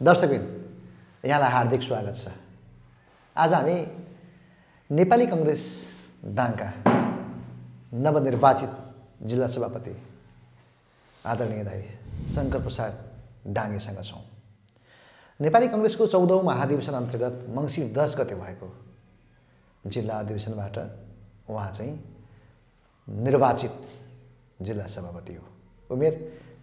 [0.00, 0.44] दर्शकबिन
[1.24, 2.28] यहाँलाई हार्दिक स्वागत छ।
[3.36, 3.74] आज हामी
[4.90, 5.62] नेपाली कङ्ग्रेस
[6.24, 6.68] दाङका
[7.94, 8.72] नवनिर्वाचित
[9.28, 9.92] जिल्ला सभापति
[11.24, 11.82] आदरणीय दाई
[12.34, 12.92] शङ्कर प्रसाद
[13.52, 14.24] डाङ्गेसँग छौँ।
[15.40, 18.68] नेपाली कङ्ग्रेसको चौधौँ महाधिवेशन अन्तर्गत मङ्सिर दस गते भएको
[19.84, 20.78] जिल्ला अधिवेशनबाट
[21.50, 21.94] उहाँ चाहिँ
[23.08, 23.76] निर्वाचित
[24.62, 25.44] जिल्ला सभापति हो।
[25.90, 26.14] उमेर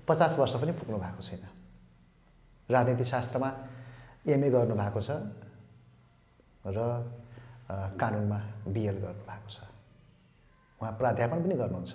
[0.07, 1.56] पचास वर्ष पनि पुग्नु भएको छैन।
[2.69, 3.49] राजनीति शास्त्रमा
[4.27, 5.09] एमए गर्नुभएको छ
[6.67, 6.79] र
[7.99, 9.57] कानुनमा बिएल गर्नुभएको छ।
[10.79, 11.93] उहाँ प्राध्यापन पनि गर्नुहुन्छ।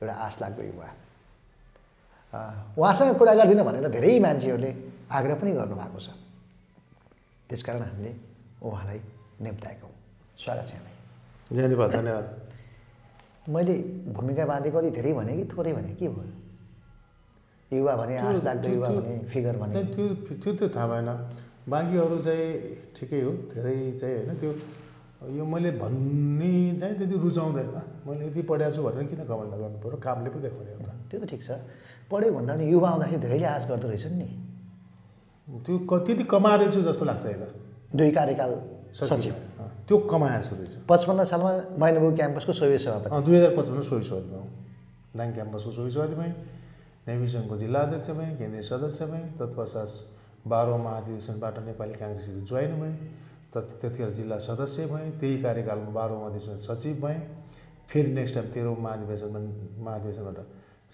[0.00, 0.88] एउटा आश लाग्दो युवा।
[2.78, 4.70] उहाँसँग कुरा गर्दिनँ भनेर धेरै मान्छेहरूले
[5.10, 6.08] आग्रह पनि गर्नुभएको छ।
[7.48, 8.12] त्यसकारण हामीले
[8.62, 9.00] उहाँलाई
[9.42, 9.88] निम्ताएका
[10.38, 10.94] स्वागत छ यहाँलाई।
[11.50, 12.26] धन्यवाद धन्यवाद।
[13.50, 13.74] मैले
[14.14, 16.49] भूमिका बाँधेको अलिक धेरै भने कि थोरै भने के भयो?
[17.72, 20.04] युवा भने आश लाग्दो युवा भने फिगर भने। त्यो
[20.42, 21.10] त्यो त्यो थाहा भएन।
[21.70, 22.46] बाँकी अरू चाहिँ
[22.96, 24.50] ठिकै हो धेरै चाहिँ होइन। त्यो
[25.36, 27.68] यो मैले भन्ने चाहिँ त्यति रुचाउँदैन।
[28.06, 31.18] मैले यति पढाएको छु भनेर किन कमेन्ट गर्नु पऱ्यो कामले पो देखाउने हो त। त्यो
[31.20, 31.50] त ठिक छ।
[32.10, 34.28] पढ्यो भन्दा पनि युवा आउँदाखेरि धेरैले आश गर्दो रहेछन् नि।
[35.62, 37.42] त्यो क त्यति कमाएको छु जस्तो लाग्छ होइन
[37.94, 38.50] दुई कार्यकाल
[38.98, 39.34] सचिव।
[39.86, 44.38] त्यो कमाएको छु रहेछु। पचपन्न सालमा मैनबु क्याम्पसको सोभि सभापति। दुई हजार पचपन्न सोही सभापतिमा
[44.42, 44.50] हुँ
[45.16, 46.34] दाङ क्याम्पसको सोही सभापति भएँ।
[47.10, 52.94] नेभी सङ्घको जिल्ला अध्यक्ष भएँ केन्द्रीय सदस्य भएँ तत्पश्चात बाह्रौँ महाधिवेशनबाट नेपाली काङ्ग्रेससित जोइन भएँ
[53.54, 57.18] तत् त्यतिखेर जिल्ला सदस्य भएँ त्यही कार्यकालमा बाह्रौँ महाधिवेशन सचिव भएँ
[57.90, 59.40] फेरि नेक्स्ट टाइम तेह्रौँ महाधिवेशनमा
[59.84, 60.38] महाधिवेशनबाट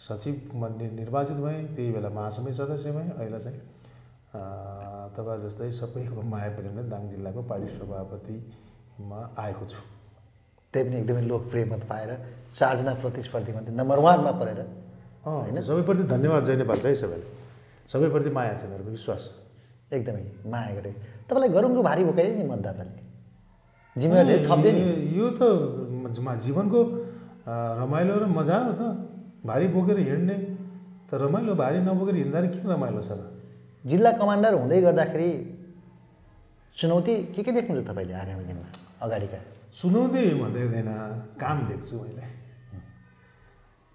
[0.09, 3.61] सचिवमा नि- निर्वाचित भएँ त्यही बेला महासमिति सदस्य भएँ अहिले चाहिँ
[5.17, 9.81] तपाईँ जस्तै सबैको माया प्रेमले दाङ जिल्लाको पार्टी सभापतिमा आएको छु।
[10.73, 12.11] त्यही पनि एकदमै लोकप्रिय मत पाएर
[12.59, 14.61] चारजना प्रतिस्पर्धीमध्ये नम्बर वानमा परेर
[15.27, 15.61] होइन?
[15.63, 17.27] सबैप्रति धन्यवाद जय नेपाल है सबैले
[17.93, 19.23] सबैप्रति माया छ मेरो विश्वास
[19.93, 20.91] एकदमै माया गरे।
[21.29, 22.95] तपाईँलाई गरुङको भारी बोकाइ नि मतदाताले
[23.97, 24.83] जिम्मेवारी धेरै थप्दियो नि।
[25.19, 25.41] यो त
[26.47, 26.81] जीवनको
[27.47, 28.83] रमाइलो र मजा हो त।
[29.47, 30.37] भारी बोकेर हिँड्ने।
[31.07, 33.21] त रमाइलो भारी नबोकेर हिँड्दाखेरि के रमाइलो छ र?
[33.87, 35.31] जिल्ला कमान्डर हुँदै गर्दाखेरि
[36.75, 38.69] चुनौती के के देख्नुहुन्छ तपाईँले आगामी दिनमा?
[39.03, 39.39] अगाडिका।
[39.71, 40.91] चुनौती म देख्दैन
[41.41, 42.36] काम देख्छु मैले।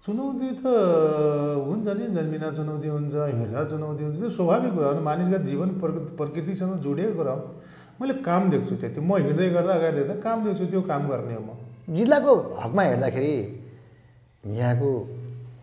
[0.02, 5.38] चुनौती त हुन्छ नि जन्मिँदा चुनौती हुन्छ हिँड्दा चुनौती हुन्छ त्यो स्वाभाविक कुरा हो। मानिसका
[5.46, 7.42] जीवन प्रकृति प्रकृतिसँग जोडिएको कुरा हो।
[8.02, 11.42] मैले काम देख्छु त्यति। म हिँड्दै गर्दा अगाडि देख्दा काम देख्छु त्यो काम गर्ने हो
[11.46, 12.32] म। जिल्लाको
[12.62, 13.34] हकमा हेर्दाखेरि
[14.58, 14.90] यहाँको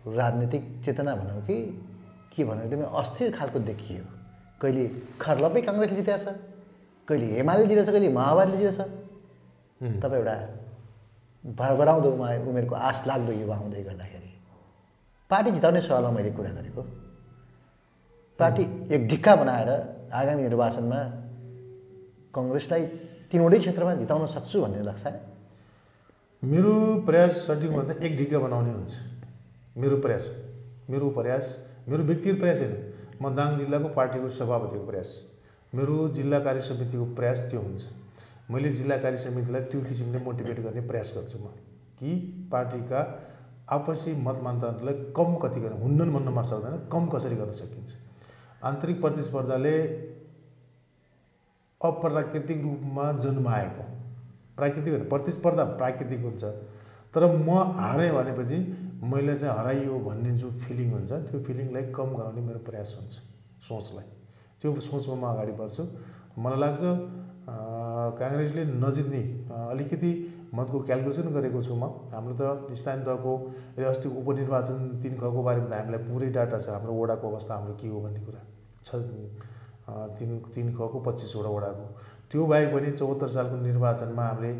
[0.08, 1.56] राजनीतिक चेतना भनौँ कि
[2.32, 4.04] के भनौँ एकदमै अस्थिर खालको देखियो।
[4.56, 4.84] कहिले
[5.20, 6.26] खर्लपै काङ्ग्रेसले जितेको छ
[7.08, 8.80] कहिले एमाले जितेछ कहिले माओवादीले जितेछ।
[10.00, 10.36] तपाईँ एउटा
[11.44, 14.29] भरभराउँदो उमा उमेरको आश लाग्दो युवा हुँदै गर्दाखेरि।
[15.30, 16.82] पार्टी जिताउने सवालमा मैले कुरा गरेको।
[18.38, 18.62] पार्टी
[18.94, 19.70] एक ढिक्का बनाएर
[20.12, 21.00] आगामी निर्वाचनमा
[22.34, 22.82] कङ्ग्रेसलाई
[23.30, 25.06] तिनवटै क्षेत्रमा जिताउन सक्छु भन्ने लाग्छ।
[26.42, 26.74] मेरो
[27.06, 28.92] प्रयास सठिक भन्दा एक ढिक्का बनाउने हुन्छ।
[29.76, 30.24] मेरो प्रयास
[30.90, 31.46] मेरो प्रयास
[31.88, 32.74] मेरो व्यक्तिगत प्रयास होइन
[33.22, 35.10] म दाङ जिल्लाको पार्टीको सभापतिको प्रयास।
[35.74, 37.82] मेरो जिल्ला कार्य समितिको प्रयास त्यो हुन्छ।
[38.50, 41.54] मैले जिल्ला कार्य समितिलाई त्यो किसिमले मोटिभेट गर्ने प्रयास गर्छु म
[41.98, 42.10] कि
[42.52, 43.00] पार्टीका
[43.70, 47.90] आपसी मतमान्तरलाई कम कति गर्न हुन्नन् भन्न मन सक्दैन कम कसरी गर्न सकिन्छ?
[48.64, 49.74] आन्तरिक प्रतिस्पर्धाले
[51.80, 53.84] अप्राकृतिक रूपमा जन्माएको।
[54.56, 56.44] प्राकृतिक होइन प्रतिस्पर्धा प्राकृतिक हुन्छ।
[57.14, 57.48] तर म
[57.78, 58.56] हारेँ भनेपछि
[59.02, 63.14] मैले चाहिँ हराइयो भन्ने जो फिलिङ हुन्छ त्यो फिलिङलाई कम गराउने मेरो प्रयास हुन्छ
[63.68, 64.06] सोचलाई।
[64.60, 65.82] त्यो सोचमा म अगाडि बढ्छु।
[66.38, 66.82] मलाई लाग्छ
[68.20, 69.22] काङ्ग्रेसले नजित्ने
[69.70, 70.10] अलिकति
[70.54, 73.32] मतको क्यालकुलेसन गरेको छु म। हाम्रो त स्थानीय तहको
[73.90, 77.88] अस्ति उपनिर्वाचन तिन खको बारेमा त हामीलाई पुरै डाटा छ। हाम्रो वडाको अवस्था हाम्रो के
[77.88, 78.40] हो भन्ने कुरा।
[78.86, 78.90] छ
[80.18, 81.86] तिन तिन खको पच्चिसवटा वडाको।
[82.30, 84.52] त्यो बाहेक पनि चौहत्तर सालको निर्वाचनमा हामीले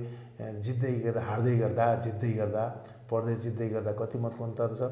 [0.59, 2.65] जित्दै गर्दा हार्दै गर्दा जित्दै गर्दा
[3.11, 4.83] प्रदेश जित्दै गर्दा कति मतको अन्तर छ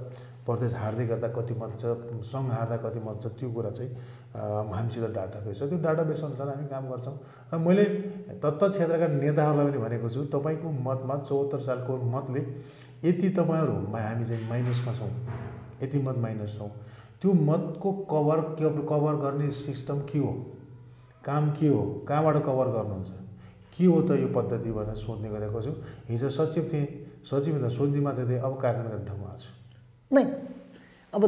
[0.47, 1.85] प्रदेश हार्दै गर्दा कति मत छ
[2.33, 3.91] सङ्घ हार्दा कति मत छ त्यो कुरा चाहिँ
[4.75, 7.17] हामीसित डाटा बेस छ। त्यो डाटा बेस अनुसार हामी काम गर्छौँ।
[7.55, 7.85] र मैले
[8.43, 12.41] तत्त क्षेत्रका नेताहरूलाई पनि भनेको छु तपाईँको मतमा चौहत्तर सालको मतले
[13.09, 15.11] यति तपाईँहरू मा- हामी चाहिँ माइनसमा छौँ।
[15.83, 16.71] यति मत माइनस छौँ।
[17.23, 18.41] त्यो मतको कभर
[18.91, 20.33] कभर गर्ने सिस्टम के हो?
[21.25, 22.05] काम के हो?
[22.09, 23.11] कहाँबाट कभर गर्नुहुन्छ?
[23.79, 25.73] के हो त यो पद्धति भनेर सोध्ने गरेको छु।
[26.09, 29.51] हिजो सचिव थिएँ। सचिव भन्दा सोध्ने मात्रै थिएँ अब कार्यान्वयन गर्ने ठाउँमा आएको छु।
[30.15, 30.25] नै।
[31.13, 31.23] अब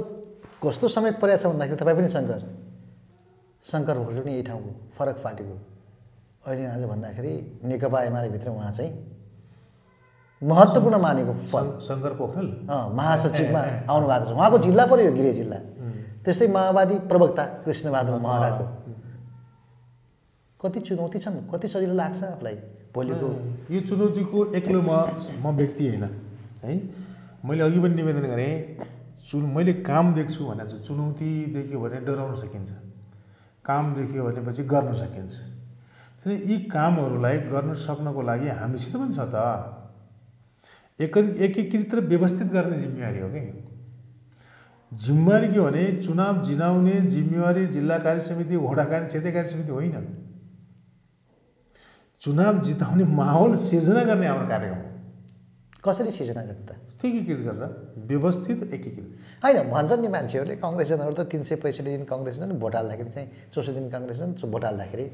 [0.63, 2.41] कस्तो समय परेको छ भन्दाखेरि तपाईँ पनि शङ्कर
[3.65, 5.55] शङ्कर भोटे पनि यही ठाउँको फरक पार्टीको
[6.47, 7.33] अहिले आज भन्दाखेरि
[7.65, 8.93] नेकपा एमालेभित्र उहाँ चाहिँ
[10.43, 12.49] महत्त्वपूर्ण मानेको पद। शङ्कर पोखरेल?
[12.69, 15.59] महासचिवमा आउनु भएको छ। उहाँको जिल्ला पऱ्यो यो गिरे जिल्ला।
[16.25, 18.65] त्यस्तै माओवादी प्रवक्ता कृष्णबहादुर महराको।
[20.61, 22.57] कति चुनौती छन् कति सजिलो लाग्छ आफूलाई?
[22.95, 23.29] भोलिको
[23.71, 24.91] यो चुनौतीको एक्लो म
[25.43, 26.05] म व्यक्ति होइन
[26.65, 26.73] है?
[27.45, 28.53] मैले अघि पनि निवेदन गरेँ
[29.27, 32.71] चु मैले काम देख्छु भने चाहिँ चुनौती देख्यो भने डराउन सकिन्छ।
[33.65, 35.33] काम देख्यो भनेपछि गर्न सकिन्छ।
[36.21, 39.37] त्यसै यी कामहरूलाई गर्न सक्नको लागि हामीसित पनि छ त।
[41.01, 43.43] एक एकीकृत र व्यवस्थित गर्ने जिम्मेवारी हो कि?
[44.93, 49.95] जिम्मेवारी के भने चुनाव जिनाउने जिम्मेवारी जिल्ला कार्य समिति वडा कार्य क्षेत्रीय कार्य समिति होइन।
[52.21, 54.89] चुनाव जिताउने माहौल सिर्जना गर्ने हाम्रो कार्यक्रम हो।
[55.85, 56.71] कसरी सिर्जना गर्ने त?
[57.01, 57.63] एकीकृत गरेर
[57.97, 59.09] व्यवस्थित एकीकृत।
[59.45, 63.29] होइन भन्छन् नि मान्छेहरूले कङ्ग्रेसजनहरू त तिन सय पैँसठी दिन कङ्ग्रेस हुन्छन् भोट हाल्दाखेरि चाहिँ
[63.55, 65.07] चौसठी दिन कङ्ग्रेस हुन्छन् भोट हाल्दाखेरि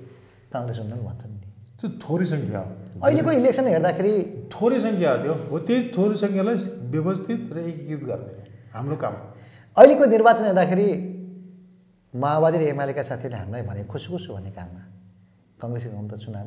[0.51, 1.47] काङ्ग्रेस हुन्छन् भन्छन् नि।
[1.79, 2.71] त्यो थोरै सङ्ख्या हो।
[3.07, 4.15] अहिलेको इलेक्सन हेर्दाखेरि
[4.51, 6.57] थोरै सङ्ख्या हो त्यो। हो त्यही थोरै सङ्ख्यालाई
[6.91, 8.33] व्यवस्थित र एकीकृत गर्ने
[8.75, 9.15] हाम्रो काम
[9.77, 10.89] अहिलेको निर्वाचन हेर्दाखेरि
[12.15, 14.83] माओवादी र एमालेका साथीहरूले हामीलाई भने खुसखुस भन्ने काममा
[15.63, 16.47] कङ्ग्रेसको गाउँ त चुनाव।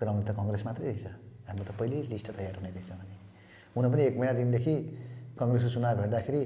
[0.00, 1.06] गराउने त कङ्ग्रेस मात्रै रहेछ।
[1.48, 3.16] हाम्रो त पहिल्यै लिस्ट तयार हुने रहेछ भने।
[3.74, 4.74] हुन पनि एक महिना दिनदेखि
[5.38, 6.40] कङ्ग्रेसको चुनाव हेर्दाखेरि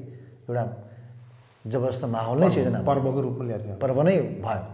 [0.49, 0.65] एउटा
[1.67, 4.65] जबरजस्त माहौल नै सिर्जना। पर्वको रूपमा ल्याएको पर्व नै भयो।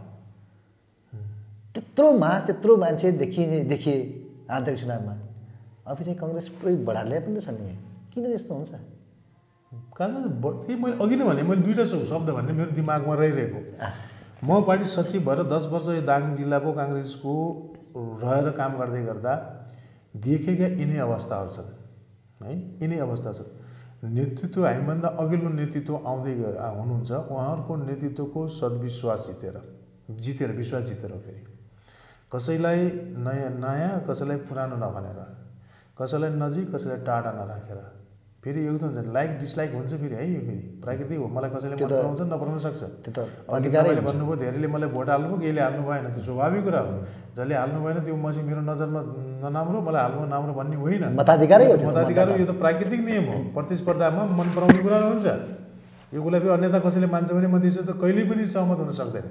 [1.74, 3.96] त्यत्रो मास त्यत्रो मान्छे देखिए देखिए
[4.48, 5.14] आन्तरिक चुनावमा।
[5.86, 7.74] अब चाहिँ कङ्ग्रेस पुरै बढाएर पनि त छ नि।
[8.12, 8.72] किन त्यस्तो हुन्छ?
[9.96, 13.60] त्यही मैले अघि नै भने मैले दुइटा शब्द भन्ने मेरो दिमागमा रहिरहेको।
[14.44, 17.32] म पार्टी सचिव भएर दस वर्ष यो दार्जिलिङ जिल्लाको काङ्ग्रेसको
[17.96, 19.32] रहेर काम गर्दै गर्दा
[20.16, 21.70] देखेका यिनै अवस्थाहरू छन्
[22.42, 22.52] है?
[22.82, 23.50] यिनै अवस्था छन्।
[24.14, 26.32] नेतृत्व हामीभन्दा अघिल्लो नेतृत्व आउँदै
[26.78, 29.56] हुनुहुन्छ। उहाँहरूको नेतृत्वको सद्विश्वास जितेर
[30.20, 31.42] जितेर विश्वास जितेर फेरि।
[32.32, 32.80] कसैलाई
[33.26, 35.20] नयाँ नयाँ कसैलाई पुरानो नभनेर
[35.98, 37.78] कसैलाई नजिक कसैलाई टाढा नराखेर
[38.46, 41.88] फेरि एउटा हुन्छ लाइक डिसलाइक हुन्छ फेरि है यो फेरि। प्राकृतिक हो मलाई कसैले मन
[41.88, 46.22] त- पराउँछ नपराउन सक्छ। त तपाईँले। भन्नुभयो धेरैले मलाई भोट हाल्नुभयो केहीले हाल्नु भएन त्यो
[46.22, 47.02] स्वाभाविक कुरा हो।
[47.36, 49.02] जसले हाल्नु भएन त्यो मसी मेरो नजरमा
[49.50, 53.52] नराम्रो मलाई हाल्नु राम्रो भन्ने होइन। मताधिकारै हो त, मताधिकार। यो त प्राकृतिक नियम हो।
[53.52, 55.26] प्रतिस्पर्धामा मन पराउने कुरा हुन्छ।
[56.14, 59.24] यो कुरा फेरि अन्यथा कसैले मान्छ भने म त्यसो त कहिल्यै पनि सहमत हुन सक्दैन।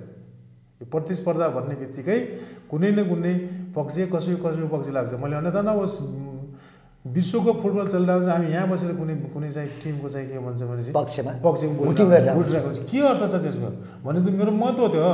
[0.81, 2.19] यो प्रतिस्पर्धा भन्ने बित्तिकै
[2.71, 3.33] कुनै न कुनै
[3.75, 5.97] पक्ष कसैको कसैको पक्ष लाग्छ। मैले अन्यथा नहोस्
[7.06, 10.81] विश्वको फुटबल चलिरहेको छ हामी यहाँ बसेर कुनै कुनै चाहिँ टिमको चाहिँ के भन्छ भने
[10.90, 13.69] पक्षमा। पक्षमा भोटिङ गरेर। आउँछ। भोटिरहेको छ के अर्थ छ त्यसको?
[14.06, 15.10] भने त मेरो मत हो त्यो।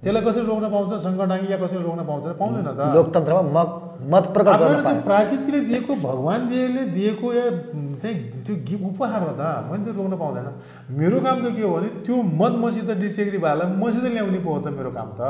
[0.00, 0.92] त्यसलाई कसरी रोक्न पाउँछ?
[1.00, 2.24] सङ्गडाङ्गी या कसरी रोक्न पाउँछ?
[2.40, 3.70] पाउँदैन त। लोकतन्त्रमा मत
[4.12, 7.46] मत प्रकट गर्न प्राकृतिकले दिएको भगवान् दिएले दिएको या
[8.00, 9.42] चाहिँ त्यो उपहार हो त।
[9.72, 10.46] मैले त्यो रोक्न पाउँदैन।
[11.00, 14.60] मेरो काम त के हो भने त्यो मत मसित डिसेग्री भएलाई मसित ल्याउने पो हो
[14.60, 15.20] त मेरो काम त।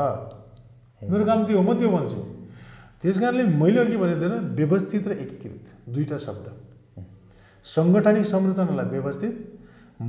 [1.07, 2.19] मेरो काम त्यो हो म त्यो भन्छु।
[3.01, 6.45] त्यस कारणले मैले अघि थिएन व्यवस्थित र एकीकृत दुईवटा शब्द।
[7.65, 9.33] सङ्गठनिक संरचनालाई व्यवस्थित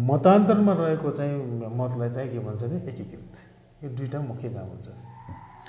[0.09, 1.37] मतान्तरमा रहेको चाहिँ
[1.81, 3.33] मतलाई चाहिँ के भन्छ भने एकीकृत।
[3.85, 4.89] यो दुईवटा मुख्य काम हुन्छ।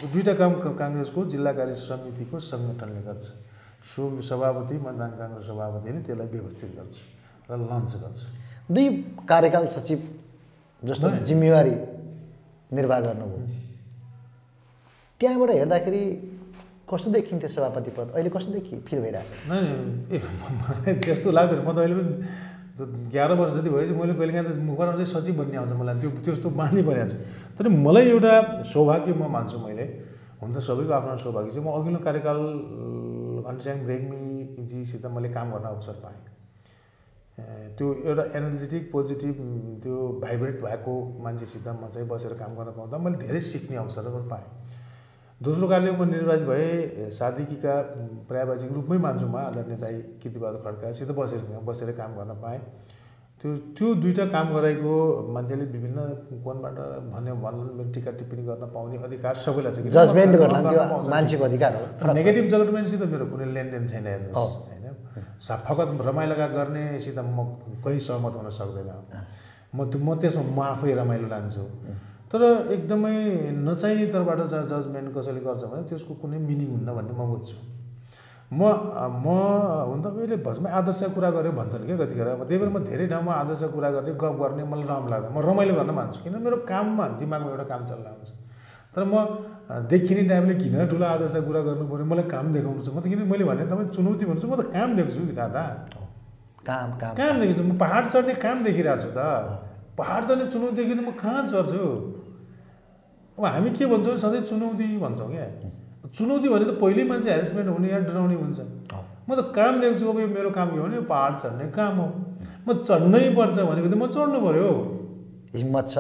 [0.04, 3.26] यो दुईवटा काम काङ्ग्रेसको जिल्ला कार्य समितिको सङ्गठनले गर्छ।
[3.84, 6.96] सो सभापति मतदान काङ्ग्रेस सभापतिले त्यसलाई व्यवस्थित गर्छ
[7.52, 8.20] र लन्च गर्छ।
[8.72, 8.88] दुई
[9.28, 10.00] कार्यकाल सचिव
[10.84, 11.76] जस्तो। जिम्मेवारी
[12.72, 13.48] निर्वाह गर्नुभयो।
[15.20, 16.04] त्यहाँबाट हेर्दाखेरि
[16.90, 19.30] कस्तो देखिन्थ्यो सभापति पद अहिले कस्तो देखि फिल भइरहेछ?
[20.88, 22.12] ए त्यस्तो लाग्दैन। म त अहिले पनि
[23.14, 26.50] एघार वर्ष जति भएपछि मैले कहिलेकाहीँ त मुखबाट चाहिँ सचिव भन्ने आउँछ मलाई। त्यो त्यस्तो
[26.50, 27.16] बानी परेको छ
[27.58, 28.34] तर मलाई एउटा
[28.66, 29.86] सौभाग्य म मान्छु मैले।
[30.42, 32.40] हुन त सबैको आफ्नो सौभाग्य छ। म अघिल्लो कार्यकाल
[33.48, 36.20] घनश्याम रेग्मीजीसित मैले काम गर्न अवसर पाएँ।
[37.78, 39.36] त्यो एउटा एनर्जेटिक पोजिटिभ
[39.84, 40.94] त्यो भाइब्रेट भएको
[41.24, 44.46] मान्छेसित म चाहिँ बसेर काम गर्न पाउँदा मैले धेरै सिक्ने अवसरहरू पाएँ।
[45.44, 47.74] दोस्रो कार्यले म निर्वाचित भए सादिकीका
[48.28, 52.60] पर्यावाचिक रूपमै मान्छु म आदरणीय दाई कृतिबहादुर खड्कासित बसेर बसेर काम गर्न पाएँ
[53.44, 54.94] त्यो त्यो दुईवटा काम गराएको
[55.36, 56.00] मान्छेले विभिन्न
[56.46, 56.78] कोणबाट
[57.12, 59.92] भन्यो भन्नु मेरो टिका टिप्पणी गर्न पाउने अधिकार सबैलाई छ किन?
[59.92, 64.54] जजमेन्ट गर्न त्यो पाउँछ। मान्छेको अधिकार हो तर नेगेटिभ जजमेन्टसित मेरो कुनै लेनदेन छैन। हेर्नुहोस्
[64.64, 64.86] होइन
[65.68, 67.38] फकत रमाइलोका गर्नेसित म
[67.84, 68.90] कहीँ सहमत हुन सक्दैन
[69.76, 71.64] म म त्यसमा म आफै रमाइलो लान्छु
[72.34, 72.42] तर
[72.74, 73.16] एकदमै
[73.62, 77.58] नचाहिने तर्फबाट ज जजमेन्ट कसैले गर्छ भने त्यसको कुनै मिनिङ हुन्न भन्ने म बुझ्छु।
[78.58, 78.62] म
[79.24, 79.28] म
[79.90, 83.06] हुन त मैले भजमा आदर्श कुरा गरेँ भन्छन् क्या कतिखेर। अब त्यही भएर म धेरै
[83.14, 86.58] ठाउँमा आदर्श कुरा गर्ने गफ गर्ने मलाई राम्रो लाग्दैन म रमाइलो गर्न मान्छु किन मेरो
[86.72, 88.32] काममा दिमागमा एउटा काम चलिरहेको हुन्छ
[88.94, 89.16] तर म
[89.90, 92.06] देखिने टाइमले किन ठुलो आदर्श कुरा गर्नु पऱ्यो?
[92.06, 94.90] मलाई काम देखाउनु छ। म त किन मैले भने तपाईँ चुनौती भन्छु म त काम
[94.98, 95.64] देख्छु कि दादा?
[96.66, 99.22] काम काम। काम देख्छु। म पहाड चढ्ने काम देखिरहेको छु त।
[99.98, 101.82] पहाड चढ्ने चुनौती देखिन म कहाँ चढ्छु?
[103.38, 105.46] अब हामी के भन्छौँ भने सधैँ चुनौती भन्छौँ क्या।
[106.18, 108.60] चुनौती भने त पहिल्यै मान्छे हेरेसमेन्ट हुने या डराउने हुन्छ।
[109.28, 111.94] म त काम देख्छु अब यो मेरो काम के हो भने यो पहाड चढ्ने काम
[111.98, 112.08] हो।
[112.68, 114.70] म चढ्नै पर्छ भनेपछि त म चढ्नु पऱ्यो
[115.56, 115.96] हिम्मत छ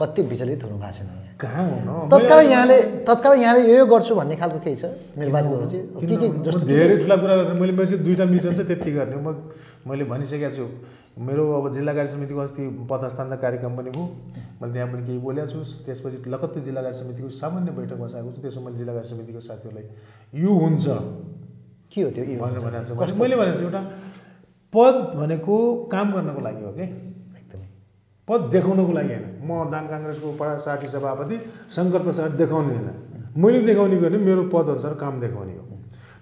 [0.00, 2.76] कति विचलित हुनु भएको छैन। कहाँ तत्काल यहाँले
[3.06, 4.84] तत्काल यहाँले यो यो गर्छु भन्ने खालको केही छ
[5.18, 8.90] निर्वाचित भएपछि के के जस्तो धेरै ठुला कुरा गरेर मैले मैले दुईवटा मिसन चाहिँ त्यति
[8.92, 9.34] गर्ने म
[9.86, 10.66] मैले भनिसकेको छु।
[11.22, 14.04] मेरो अब जिल्ला कार्य समितिको अस्ति पदस्थान कार्यक्रम पनि भयो।
[14.62, 18.40] मैले त्यहाँ पनि केही बोलेको छु। त्यसपछि लगत्तै जिल्ला कार्य समितिको सामान्य बैठक बसाएको छु।
[18.42, 19.86] त्यसमा मैले जिल्ला कार्य समितिको साथीहरूलाई
[20.42, 20.84] यो हुन्छ
[21.94, 22.22] के हो त्यो?
[22.42, 23.14] भनेर भनेको छु?
[23.22, 23.82] मैले भनेको छु एउटा
[24.74, 25.54] पद भनेको
[25.92, 26.86] काम गर्नको लागि हो कि?
[28.28, 31.36] पद देखाउनको लागि होइन। म दाङ काङ्ग्रेसको पार्टी सभापति
[31.76, 32.88] शङ्कर प्रसाद देखाउने होइन।
[33.36, 35.64] मैले देखाउने गर्ने मेरो पदअनुसार काम देखाउने हो।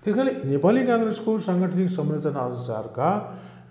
[0.05, 3.09] त्यस कारणले नेपाली काङ्ग्रेसको साङ्गठनिक संरचना अनुसारका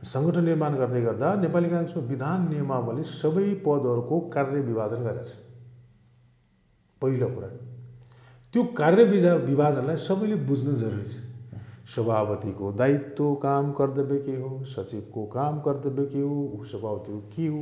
[0.03, 5.37] सङ्गठन निर्माण गर्दै गर्दा नेपाली काङ्ग्रेसको विधान नियमावली सबै पदहरूको कार्य विभाजन गरेको
[7.01, 7.49] पहिलो कुरा।
[8.53, 9.03] त्यो कार्य
[9.45, 11.15] विभाजनलाई सबैले बुझ्नु जरुरी छ।
[11.85, 17.61] सभापतिको दायित्व काम कर्तव्य के हो सचिवको काम कर्तव्य के हो उपसभापतिको के हो?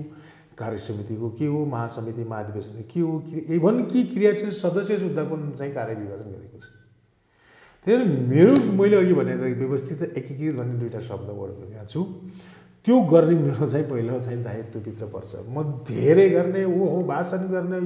[0.58, 3.14] कार्य समितिको के हो महासमिति महाधिवेशनको के हो
[3.56, 6.66] इभन कि क्रियाशील सदस्य सुद्धाको चाहिँ कार्य विभाजन गरेको छ।
[7.88, 12.04] त्यही भएर मेरो मैले अघि भने व्यवस्थित र एकीकृत भन्ने दुईवटा शब्द वर्ड यहाँ छु।
[12.86, 17.80] त्यो गर्ने मेरो चाहिँ पहिलो चाहिँ दायित्वभित्र पर्छ। म धेरै गर्ने ऊ हो भाषण गर्ने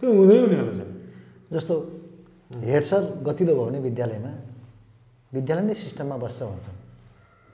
[0.00, 0.90] त्यो हुँदै हुनेवाला छैन
[1.52, 1.74] जस्तो
[2.64, 4.32] हेड सर गतिलो भयो भने विद्यालयमा
[5.32, 6.76] विद्यालय नै सिस्टममा बस्छ भन्छन्।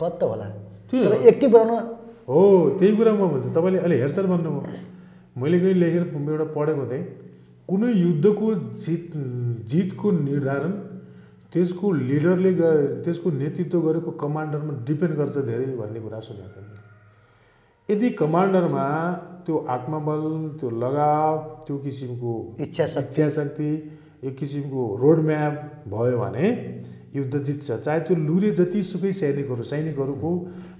[0.00, 0.46] पद त होला।
[0.90, 2.40] त्यो तर एक्टिभ बनाउन हो
[2.78, 7.04] त्यही कुरा म भन्छु तपाईँले अहिले हेरसर भन्नुभयो मैले कहीँ लेखेर एउटा पढेको थिएँ
[7.68, 8.46] कुनै युद्धको
[8.84, 9.12] जित
[9.72, 10.72] जितको निर्धारण
[11.52, 12.52] त्यसको लिडरले
[13.04, 16.82] त्यसको नेतृत्व गरेको कमान्डरमा डिपेन्ड गर्छ धेरै भन्ने कुरा सुनेको थिएँ।
[17.88, 18.86] यदि कमान्डरमा
[19.46, 20.22] त्यो आत्मबल
[20.60, 21.32] त्यो लगाव
[21.66, 22.32] त्यो किसिमको
[22.64, 23.70] इच्छा शक्ति इच्छा शक्ति
[24.24, 25.54] एक किसिमको रोड म्याप
[25.92, 26.46] भयो भने
[27.14, 30.30] युद्ध जित्छ। चाहे त्यो लुरे जतिसुकै सैनिकहरू सैनिकहरूको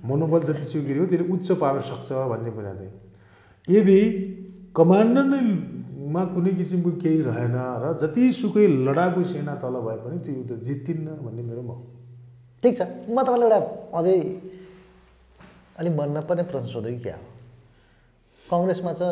[0.05, 2.93] मनोबल जतिसुकै हो त्यसले उच्च पार्न सक्छ भन्ने थिएँ
[3.69, 3.99] यदि
[4.77, 5.41] कमान्डर नै
[6.15, 11.07] मा कुनै किसिमको केही रहेन र जतिसुकै लडाकु सेना तल भए पनि त्यो युद्ध जित्तिन्न
[11.25, 11.71] भन्ने मेरो म
[12.63, 13.61] ठिक छ। म तपाईँलाई एउटा
[13.99, 14.17] अझै
[15.79, 17.25] अलिक मन नपर्ने प्रश्न सोधेँ कि क्या हो?
[18.39, 19.03] कङ्ग्रेसमा छ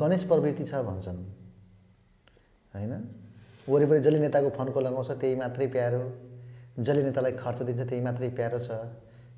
[0.00, 1.18] गणेश प्रवृत्ति छ भन्छन्।
[2.74, 2.92] होइन?
[3.68, 6.02] वरिपरि जसले नेताको फन्को लगाउँछ त्यही मात्रै प्यारो।
[6.76, 8.70] जसले नेतालाई खर्च दिन्छ त्यही मात्रै प्यारो छ।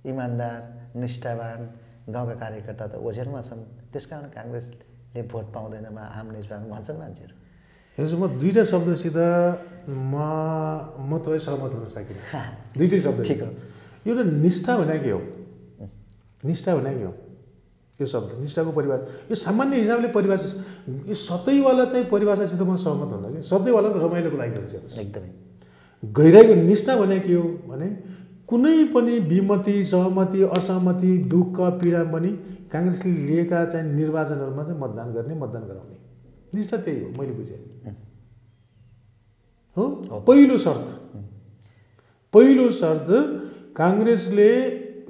[0.07, 1.61] इमान्दार निष्ठावान
[2.11, 7.35] गाउँका कार्यकर्ता त ओझेलमा छन्। त्यस कारण काङ्ग्रेसले भोट पाउँदैन मा आम निजवान भन्छन् मान्छेहरू।
[7.99, 9.19] हेर्नुहोस् म दुईवटा शब्दसित
[9.87, 10.15] म
[10.99, 12.23] म तपाईँ सहमत हुन सकिनँ।
[12.79, 13.51] दुइटै शब्द। ठिक हो।
[14.07, 15.21] एउटा निष्ठा भने के हो?
[16.45, 17.15] निष्ठा भने के हो?
[17.99, 20.47] यो शब्द निष्ठाको परिभाषा। यो सामान्य हिसाबले परिभाषा
[21.11, 23.43] यो सतैवाला चाहिँ परिभाषासित म सहमत हुन्न कि?
[23.43, 25.31] सतैवाला त रमाइलोको लागि हुन्छ। एकदमै।
[26.05, 27.89] गहिराइको निष्ठा भने के हो भने
[28.49, 32.29] कुनै पनि विमति सहमति असहमति दुःख पीडा पनि
[32.73, 35.97] काङ्ग्रेसले लिएका चाहिँ निर्वाचनहरूमा चाहिँ मतदान गर्ने मतदान गराउने।
[36.55, 37.97] निष्ठा त्यही हो मैले बुझेँ।
[39.77, 39.87] हो?
[40.29, 41.17] पहिलो शर्त।
[42.33, 43.07] पहिलो शर्त
[43.77, 44.51] काङ्ग्रेसले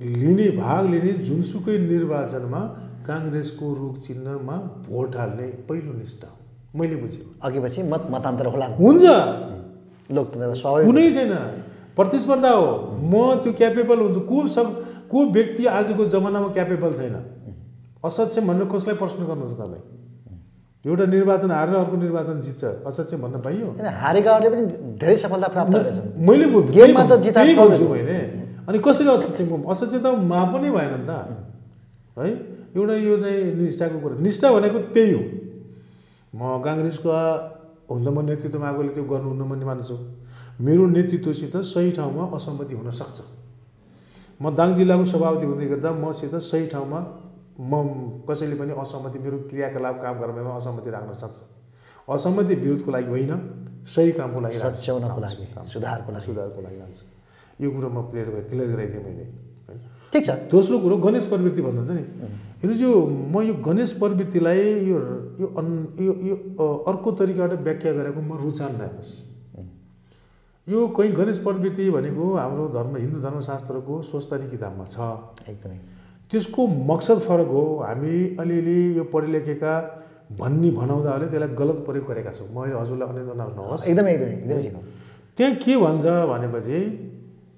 [0.01, 2.61] लिने भाग लिने जुनसुकै निर्वाचनमा
[3.07, 4.57] काङ्ग्रेसको रुख चिन्हमा
[4.89, 9.05] भोट हाल्ने पहिलो निष्ठा हो। मैले बुझेँ। अघि पछि मत मतान्तर होला। हुन्छ।
[10.11, 11.33] लोकतन्त्र स्वाभाविक कुनै छैन।
[11.97, 12.67] प्रतिस्पर्धा हो।
[13.03, 14.67] म त्यो क्यापेबल हुन्छु। को सब
[15.11, 17.15] को व्यक्ति आजको जमानामा क्यापेबल छैन?
[18.05, 19.83] असक्षम भनेर कसलाई प्रश्न गर्नुहुन्छ तपाईँ।
[20.87, 23.67] एउटा निर्वाचन हारेर अर्को निर्वाचन जित्छ। असक्षम भन्न पाइयो?
[23.83, 24.65] हारेकाहरूले पनि
[25.03, 27.13] धेरै सफलता प्राप्त गरेछन्। मैले गेममा त
[27.59, 28.19] भन्छु। मैले?
[28.69, 31.13] अनि कसरी असक्षम असक्षम त मा पनि भएन नि त।
[32.19, 32.29] है?
[32.77, 35.23] एउटा यो चाहिँ निष्ठाको कुरा। निष्ठा भनेको त्यही हो।
[36.35, 37.11] म काङ्ग्रेसको
[37.91, 39.97] हुन त म नेतृत्वमा आएकोले त्यो गर्नुहुन्न भन्ने मान्छु
[40.61, 43.19] मेरो नेतृत्वसित सही ठाउँमा असहमति हुन सक्छ
[44.41, 47.01] म दाङ जिल्लाको सभापति हुँदै गर्दा मसित सही ठाउँमा
[47.61, 47.73] म
[48.29, 51.39] कसैले पनि असहमति मेरो क्रियाकलाप काम गर्नमा असहमति राख्न सक्छ
[52.09, 53.33] असहमति विरोधको लागि होइन
[53.95, 57.03] सही कामको लागि। सच्याउनको लागि। सुधारको लागि। सुधारको लागि राख्छ
[57.61, 59.25] यो कुरो म क्लियर क्लियर गराइदिएँ मैले
[60.13, 62.05] ठिक छ। दोस्रो कुरो गणेश प्रवृत्ति भन्नुहुन्छ नि।
[62.61, 62.93] हेर्नुहोस् यो
[63.33, 64.97] म यो गणेश प्रवृत्तिलाई यो
[65.41, 65.67] यो अन
[66.01, 66.37] यो यो
[66.91, 69.13] अर्को तरिकाबाट व्याख्या गरेको म रुचान्न हेर्नुहोस्
[70.67, 74.97] यो कहीँ गणेश प्रवृत्ति भनेको हाम्रो धर्म हिन्दू धर्मशास्त्रको स्वस्तानी किताबमा छ।
[75.49, 75.79] एकदमै।
[76.31, 79.73] त्यसको मकसद फरक हो हामी अलिअलि यो पढे लेखेका
[80.41, 84.83] भन्ने भनाउँदाहरूले त्यसलाई गलत प्रयोग गरेका छौँ। मैले हजुरलाई अन्य नहोस् एकदमै एकदमै एकदमै
[85.37, 86.79] त्यहाँ के भन्छ भनेपछि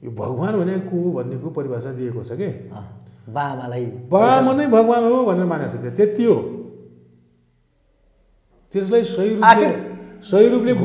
[0.04, 2.44] यो भगवान् भने को हो भन्नेको परिभाषा दिएको छ कि?
[2.44, 2.84] अँ,
[3.28, 6.36] बाआमालाई बामा नै भगवान् हो भनेर मानेको छ त्यति हो।
[8.72, 9.68] त्यसलाई सही रूपले
[10.22, 10.76] सही रूपले।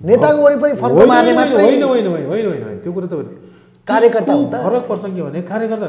[0.00, 0.72] नेताको वरिपरि
[1.06, 3.28] मार्ने होइन, मात्रै होइन होइन होइन होइन होइन होइन त्यो कुरा त होइन।
[3.88, 4.32] कार्यकर्ता?
[4.62, 5.86] फरक पर्छ के भने कार्यकर्ता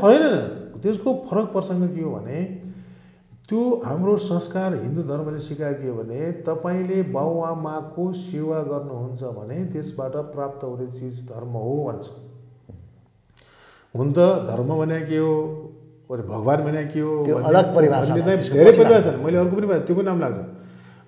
[0.00, 0.22] होइन।
[0.82, 2.38] त्यसको फरक प्रसङ्ग के हो भने
[3.48, 10.64] त्यो हाम्रो संस्कार हिन्दू धर्मले सिकाएको के भने तपाईँले बाउआमाको सेवा गर्नुहुन्छ भने त्यसबाट प्राप्त
[10.64, 12.04] हुने चिज धर्म हो भन्छ।
[13.94, 14.18] हुन त
[14.50, 15.34] धर्म भने के हो
[16.10, 20.38] अरे भगवान् भने के हो धेरै परिभाषा। छन् मैले अर्को पनि त्यो पनि नाम लाग्छ।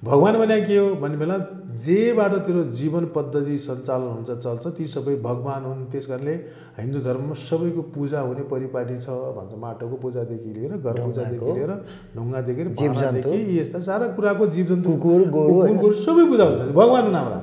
[0.02, 0.94] भगवान् भने के हो?
[0.94, 1.36] भन्ने बेला
[1.78, 6.34] जेबाट तेरो जीवन पद्धति सञ्चालन हुन्छ चल्छ ती सबै भगवान् हुन्। त्यस कारणले
[6.78, 11.72] हिन्दू धर्ममा सबैको पूजा हुने परिपाटी छ। भन्छ माटोको पूजादेखि लिएर घर पूजादेखि लिएर
[12.14, 17.38] ढुङ्गादेखि लिएर यस्ता सारा कुराको जीवजन्तु। गोरु, सबै पूजा हुन्छ। भगवान् हुन् हाम्रा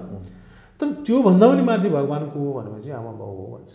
[0.79, 3.71] तर त्योभन्दा पनि माथि भगवान् को हो भनेपछि आमा बाउ हो भन्छ।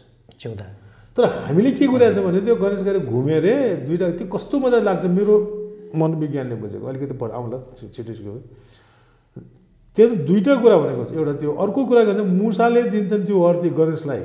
[1.16, 3.44] तर हामीले के कुरा छ भने त्यो गणेश गरी घुमेर
[3.86, 5.34] दुइटा त्यो कस्तो मजा लाग्छ मेरो
[5.94, 8.32] मनोविज्ञानले बुझेको अलिकति पढ आउँला छिटिसक्यो
[9.96, 14.22] त्यो दुइटा कुरा भनेको छ। एउटा त्यो अर्को कुरा गर्ने मुसाले दिन्छन् त्यो अर्थी गणेशलाई।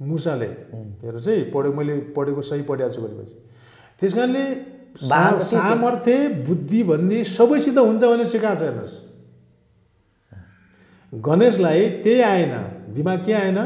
[0.00, 3.34] मुसाले। हेर्नुहोस् है पढेको मैले पढेको सही पढाएको छु भनेपछि।
[4.00, 4.44] त्यस कारणले
[4.98, 8.94] सामर्थ्य बुद्धि भन्ने सबैसित हुन्छ भने सिकाएको छ हेर्नुहोस्।
[11.12, 12.54] गणेशलाई त्यही आएन।
[12.94, 13.58] दिमाग के आएन?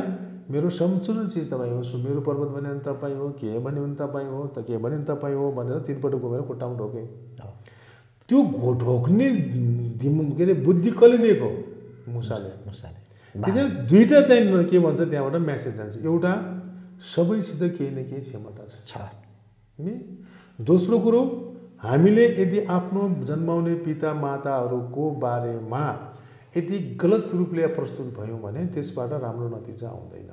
[0.51, 4.27] मेरो सम्पूर्ण चिज तपाईँ हो सुमेरु पर्वत भन्यो भने तपाईँ हो के भन्यो भने तपाईँ
[4.27, 7.05] हो त के भन्यो भने तपाईँ हो भनेर तिनपल्ट घुमेर खुट्टामा ढोके।
[8.29, 9.31] त्यो घो ढोक्ने
[10.03, 11.51] दिम के अरे बुद्धि कसले दिएको?
[12.09, 12.99] मुसाले। मुसाले।
[13.35, 16.33] त्यसरी दुईवटा त्यहाँनिर के भन्छ त्यहाँबाट म्यासेज जान्छ। एउटा
[17.15, 18.99] सबैसित केही न केही क्षमता छ। छ।
[19.79, 19.95] नि?
[20.61, 21.23] दोस्रो कुरो
[21.83, 25.85] हामीले यदि आफ्नो जन्माउने पिता माताहरूको बारेमा
[26.56, 30.30] यदि गलत रूपले प्रस्तुत भयौँ भने त्यसबाट राम्रो नतिजा आउँदैन।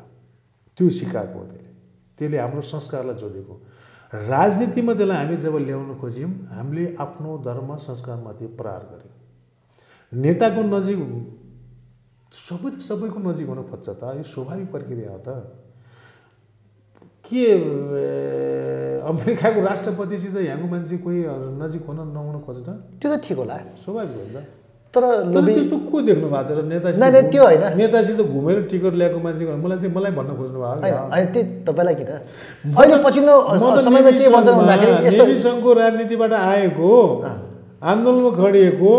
[0.77, 1.71] त्यो सिकाएको हो त्यसले।
[2.19, 3.55] त्यसले हाम्रो संस्कारलाई जोडेको।
[4.13, 9.15] राजनीतिमा त्यसलाई हामी जब ल्याउन खोज्यौँ हामीले आफ्नो धर्म संस्कारमाथि प्रहार गऱ्यौँ।
[10.11, 10.99] नेताको नजिक
[12.33, 15.29] सबै त सबैको नजिक हुन खोज्छ त। यो स्वाभाविक प्रक्रिया हो त।
[17.25, 17.43] के
[19.07, 21.19] अमेरिकाको राष्ट्रपतिसित यहाँको मान्छे कोही
[21.63, 22.67] नजिक हुन नहुन खोज्छ
[22.99, 24.58] त्यो त ठिक होला। स्वाभाविक हो नि त।
[24.93, 25.03] तर
[25.33, 29.43] लोभी त्यस्तो को देख्नु भएको छ र नेतासित त्यो होइन। नेतासित घुमेर टिकट ल्याएको मान्छे
[29.63, 32.09] मलाई त्यो मलाई भन्न खोज्नु भएको होइन त्यही तपाईँलाई किन
[32.73, 33.33] अहिले पछिल्लो
[33.85, 36.89] समयमा के भन्छन् भन्दाखेरि यस्तो सङ्घको राजनीतिबाट आएको
[37.91, 38.93] आन्दोलनमा खडिएको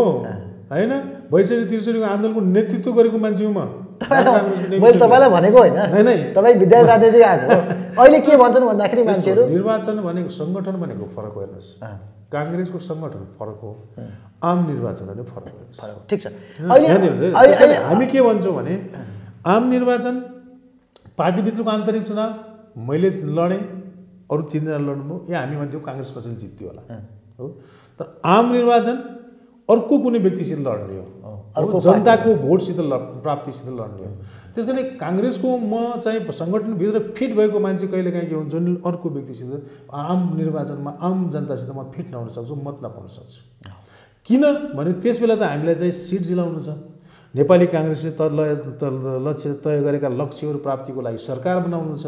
[0.70, 0.92] होइन?
[1.33, 3.61] बैसठी त्रिसठीको आन्दोलनको नेतृत्व गरेको मान्छे हो म।
[4.00, 7.48] मैले। तपाईँलाई भनेको होइन। तपाईँ विद्यार्थी राजनीति आएको
[8.03, 9.42] अहिले के भन्छन् भन्दाखेरि मान्छेहरू?
[9.59, 11.68] निर्वाचन भनेको सङ्गठन भनेको फरक हेर्नुहोस्।
[12.33, 13.71] काङ्ग्रेसको सङ्गठन फरक हो
[14.49, 16.27] आम निर्वाचन भने फरक हो। ठिक छ।
[17.87, 18.75] हामी के भन्छौँ भने
[19.47, 20.14] आम निर्वाचन
[21.19, 22.31] पार्टीभित्रको आन्तरिक चुनाव
[22.88, 23.61] मैले लडेँ
[24.33, 26.83] अरू तिनजना लड्नुभयो या हामी भन्थ्यौँ काङ्ग्रेस कसैले जित्यो होला।
[27.38, 27.47] हो।
[28.01, 28.97] तर आम निर्वाचन
[29.69, 31.07] अर्को कुनै व्यक्तिसित लड्ने हो,
[31.56, 34.14] अर्को जनताको भोटसित ल- प्राप्तिसित लड्ने हो।
[34.54, 39.10] त्यस कारण काङ्ग्रेसको म चाहिँ सङ्गठनभित्र फिट भएको मान्छे कहिले काहीँ के हुन्छ जुन अर्को
[39.10, 39.50] व्यक्तिसित
[39.92, 43.42] आम निर्वाचनमा आम जनतासित म फिट नहुन सक्छु मत नपाउन सक्छु
[44.26, 44.42] किन?
[44.76, 46.68] भने त्यस बेला त हामीलाई चाहिँ सिट जिलाउनु छ।
[47.35, 48.23] नेपाली काङ्ग्रेसले त
[49.27, 52.07] लक्ष्य तय गरेका लक्ष्यहरू प्राप्तिको लागि सरकार बनाउनु छ।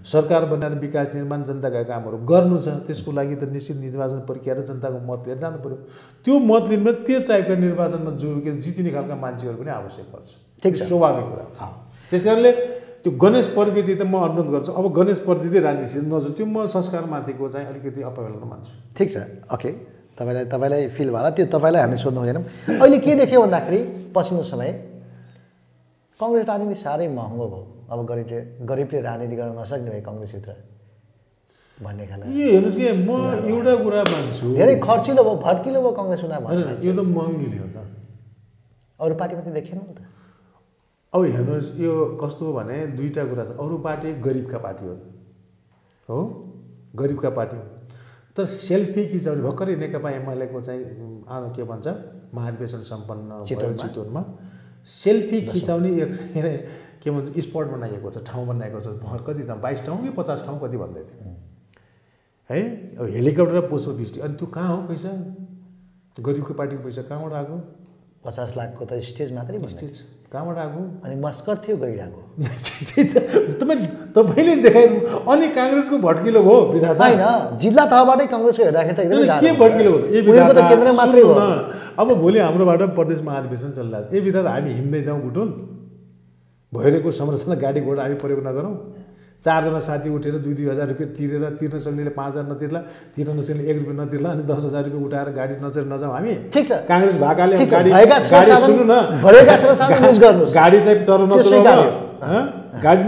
[0.00, 4.60] सरकार बनाएर विकास निर्माण जनताका कामहरू गर्नु छ। त्यसको लागि त निश्चित निर्वाचन प्रक्रिया र
[4.64, 5.76] जनताको मत लिएर जानु पऱ्यो
[6.24, 10.28] त्यो मत लिनुमा त्यस टाइपका निर्वाचनमा जो के जितिने खालका मान्छेहरू पनि आवश्यक पर्छ।
[10.62, 11.44] ठिक। स्वाभाविक कुरा।
[12.10, 12.52] त्यस कारणले
[13.04, 17.48] त्यो गणेश प्रवृत्ति त म अनुरोध गर्छु। अब गणेश प्रवृत्ति राजनीतिसित नजाउँ त्यो म संस्कारमाथिको
[17.52, 19.16] चाहिँ अलिकति अपहेलना मान्छु ठिक छ।
[19.52, 19.70] ओके।
[20.18, 22.44] तपाईँलाई तपाईँलाई फिल भयो होला त्यो तपाईँलाई हामीले सोध्नु हुँदैनौँ।
[22.80, 23.80] अहिले के देख्यो भन्दाखेरि
[24.14, 24.70] पछिल्लो समय
[26.20, 30.52] कङ्ग्रेस राजनीति साह्रै महँगो भयो। अब गरिबले गरिबले राजनीति गर्न नसक्ने भयो कङ्ग्रेसभित्र
[31.80, 33.10] भन्ने खाले यो हेर्नुहोस् कि म
[33.50, 37.76] एउटा कुरा मान्छु। धेरै खर्चिलो भयो भड्किलो भयो कङ्ग्रेस चुनाव यो त महँगिले हो त।
[39.02, 40.00] अरू पार्टीमा त देखेन नि त।
[41.12, 44.94] अब हेर्नुहोस् यो कस्तो हो भने दुईवटा कुरा छ। अरू पार्टी गरिबका पार्टी हो।
[46.08, 46.18] हो?
[46.96, 47.64] गरिबका पार्टी हो।
[48.36, 50.84] तर सेल्फी खिचाउने भर्खरै नेकपा एमालेको चाहिँ
[51.56, 51.86] के भन्छ
[52.34, 54.22] महाधिवेशन सम्पन्न भयो चितवनमा।
[54.86, 56.12] सेल्फी खिचाउने एक
[57.02, 58.86] के भन्छ स्पट बनाइएको छ ठाउँ बनाएको छ।
[59.26, 59.60] कति ठाउँ?
[59.60, 61.34] बाइस ठाउँ कि पचास ठाउँ कति भन्दै थियो।
[62.50, 62.60] है?
[62.96, 65.10] अब हेलिकप्टर र पुष्पवृष्टि अनि त्यो कहाँ हो पैसा?
[66.16, 67.56] गरिबको पार्टीको पैसा कहाँबाट आएको?
[68.24, 69.94] पचास लाखको त स्टेज मात्रै स्टेज।
[70.32, 72.20] कहाँबाट आएको अनि मस्कर थियो गइरहेको
[73.60, 75.00] तपाईँ तपाईँले देखाइदिनु
[75.32, 77.24] अनि काङ्ग्रेसको भड्किलो भयो विधाता। होइन
[77.62, 80.32] जिल्ला तहबाटै कङ्ग्रेसको हेर्दाखेरि त एकदमै के भड्किलो भयो?
[80.56, 81.32] त केन्द्र मात्रै हो।
[82.00, 85.48] अब भोलि हाम्रोबाट प्रदेश महाधिवेशन चलिरहेको ए विधाता हामी हिँड्दै जाउँ गुटुल
[86.72, 88.74] भइरहेको संरचना गाडी घोडा हामी प्रयोग नगरौँ।
[89.44, 92.80] चारजना साथी उठेर दुई दुई हजार रुपियाँ तिरेर तिर्न सक्नेले पाँच हजार नतिर्ला
[93.14, 96.64] तिर्न नसक्नेले एक रुपियाँ नतिर्ला अनि दस हजार रुपियाँ उठाएर गाडी नचेर नजाउँ हामी। ठिक
[96.68, 98.94] छ। काङ्ग्रेस भएकाले सुन्नु न।
[100.54, 101.02] गाडी चाहिँ?
[102.86, 103.02] गाडी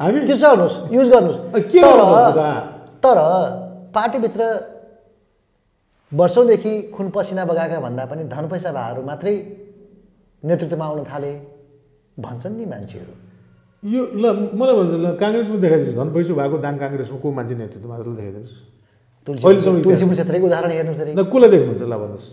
[0.00, 1.38] हामी त्यो चढ्नुहोस् युज गर्नुहोस्।
[1.74, 1.80] के?
[3.02, 3.18] तर
[3.94, 4.42] पार्टीभित्र
[6.12, 9.34] वर्षौँदेखि खुन पसिना बगाएका भन्दा पनि धन पैसा भाहरू मात्रै
[10.42, 11.32] नेतृत्वमा आउन थाले
[12.16, 13.12] भन्छन् नि मान्छेहरू।
[13.86, 14.24] यो ल
[14.58, 18.54] मलाई भन्छ ल काङ्ग्रेसमा देखाइदिनुहोस् धन पैसा भएको दाङ काङ्ग्रेसमा को मान्छे नेतृत्व मात्र देखाइदिनुहोस्।
[19.26, 21.82] अहिलेसम्म तुलसीपुर क्षेत्रको उदाहरण हेर्नुहोस् ल कसलाई देख्नुहुन्छ?
[21.82, 22.28] ल भन्नुहोस्।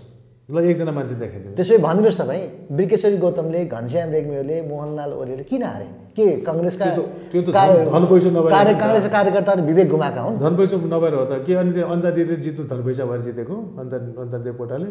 [0.54, 2.44] ल एकजना मान्छे देखाइदिनु त्यसो भए भनिदिनुहोस् तपाईँ
[2.78, 5.88] बिर्केश्वरी गौतमले घनश्याम रेग्मीहरूले मोहनलाल ओलीले किन हारे?
[6.14, 6.86] के कङ्ग्रेसका
[7.34, 11.34] त्यो त- धन- पैसा नभएर। काङ्ग्रेसका कार्यकर्ताहरू विवेक गुमाएका हुन्। धन पैसा नभएर हो त।
[11.46, 13.56] के अनि त्यो अन्ता दिदीले जित्नु धन पैसा भएर जितेको?
[13.82, 14.90] अन्त अन्त देवकोटाले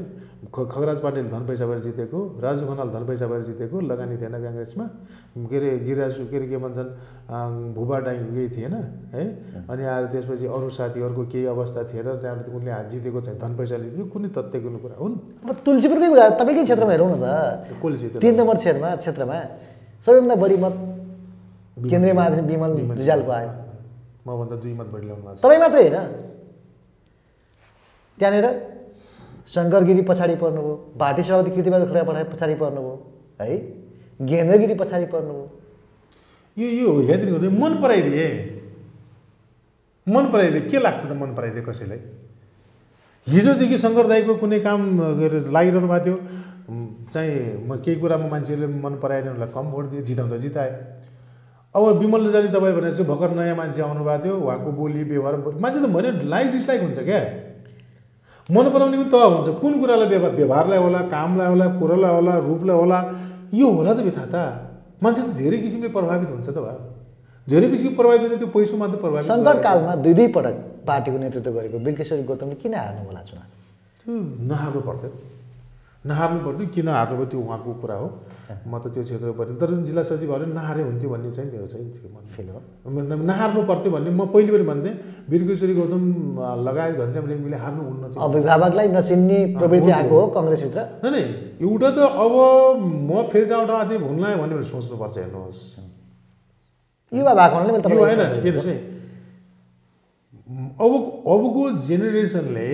[0.51, 2.19] खगराज पाटिल धन पैसा भएर जितेको?
[2.43, 3.77] राजु खनाल धन पैसा भएर जितेको?
[3.81, 4.87] लगानी थिएन काङ्ग्रेसमा?
[5.51, 6.91] के अरे गिरिराज के अरे के भन्छन्?
[7.75, 8.75] भुबा डाइ केही थिएन
[9.15, 9.25] है?
[9.71, 13.87] अनि आएर त्यसपछि अरू साथीहरूको केही अवस्था थिएन त्यहाँबाट उनले हात जितेको चाहिँ धन पैसाले
[13.99, 15.15] यो कुनै तथ्यको कुरा हुन्?
[15.49, 17.25] अब तुलसीपुरकै उदाहरण तपाईँकै क्षेत्रमा हेरौँ न त।
[17.79, 19.37] कसले जित्यो तिन नम्बर क्षेत्रमा क्षेत्रमा
[20.03, 20.75] सबैभन्दा बढी मत
[21.91, 23.51] केन्द्रीय महाधिन विमल रिजालको आयो।
[24.27, 25.97] मभन्दा दुई मत बढी ल्याउनु भएको छ। तपाईँ मात्रै होइन।
[28.19, 28.47] त्यहाँनिर
[29.55, 32.95] शङ्कर गिरी पछाडि पर्नुभयो भाटी सभापति कृतिबहादुर खडा पछाडि पछाडि पर्नुभयो
[33.41, 33.57] है?
[34.21, 35.47] गेन्द्र गिरी पछाडि पर्नुभयो।
[36.57, 38.29] यो यो हेर्ने हो भने मन पराइदिए।
[40.07, 42.01] मन पराइदिए के लाग्छ त मन पराइदिए कसैलाई?
[43.27, 44.81] हिजोदेखि शङ्कर दाईको कुनै काम
[45.51, 46.17] लागिरहनु भएको थियो।
[47.13, 50.71] चाहिँ म केही कुरामा मान्छेहरूले मन पराएन उनीहरूलाई कम भोट दियो जिताउँदा जिताए।
[51.75, 55.35] अब विमल जाने तपाईँ भनेर चाहिँ भर्खर नयाँ मान्छे आउनु भएको थियो उहाँको बोली व्यवहार
[55.65, 57.21] मान्छे त भन्यो लाइक डिसलाइक हुन्छ क्या।
[58.53, 62.77] मन पराउने पनि तब हुन्छ। कुन कुरालाई व्यवहार व्यवहारलाई होला कामलाई होला कुरोलाई होला रूपलाई
[62.77, 62.99] होला
[63.57, 64.37] यो होला त बिथा त।
[65.03, 66.81] मान्छे त धेरै किसिमले प्रभावित हुन्छ त भयो
[67.49, 70.55] धेरै किसिमले प्रभावित हुने त्यो पैसो मात्र प्रभावित सङ्कटकालमा दुई दुई पटक
[70.87, 73.49] पार्टीको नेतृत्व गरेको बिर्केश्वरी गौतमले किन हार्नु होला चुनाव?
[74.05, 74.13] त्यो
[74.51, 75.11] नहार्नु पर्थ्यो।
[76.03, 78.09] नहार्नु पर्थ्यो किन हार्नु पर्थ्यो त्यो उहाँको कुरा हो?
[78.67, 82.09] म त त्यो क्षेत्रमा पऱ्यो तर जिल्ला सचिवहरूले नहारे हुन्थ्यो भन्ने चाहिँ मेरो चाहिँ थियो
[82.11, 82.59] मन। फिल हो।
[83.31, 84.95] नहार्नु पर्थ्यो भन्ने म पहिले पनि भन्थेँ।
[85.31, 86.03] वीरकेश्वरी गौतम
[86.67, 90.81] लगायत घनश्याम रेग्मीले हार्नु हुन्न थियो। अभिभावकलाई नचिन्ने प्रवृत्ति आएको हो कङ्ग्रेसभित्र?
[91.03, 91.23] नै नै
[91.63, 92.35] एउटा त अब
[92.83, 95.61] म फेरि चाहिँ एउटा थिएँ भुल्न भन्ने भने सोच्नुपर्छ हेर्नुहोस्।
[97.13, 98.77] युवा भएको मैले होइन हेर्नुहोस् है।
[100.83, 100.93] अब
[101.33, 102.69] अबको जेनेरेसनले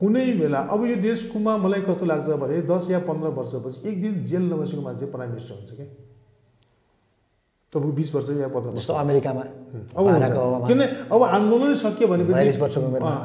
[0.00, 4.14] कुनै बेला अब यो देशकोमा मलाई कस्तो लाग्छ भने दस या पन्ध्र वर्षपछि एक दिन
[4.28, 5.86] जेल नबसेको मान्छे प्राइम मिनिस्टर हुन्छ क्या।
[7.72, 9.42] तपाईँको बिस वर्ष या पन्ध्र वर्ष। अमेरिकामा
[9.96, 10.04] अब
[10.68, 10.80] किन?
[11.12, 12.60] अब आन्दोलनै सकियो भनेपछि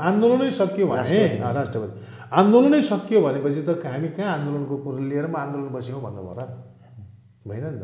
[0.07, 1.19] आन्दोलनै सकियो भने
[1.59, 1.93] राष्ट्रपति।
[2.39, 6.41] आन्दोलनै सकियो भनेपछि त हामी कहाँ आन्दोलनको कुरो लिएर म आन्दोलन बस्यौँ भन्नु भयो र
[7.47, 7.83] भएन नि त।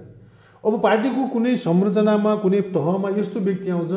[0.64, 3.94] अब पार्टीको कुनै संरचनामा कुनै तहमा यस्तो व्यक्ति आउँछ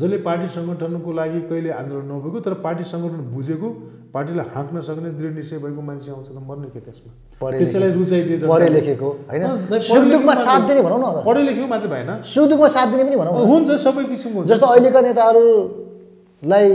[0.00, 3.68] जसले पार्टी सङ्गठनको लागि कहिले आन्दोलन नभएको तर पार्टी सङ्गठन बुझेको
[4.10, 7.10] पार्टीलाई हाँक्न सक्ने दृढ निश्चय भएको मान्छे आउँछ त मर्ने के त्यसमा?
[7.38, 9.42] त्यसैलाई रुचाइदिए जनताले। पढे लेखेको होइन?
[9.42, 12.48] अँ, नै, सुख पढे दुःखमा लेखेको साथ दिने भनौँ न पढे लेखेको मात्रै भएन। सुख
[12.50, 16.68] दुःखमा साथ दिने पनि भनौँ न। हुन्छ सबै किसिमको हुन्छ। जस्तो अहिलेका नेताहरूलाई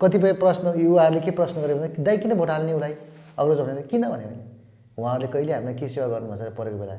[0.00, 2.94] कतिपय प्रश्न युवाहरूले के प्रश्न गरे भने दाइ किन भोट हाल्ने उसलाई?
[3.38, 4.42] अग्रज भनेर किन भने भने
[4.98, 6.94] उहाँहरूले कहिले हामीलाई के सेवा गर्नु भनेर परेको बेला?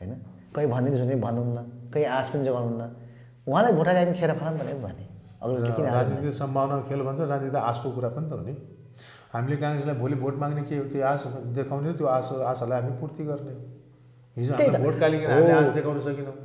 [0.00, 0.12] होइन?
[0.54, 1.58] कहीँ भनिदिनुहोस् भने भन्नुहुन्न।
[1.92, 2.84] कहीँ आश पनि जगाउनुहुन्न।
[3.48, 5.05] उहाँलाई भोट हाले हामी खेर फालौँ भनेर भने
[5.42, 8.54] किन हाल्नु राजनीतिक सम्भावना खेल भन्छ राजनीति आशको कुरा पनि त हो नि।
[9.32, 11.22] हामीले काङ्ग्रेसलाई भोलि भोट माग्ने के हो त्यो आश
[11.56, 13.54] देखाउने त्यो आश आशालाई हामी पूर्ति गर्ने
[14.36, 16.36] हिजो हामीले। भोट कालिकन हामीले आश देखाउन सकेनौँ।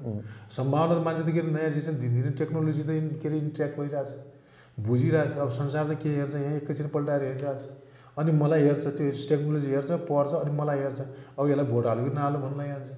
[0.58, 4.10] सम्भावना त मान्छे त के अरे नयाँ चिज दिनदिनै टेक्नोलोजी त के अरे इन्ट्र्याक्ट भइरहेछ
[4.88, 7.62] बुझिरहेछ। अब संसार त के हेर्छ यहाँ एकैछिन पल्टाएर हेरिरहेछ।
[8.20, 11.00] अनि मलाई हेर्छ त्यो टेक्नोलोजी हेर्छ पढ्छ अनि मलाई हेर्छ।
[11.40, 12.90] अब यसलाई भोट हाल्यो कि नहाल्यो भन्नु लागिहाल्छ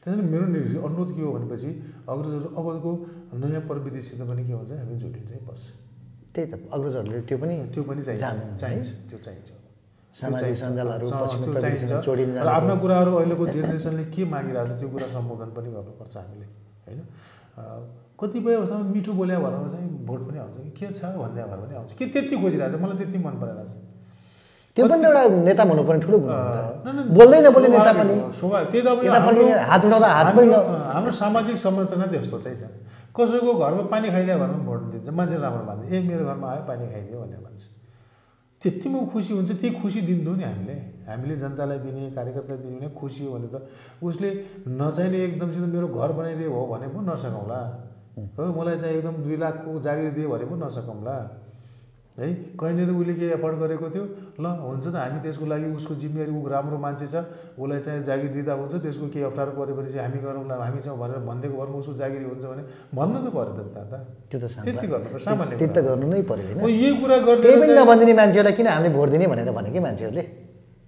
[0.00, 0.46] त्यसैले मेरो
[0.86, 1.70] अनुरोध के हो भनेपछि
[2.08, 2.90] अग्रजहरू अबको
[3.40, 5.64] नयाँ प्रविधिसित पनि के हुन्छ हामी जोडिन्छै पर्छ।
[6.34, 9.50] त्यही त अग्रजहरूले त्यो पनि त्यो पनि चाहिन्छ त्यो चाहिन्छ।
[12.50, 16.46] आफ्ना। कुराहरू अहिलेको जेनेरेसनले के मागिरहेको छ त्यो कुरा सम्बोधन पनि गर्नुपर्छ हामीले
[16.86, 17.00] होइन?
[18.20, 21.74] कतिपय अवस्थामा मिठो बोल्या भएर चाहिँ भोट पनि आउँछ कि के छ भन्दा भएर पनि
[21.78, 23.72] आउँछ। के त्यति खोजिरहेको छ मलाई त्यति मन परेको छ
[24.80, 27.68] त्यो पनि त एउटा नेता हुनुपर्ने ठुलो गुण हो नि त। न, न, बोल्दै नबोल्ने
[27.76, 28.14] नेता पनि
[29.70, 30.54] हात उठाउँदा हात पनि
[30.94, 32.64] हाम्रो- सामाजिक संरचना त्यस्तो चाहिँ छ
[33.16, 36.84] कसैको घरमा पानी खाइदियो भने भोट दिन्छ मान्छे राम्रो मान्छ ए मेरो घरमा आयो पानी
[36.92, 37.62] खाइदियो भनेर भन्छ
[38.62, 40.74] त्यतिमा ऊ खुसी हुन्छ त्यही खुसी दिन्थ्यौँ नि हामीले
[41.10, 43.56] हामीले जनतालाई दिने कार्यकर्तालाई दिने भने खुसी हो भने त
[44.08, 44.28] उसले
[44.80, 47.60] नचाहिने एकदमसित मेरो घर बनाइदिए हो भने पो नसकौँला
[48.36, 51.16] हो मलाई चाहिँ एकदम दुई लाखको जागिर दियो भने पो नसकौँला
[52.18, 52.26] है?
[52.58, 54.04] कहीँनिर उसले के एफोर्ड गरेको थियो।
[54.40, 57.14] ल हुन्छ त हामी त्यसको लागि उसको जिम्मेवारी ऊ राम्रो मान्छे छ।
[57.54, 60.96] उसलाई चाहिँ जागिर दिँदा हुन्छ त्यसको केही अप्ठ्यारो पऱ्यो भने चाहिँ हामी गरौँला हामी छौँ
[60.98, 63.98] भनेर भनिदिएको भरमा उसको जागिरी हुन्छ भने भन्नु त पऱ्यो त दादा।
[64.30, 66.58] त्यो त त्यति गर्नुपर्छ सामान्य त्यति त। गर्नु नै अब होइन?
[66.66, 70.24] यही कुरा त्यही गर्दै पनि नभनिदिने मान्छेहरूलाई किन हामीले भोट दिने भनेर भने कि मान्छेहरूले?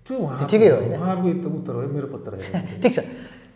[0.06, 0.16] त्यो
[0.50, 0.92] ठिकै हो होइन?
[0.98, 2.98] उहाँहरूको उत्तर उत्तर हो मेरो पत्र होइन ठिक छ।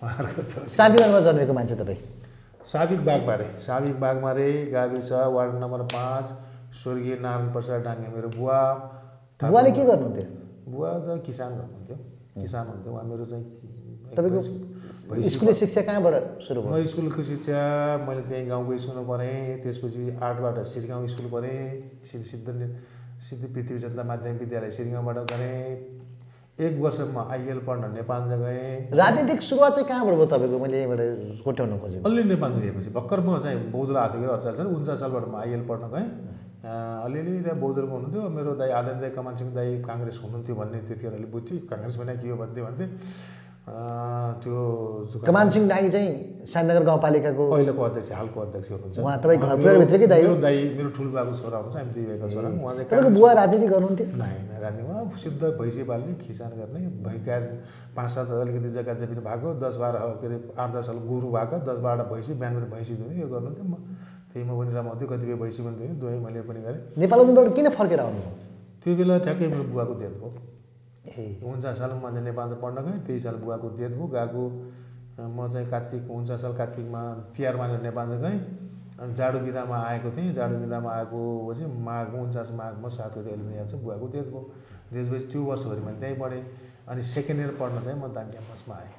[0.01, 2.01] उहाँहरूको हो। शान्तिनगरमा जन्मेको मान्छे तपाईँ?
[2.67, 6.27] साबिक बागमारे साबिक बागमारे गाविस वार्ड नम्बर पाँच।
[6.83, 8.59] स्वर्गीय नारायण प्रसाद डाङ्गे मेरो बुवा
[9.41, 10.27] बुवाले के गर्नुहुन्थ्यो?
[10.73, 11.97] बुवा त किसान हुनुहुन्थ्यो
[12.41, 13.45] किसान हुन्थ्यो। उहाँ मेरो चाहिँ
[14.17, 16.15] तपाईँको शिक्षा कहाँबाट
[16.47, 16.71] सुरु भयो?
[16.73, 17.59] म स्कुलको शिक्षा
[18.07, 21.61] मैले त्यहीँ गाउँको स्कुलमा पढेँ। त्यसपछि आठबाट सिरगाउँ स्कुल पढेँ।
[22.05, 22.25] सिद्ध
[23.27, 25.61] सिद्ध पृथ्वी जनता माध्यमिक विद्यालय सिरगाउँबाट गरेँ।
[26.57, 30.59] एक वर्ष म आइएल पढ्न नेपाल गएँ। राजनीतिक सुरुवात चाहिँ कहाँबाट भयो तपाईँको?
[30.65, 31.01] मैले यहीँबाट
[31.45, 35.37] कोट्याउन खोजेको। अलि नेपाल गएपछि। भर्खर म चाहिँ बौद्धला आएको थिएँ अठचालिस उन्चास सालबाट म
[35.37, 36.09] आइएल पढ्न गएँ।
[36.67, 41.13] अलिअलि त्यहाँ बौद्धमा हुनुहुन्थ्यो मेरो दाई आदरण दाई कमान सिंह दाई काङ्ग्रेस हुनुहुन्थ्यो भन्ने त्यतिखेर
[41.15, 42.37] अलिक बुझ्थ्यो। काङ्ग्रेस भने के हो?
[42.43, 42.87] भन्थे भन्थे
[43.67, 44.57] त्यो
[45.11, 46.11] त्यो कमान सिंह डाङ्गी चाहिँ
[46.47, 50.07] शान्तनगर गाउँपालिकाको पहिलाको अध्यक्ष हालको अध्यक्ष हुनुहुन्छ। उहाँ तपाईँ घर परिवारभित्रकै?
[50.07, 53.67] मेरो दाई मेरो ठुल्बाको छोरा हुनुहुन्छ हामी दुई भाइको छोरा। उहाँ चाहिँ तपाईँको बुवा राजनीति
[53.75, 54.07] गर्नुहुन्थ्यो?
[54.23, 57.43] नाइ नाइ रानी उहाँ सिद्ध भैँसी पाल्ने खिसान गर्ने भैँकार
[57.97, 61.57] पाँच सात अलिकति जग्गा जमिन भएको दस बाह्र के अरे आठ दस साल गोरु भएको
[61.67, 63.75] दस बाह्रवटा भैँसी बिहान बिहान भैँसी दुने यो गर्नुहुन्थ्यो। म
[64.37, 68.01] त्यही म पनि रमाउँथ्यो कतिपय भैँसी पनि दुहेँ दुवै मैले पनि गरेँ। नेपालबाट किन फर्केर
[68.01, 68.33] आउनुभयो
[68.85, 70.29] त्यो बेला ठ्याक्कै मेरो बुवाको डेथ भयो।
[71.09, 74.43] ए। उन्चास सालमा म चाहिँ नेपाल पढ्न गएँ त्यही साल बुवाको डेथ भयो। गएको
[75.17, 78.39] म चाहिँ कार्तिक उन्चास साल कार्तिकमा तिहार मानेर नेपाल चाहिँ गएँ।
[79.01, 83.57] अनि जाडो बिदामा आएको थिएँ। जाडो बिदामा आएको पछि माघ उन्चास माघमा सात गते अहिले
[83.57, 84.43] याद छ बुवाको डेथ भयो।
[84.93, 86.45] भएपछि त्यो वर्षभरि मैले त्यहीँ पढेँ।
[86.93, 88.93] अनि सेकेन्ड इयर पढ्न चाहिँ म दाङ क्याम्पसमा आएँ।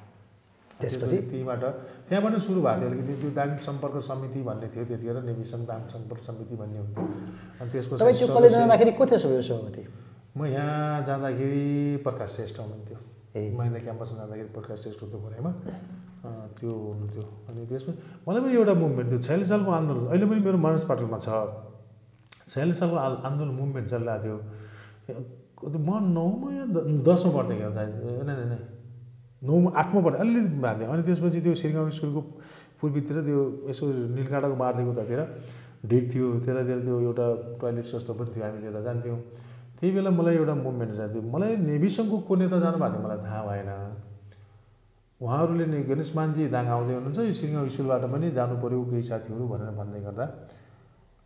[0.80, 1.16] त्यसपछि?
[1.18, 1.60] त्यहीँबाट
[2.08, 6.22] त्यहाँबाट सुरु भएको थियो अलिकति त्यो दाङ सम्पर्क समिति भन्ने थियो त्यतिखेर नेविसङ दाङ सम्पर्क
[6.22, 7.04] समिति भन्ने हुन्थ्यो।
[7.60, 9.88] अनि त्यसको तपाईँ त्यो सदस्य- कलेज जाँदाखेरि को थियो सबै सभापति?
[10.36, 12.96] म यहाँ जाँदाखेरि प्रकाश श्रेष्ठ हुनुहुन्थ्यो।
[13.36, 15.18] ए। महेन्द्र क्याम्पसमा जाँदाखेरि प्रकाश श्रेष्ठ हुन्थ्यो
[16.24, 17.94] अँ, त्यो हुनुहुन्थ्यो। अनि त्यसमा
[18.28, 21.28] मलाई पनि एउटा मुभमेन्ट थियो छयालिस सालको आन्दोलन अहिले पनि मेरो मानस पाटलमा छ।
[22.48, 26.64] छयालिस सालको आन्दोलन मुभमेन्ट चलिरहेको थियो। म नौमा या
[27.02, 28.77] दसमा पढ्थेँ क्या ए,
[29.42, 32.20] नै आठमा अलिअलि थियो अनि त्यसपछि त्यो सिरगाउँ स्कुलको
[32.80, 33.84] पूर्वीतिर त्यो यसो
[34.16, 35.20] निलकाँडाको बारदेखि उतातिर
[35.90, 37.26] ढिक थियो। त्यतातिर त्यो एउटा
[37.60, 39.18] टोइलेट जस्तो पनि थियो हामी त्यता जान्थ्यौँ।
[39.78, 43.70] त्यही बेला मलाई एउटा मुभमेन्ट जान्थ्यो। मलाई नेभिसङको को नेता जानुभएको थियो मलाई थाहा भएन।
[45.20, 49.44] उहाँहरूले नै गणेश मानजी दाङ आउँदै हुनुहुन्छ यो सिरगाउँ स्कुलबाट पनि जानु पऱ्यो केही साथीहरू
[49.50, 50.24] भनेर भन्दै गर्दा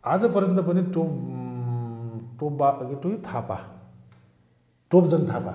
[0.03, 1.11] आजपर्यन्त पनि टोप
[2.39, 3.57] टोपबा के टो थापा
[4.91, 5.53] टोपजङ थापा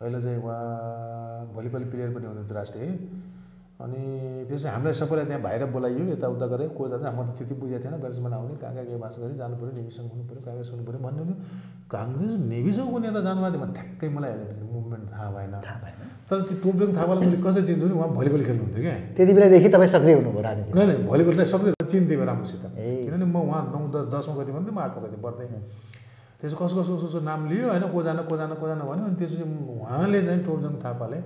[0.00, 2.88] अहिले चाहिँ उहाँ भलिबल प्लेयर पनि हुनुहुन्थ्यो राष्ट्रिय।
[3.80, 4.00] अनि
[4.48, 7.94] त्यसमा हामीलाई सबैलाई त्यहाँ बाहिर बोलाइयो यताउता गरेँ को जान्छ म त त्यति बुझेको थिएन
[8.00, 11.00] गणेशमा आउने कहाँ कहाँ के बास गरी जानु पऱ्यो नेभिसङ हुनु पऱ्यो काङ्ग्रेस हुनु पऱ्यो
[11.04, 11.36] भन्ने हुन्थ्यो।
[11.88, 16.38] काङ्ग्रेस नेभिसङको नेता जानुभएको थियो भने ठ्याक्कै मलाई अहिले मुभमेन्ट थाहा भएन। थाहा भएन। तर
[16.44, 20.14] त्यो टोपजङ थापालाई मैले कसरी चिन्छु नि उहाँ भलिबल खेल्नुहुन्थ्यो क्या। त्यति बेलादेखि तपाईँ सक्रिय
[20.20, 24.32] हुनुभयो राजनीतिमा। नै नै भलिबल नै सबै चिन्थेँ राम्रोसित। किनभने म उहाँ नौ दस दसमा
[24.40, 25.48] कति भन्थेँ म आठमा कति पढ्थेँ
[26.40, 29.04] त्यसो कसो कसो कसो कसो नाम लियो होइन को जान को जान को जान भन्यो।
[29.04, 31.18] अनि त्यसपछि उहाँले चाहिँ टोलजङ थापाले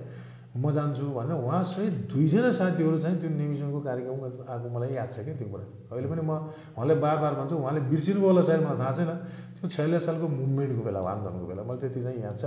[0.55, 5.35] म जान्छु भनेर उहाँसहित दुईजना साथीहरू चाहिँ त्यो नेविसनको कार्यक्रम आएको मलाई याद छ क्या
[5.35, 6.31] त्यो कुरा। अहिले पनि म
[6.75, 9.11] उहाँलाई बार बार भन्छु उहाँले बिर्सिनु होला सायद मलाई थाहा छैन।
[9.55, 12.43] त्यो छयालिस सालको मुभमेन्टको बेला आन्दोलनको बेला मलाई त्यति चाहिँ याद छ।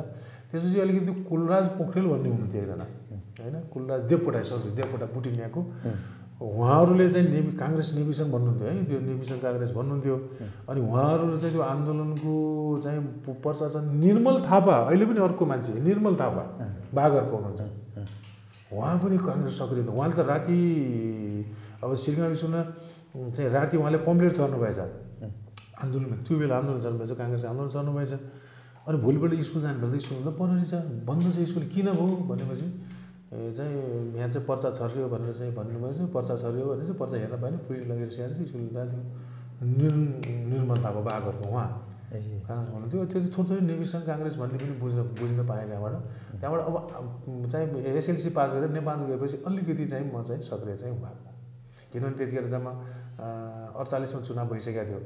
[0.49, 2.87] त्यसपछि अलिकति कुलराज पोखरेल भन्ने हुनुहुन्थ्यो एकजना
[3.45, 3.57] होइन?
[3.73, 5.61] कुलराज देवकोटा सरी देवकोटा बुटिनियाको।
[6.39, 10.17] उहाँहरूले चाहिँ नेभि काङ्ग्रेस नेविसन भन्नुहुन्थ्यो है त्यो नेविसन काङ्ग्रेस भन्नुहुन्थ्यो।
[10.71, 12.33] अनि उहाँहरूले चाहिँ त्यो आन्दोलनको
[12.85, 16.43] चाहिँ प- पर्चा चाहिँ निर्मल थापा अहिले पनि अर्को मान्छे निर्मल थापा
[16.95, 17.63] बागरको हुनुहुन्छ।
[18.71, 20.59] उहाँ पनि काङ्ग्रेस सक्रिय उहाँले त राति
[21.83, 22.63] अब सिरगाउँ स्कुलमा
[23.35, 24.79] चाहिँ राति उहाँले पम्पलेट चढ्नुभएछ
[25.83, 28.13] आन्दोलन त्यो बेला आन्दोलन चल्नुभएछ काङ्ग्रेस आन्दोलन चल्नुभएछ
[28.89, 30.73] अनि भोलिपल्ट स्कुल जानुपर्दा स्कुल त बन्द रहेछ।
[31.09, 32.67] बन्द छ स्कुल किन भयो भनेपछि
[33.29, 37.57] चाहिँ यहाँ चाहिँ पर्चा छरियो भनेर चाहिँ भन्नुभएछ पर्चा छरियो भने चाहिँ पर्चा हेर्न पाएन
[37.69, 39.03] पुलिस लगेर स्याहार चाहिँ स्कुल जान्थ्यो।
[39.59, 39.97] निर्
[40.49, 41.69] निर्मल थापा बाघहरूको उहाँ।
[42.09, 45.95] काङ्ग्रेस हुनुहुन्थ्यो त्यो चाहिँ थोरै थोरै नेविसङ काङ्ग्रेस भन्ने पनि बुझ्न बुझ्न पाएँ त्यहाँबाट।
[46.41, 47.07] त्यहाँबाट अब अब
[47.53, 47.67] चाहिँ
[48.01, 51.29] एसएलसी पास गरेर नेपाल गएपछि अलिकति चाहिँ म चाहिँ सक्रिय चाहिँ भएको
[51.93, 52.73] किनभने त्यतिखेर जम्मा
[53.77, 55.01] अडचालिसमा चुनाव भइसकेको थियो।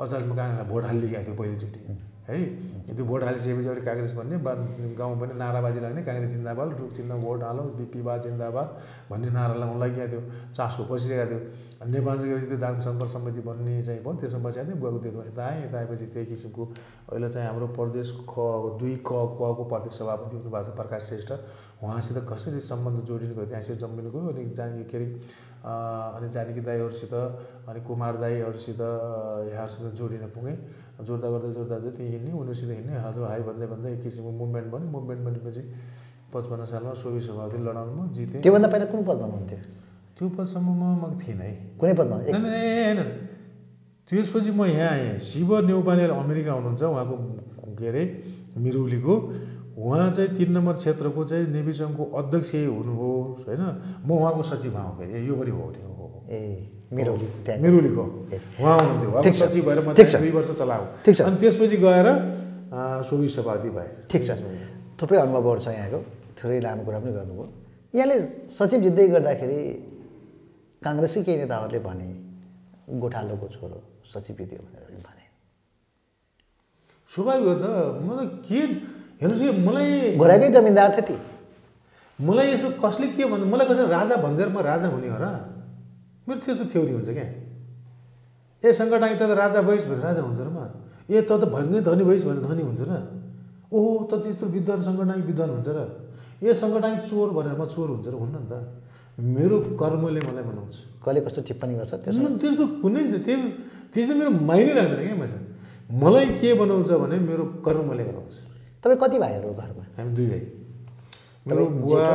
[0.00, 1.80] अडचालिसमा काङ्ग्रेसलाई भोट हालिदिएको थियो पहिलोचोटि।
[2.28, 2.38] है?
[2.86, 7.42] त्यो भोट हालिसकेपछि अलिक काङ्ग्रेस भन्ने गाउँ पनि नाराबाजी लाग्ने काङ्ग्रेस जिन्दाबाद रुख चिन्ह भोट
[7.42, 8.68] हालौँ बिपी बा जिन्दाबाद
[9.10, 10.22] भन्ने नारा लगाउनु लागिएको थियो।
[10.56, 14.76] चासको पसिरहेको थियो। नेपाल चाहिँ त्यो दाङ सम्पर्क समिति बन्ने चाहिँ भयो। त्यसमा बसेको थियो
[14.82, 16.62] बुवाको त्यो यता आएँ यता आएपछि त्यही किसिमको
[17.12, 18.34] अहिले चाहिँ हाम्रो प्रदेश ख
[18.80, 21.30] दुई क कको प्रदेश सभापति हुनुभएको छ प्रकाश श्रेष्ठ।
[21.76, 23.46] उहाँसित कसरी सम्बन्ध जोडिनु गयो?
[23.46, 25.06] त्यहाँसित जम्मिनु गयो अनि जाने के अरे
[25.66, 30.56] अनि जानकी दाईहरूसित अनि कुमार दाईहरूसित यहाँहरूसित जोडिन पुगेँ।
[31.04, 34.88] जोड्दा गर्दै जोड्दा त्यहीँ हिँड्ने उनीहरूसित हिँड्ने हजुर हाई भन्दै भन्दै एक किसिमको मुभमेन्ट बन्यो।
[34.96, 35.62] मुभमेन्ट बनेपछि
[36.32, 39.58] पचपन्न सालमा सोभि सभापति लडाउनुमा जितेँ। त्योभन्दा पहिला कुन पदमा हुनुहुन्थ्यो?
[40.16, 42.16] त्यो पदसम्ममा म थिइनँ है कुनै पदमा?
[42.16, 43.00] होइन
[44.08, 47.16] त्यसपछि म यहाँ आएँ। शिव नेउपाने अमेरिका हुनुहुन्छ उहाँको
[47.76, 48.02] के अरे
[48.56, 49.14] मिरौलीको।
[49.76, 53.12] उहाँ चाहिँ तिन नम्बर क्षेत्रको चाहिँ नेविसङको अध्यक्ष हुनुभयो
[53.44, 53.62] होइन?
[54.06, 55.64] म उहाँको सचिव भएँ। फेरि यो पनि हो।
[56.30, 58.04] ए। त्यहाँ। मिरौलीको।
[58.62, 62.08] उहाँ हुनुहुन्थ्यो। सचिव भएर म दुई वर्ष चलाएको। ठिक छ। अनि त्यसपछि गएर
[63.02, 64.30] सोभि सभापति भए। ठिक छ।
[65.00, 65.98] थुप्रै अनुभवहरू छ यहाँको।
[66.38, 67.46] थोरै लामो कुरा पनि गर्नुभयो।
[67.96, 68.16] यहाँले
[68.52, 69.60] सचिव जित्दै गर्दाखेरि
[70.84, 72.08] काङ्ग्रेसकै केही नेताहरूले भने
[72.86, 75.24] गोठालोको छोरो सचिव जित्यो भनेर भने।
[77.10, 77.66] स्वाभाविक हो त।
[77.98, 78.60] म त के
[79.20, 81.16] हेर्नुहोस् यो मलाई घोराकै जमिनदार थियो ती।
[82.20, 83.46] मलाई यसो कसले के भन्नु?
[83.50, 85.55] मलाई कसै राजा भनिदिएर म राजा हुने हो र।
[86.26, 87.26] मेरो त्यस्तो थ्योरी हुन्छ क्या।
[88.62, 90.58] ए सङ्कटाई त राजा भइस् भने राजा हुन्छ र म।
[91.10, 91.44] ए त त
[91.86, 92.92] धनी भइस् भने धनी हुन्छ र।
[93.70, 95.78] ओहो त त्यस्तो विद्वान सङ्कटाई विद्वान हुन्छ र।
[96.42, 98.54] ए सङ्कटाई चोर भनेर म चोर हुन्छ र हुन्न नि त।
[99.16, 102.20] मेरो कर्मले मलाई बनाउँछ। कसले कस्तो टिप्पणी गर्छ त्यसो?
[102.20, 103.36] त्यसमा त्यसको कुनै त्यो
[103.92, 105.38] त्यसले मेरो माइनै राख्दैन क्या मैले
[105.88, 108.34] मलाई के बनाउँछ भने मेरो कर्मले गराउँछ
[108.82, 109.84] तपाईँ कति भाइहरू घरमा?
[109.96, 110.42] हामी दुई भाइ।
[111.48, 112.06] मेरो बुवा?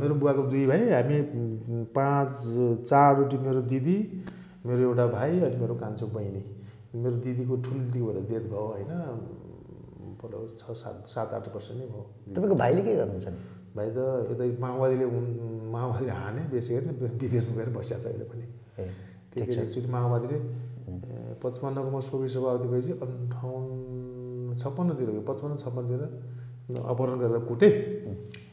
[0.00, 1.16] मेरो बुवाको दुई भाइ हामी
[1.92, 2.30] पाँच
[2.88, 3.98] चारवटी मेरो दिदी
[4.66, 6.42] मेरो एउटा भाइ अनि मेरो कान्छो बहिनी।
[6.96, 8.92] मेरो दिदीको ठुलो दिदीको भएर डेथ भयो होइन
[10.60, 13.28] छ सात सात आठ वर्ष नै भयो। तपाईँको भाइले के गर्नुहुन्छ
[13.76, 13.98] भाइ त
[14.30, 15.06] यतै माओवादीले
[15.74, 18.46] माओवादीले हाने बेसी हेर्ने विदेशमा गएर छ अहिले पनि।
[19.34, 20.38] त्यही एक्चुली माओवादीले
[21.42, 26.02] पचपन्नको म सोभि सभापति भएपछि अन्ठाउन्न छप्पन्नतिर गयो पचपन्न छप्पन्नतिर
[26.70, 27.68] अपहरण गरेर कुटे।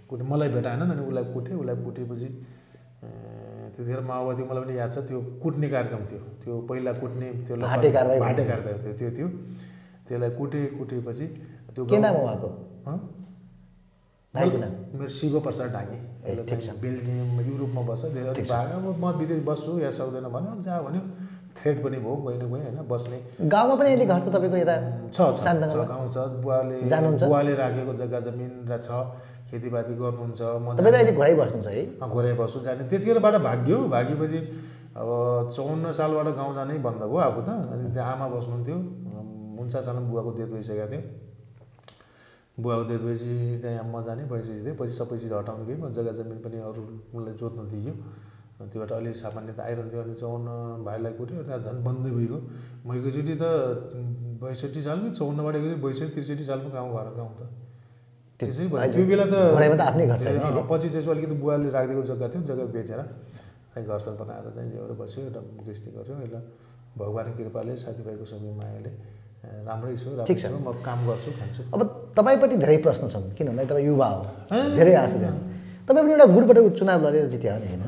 [0.09, 2.27] कुटे मलाई भेटाएन अनि उसलाई कुटे। उसलाई कुटेपछि
[3.71, 7.89] त्यतिखेर माओवादी मलाई पनि याद छ त्यो कुट्ने कार्यक्रम थियो। त्यो पहिला कुट्ने त्यो भाटे।
[7.91, 8.19] कारबाही
[8.83, 9.27] थियो त्यो थियो।
[10.07, 11.25] त्यसलाई कुटे कुटेपछि
[11.71, 12.49] त्यो के नाम उहाँको?
[14.35, 20.27] मेरो शिव प्रसाद चाहिँ बेल्जियम युरोपमा बस्छ। धेरै। भाग अब म विदेश बस्छु या सक्दैन
[20.35, 21.01] भन्यो जहाँ भन्यो।
[21.57, 22.77] थ्रेड पनि भयो गएन गएँ होइन?
[22.87, 24.75] बस्ने। गाउँमा पनि अहिले घर छ तपाईँको यता
[25.11, 25.19] छ
[25.91, 27.23] गाउँ छ बुवाले जानुहुन्छ?
[27.23, 28.89] बुवाले राखेको जग्गा जमिन र छ
[29.51, 31.83] खेतीपाती गर्नुहुन्छ म तपाईँ त अहिले घरै बस्नुहुन्छ है?
[32.07, 34.39] घोरे बस्छु जाने त्यतिखेरबाट भाग्यो। भागेपछि
[34.91, 35.09] अब
[35.55, 38.77] चौन्न सालबाट गाउँ जानै बन्द भयो अब त। अनि त्यहाँ आमा बस्नुहुन्थ्यो।
[39.57, 41.01] मुन्सा सालमा बुवाको डेथ भइसकेको थियो।
[42.59, 46.39] बुवाको डेथ भएपछि त्यहाँ म जाने भइसकेपछि थिएँ पछि सबै चिज हटाउनु म जग्गा जमिन
[46.43, 47.99] पनि अरूलाई जोत्न दियो। अनि
[48.69, 48.91] त्योबाट
[49.23, 50.47] सामान्य त आइरहन्थ्यो अनि चौन्न
[50.85, 52.37] भाइलाई कुट्यो त्यहाँ झन् बन्दै भइगयो
[52.85, 53.43] म एकैचोटि त
[54.41, 57.41] बैसठी सालमै चौन्नबाट गयो बैसठी त्रिसठी सालमा गाउँ घर गाउँ त
[58.39, 60.17] त्यसै भयो त्यो बेला त आफ्नै घर।
[60.71, 63.01] पछि चाहिँ अलिकति बुवाले राखिदिएको जग्गा थियो जग्गा बेचेर
[63.71, 66.43] चाहिँ घरसर बनाएर चाहिँ एउटा बस्यो एउटा गृहस्थी गऱ्यो यसलाई
[66.99, 68.91] भगवान्को कृपाले साथीभाइको सबै मायाले
[69.67, 71.81] राम्रै छु ठिक छ। म काम गर्छु खान्छु अब
[72.17, 74.21] तपाईँपट्टि धेरै प्रश्न छन् किन भन्दा तपाईँ युवा हो।
[74.77, 75.25] धेरै आशा छ
[75.87, 77.83] तपाईँ पनि एउटा गुटबाट चुनाव लडेर जित्यो हो नि होइन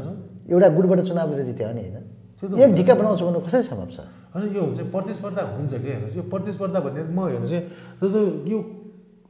[0.50, 2.06] एउटा गुटबाट चुनाव लडेर जित्यो नि होइन?
[2.44, 4.00] एक ढिक्का बनाउँछु भन्नु कसरी सम्भव छ?
[4.36, 6.16] अनि यो हुन्छ प्रतिस्पर्धा हुन्छ कि हेर्नुहोस्?
[6.16, 7.64] यो प्रतिस्पर्धा भन्ने म हेर्नु चाहिँ
[8.02, 8.20] जस्तो
[8.52, 8.58] यो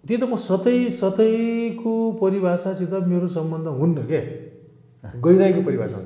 [0.04, 4.22] त्यो त म सतै सतैको परिभाषासित मेरो सम्बन्ध हुन्न के?
[5.04, 5.98] गहिराईको परिभाषा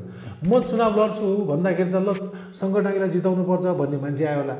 [0.44, 2.10] म चुनाव लड्छु भन्दाखेरि त ल
[2.52, 4.56] सङ्गठनलाई जिताउनु पर्छ भन्ने मान्छे आयो होला।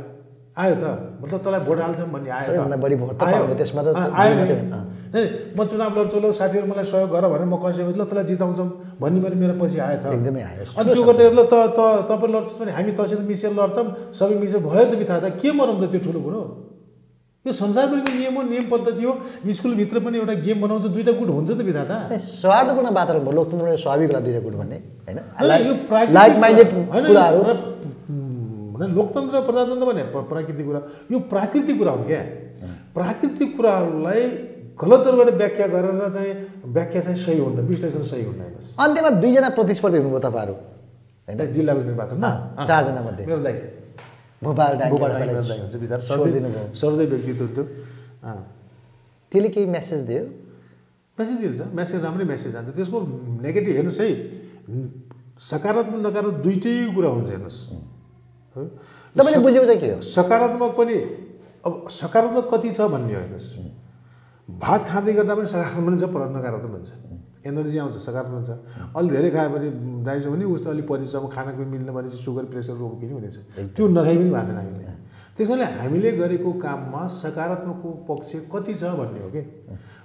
[0.58, 0.86] आयो त?
[1.22, 5.22] मतलब तँलाई भोट हाल्छौँ भन्ने आयो त। सबैभन्दा बढी भोट त आयो। नै,
[5.58, 8.68] म चुनाव लड्छु ल साथीहरू मलाई सहयोग गर भनेर म कसै ल तँलाई जिताउँछौँ
[9.02, 12.32] भन्ने पनि मेरो पछि आयो त। एकदमै आयो। अनि त्यो गर्दै ल त त तपाईँ
[12.34, 16.00] लड्छस् भने हामी तसित मिसेर लड्छौँ सबै मिसेर भयो त बिथा त। के त त्यो
[16.04, 16.42] ठुलो कुरो?
[17.46, 19.12] यो संसारभरिको नियम हो नियम पद्धति हो।
[19.52, 23.32] स्कुलभित्र पनि एउटा गेम बनाउँछ दुइटा गुट हुन्छ त बिथा त। ए, स्वार्थपूर्ण वातावरण भयो।
[23.32, 25.20] लोकतन्त्रमा स्वाभाविक होला दुईवटा गुट भन्ने होइन?
[28.78, 32.22] लोकतन्त्र प्रजातन्त्र भने प्र- प्राकृतिक कुरा। यो प्राकृतिक कुरा हो क्या।
[32.94, 34.24] प्राकृतिक कुराहरूलाई
[34.82, 36.34] गलत तरिकाबाट व्याख्या गरेर चाहिँ
[36.76, 40.54] व्याख्या चाहिँ सही हुन्न विश्लेषण सही हुन्न हेर्नुहोस् अन्त्यमा दुईजना प्रतिस्पर्धी हुनुभयो तपाईँहरू
[41.28, 41.40] होइन?
[41.54, 42.32] जिल्लाको निर्वाचनमा?
[42.68, 43.58] चारजना मध्ये। मेरो दाइ।
[44.44, 45.82] भोपाल हुन्छ
[46.78, 47.64] सर्दै व्यक्तित्व थियो
[49.32, 50.24] त्यसले केही मेसेज दियो?
[51.18, 52.98] मेसेज दिन्छ मेसेज राम्रै मेसेज जान्छ। त्यसको
[53.44, 54.08] नेगेटिभ हेर्नुहोस् है।
[55.42, 57.60] सकारात्मक नकारात्मक दुइटै कुरा हुन्छ हेर्नुहोस्।
[58.56, 58.62] हो?
[59.16, 60.02] तपाईँले बुझेको चाहिँ के हो?
[60.06, 60.98] सकारात्मक पनि
[61.66, 63.48] अब सकारात्मक कति छ भन्ने हो हेर्नुहोस्।
[64.48, 66.92] भात खाँदै गर्दा पनि सकारात्मक पनि छ पर नकारात्मक पनि छ
[67.48, 68.52] एनर्जी आउँछ सकारात्मक छ
[68.96, 69.68] अलिक धेरै खायो भने
[70.08, 73.38] डाइस भने उस्तो अलिक परिश्रम खाना पनि मिल्न भनेपछि सुगर प्रेसर रोग पनि हुनेछ।
[73.76, 74.96] त्यो नखाइ पनि भएको छैन हामीले।
[75.38, 79.42] त्यस कारणले हामीले गरेको काममा सकारात्मकको पक्ष कति छ भन्ने हो कि?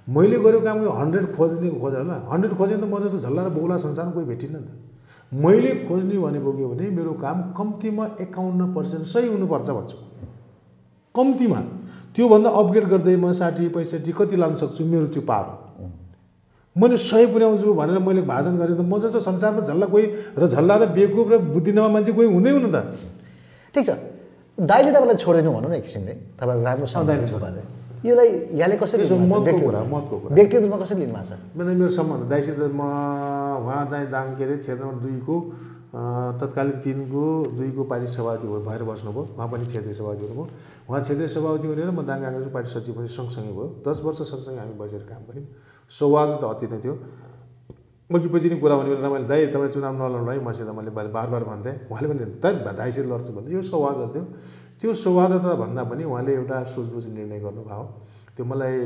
[0.07, 3.77] मैले गरेको कामको हन्ड्रेड खोज्ने खोजेर होला। हन्ड्रेड खोजेँ त म जस्तो झल्ला र बौला
[3.79, 4.71] संसारमा कोही भेटिनँ नि त।
[5.31, 9.97] मैले खोज्ने भनेको के भने मेरो काम कम्तीमा एकाउन्न पर्सेन्ट सही हुनुपर्छ भन्छु।
[11.15, 11.59] कम्तीमा।
[12.15, 15.45] त्योभन्दा अपग्रेड गर्दै म साठी पैँसठी कति लान सक्छु मेरो त्यो पार?
[15.79, 15.85] हो
[16.75, 20.05] मैले सय पुर्याउँछु भनेर मैले भाषण गरेँ त म जस्तो संसारमा झल्ला कोही
[20.37, 22.77] र झल्ला र बेकुब र बुद्धि नभए मान्छे कोही हुँदै हुनु त।
[23.73, 23.89] ठिक छ।
[24.57, 26.85] दाइले तपाईँलाई छोडिदिनु भनौँ न एक किसिमले तपाईँको राम्रो
[28.03, 29.37] योलाई यहाँले कसरी रूपमा
[30.83, 32.81] कसरी लिनु भएको छ मेरो सम्बन्ध दाइसित म
[33.63, 35.35] उहाँ चाहिँ दाङ के अरे क्षेत्र नम्बर दुईको
[36.41, 40.47] तत्कालीन तिनको दुईको पार्टी सभापति भएर बस्नुभयो उहाँ पनि क्षेत्रीय सभापति हुनुभयो।
[40.89, 44.17] उहाँ क्षेत्रीय सभापति हुने र म दाङ काङ्ग्रेसको पार्टी सचिव पनि सँगसँगै भयो। दस वर्ष
[44.17, 45.45] सँगसँगै हामी बसेर काम गऱ्यौँ।
[45.89, 46.99] सौभाग्य त अति नै थियो।
[48.19, 51.07] कि पछि नै कुरा भन्ने बेला मैले दाइ तपाईँ चुनाव नलड्नु है मसित मैले बार
[51.07, 54.23] बार भन्थेँ। उहाँले पनि दाइ दाइसित लड्छु भन्दै यो सौभाग्य थियो।
[54.81, 58.01] त्यो सौहार्दता भन्दा पनि उहाँले एउटा सोचबुझ निर्णय गर्नुभयो।
[58.37, 58.79] त्यो मलाई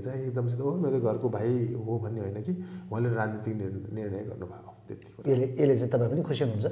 [0.00, 4.71] चाहिँ एकदमसित हो मेरो घरको भाइ हो भन्ने होइन कि उहाँले राजनीतिक निर्- निर्णय गर्नुभयो।
[4.86, 6.66] त्यति कुरा। यसले यसले चाहिँ तपाईँ पनि खुसी हुनुहुन्छ?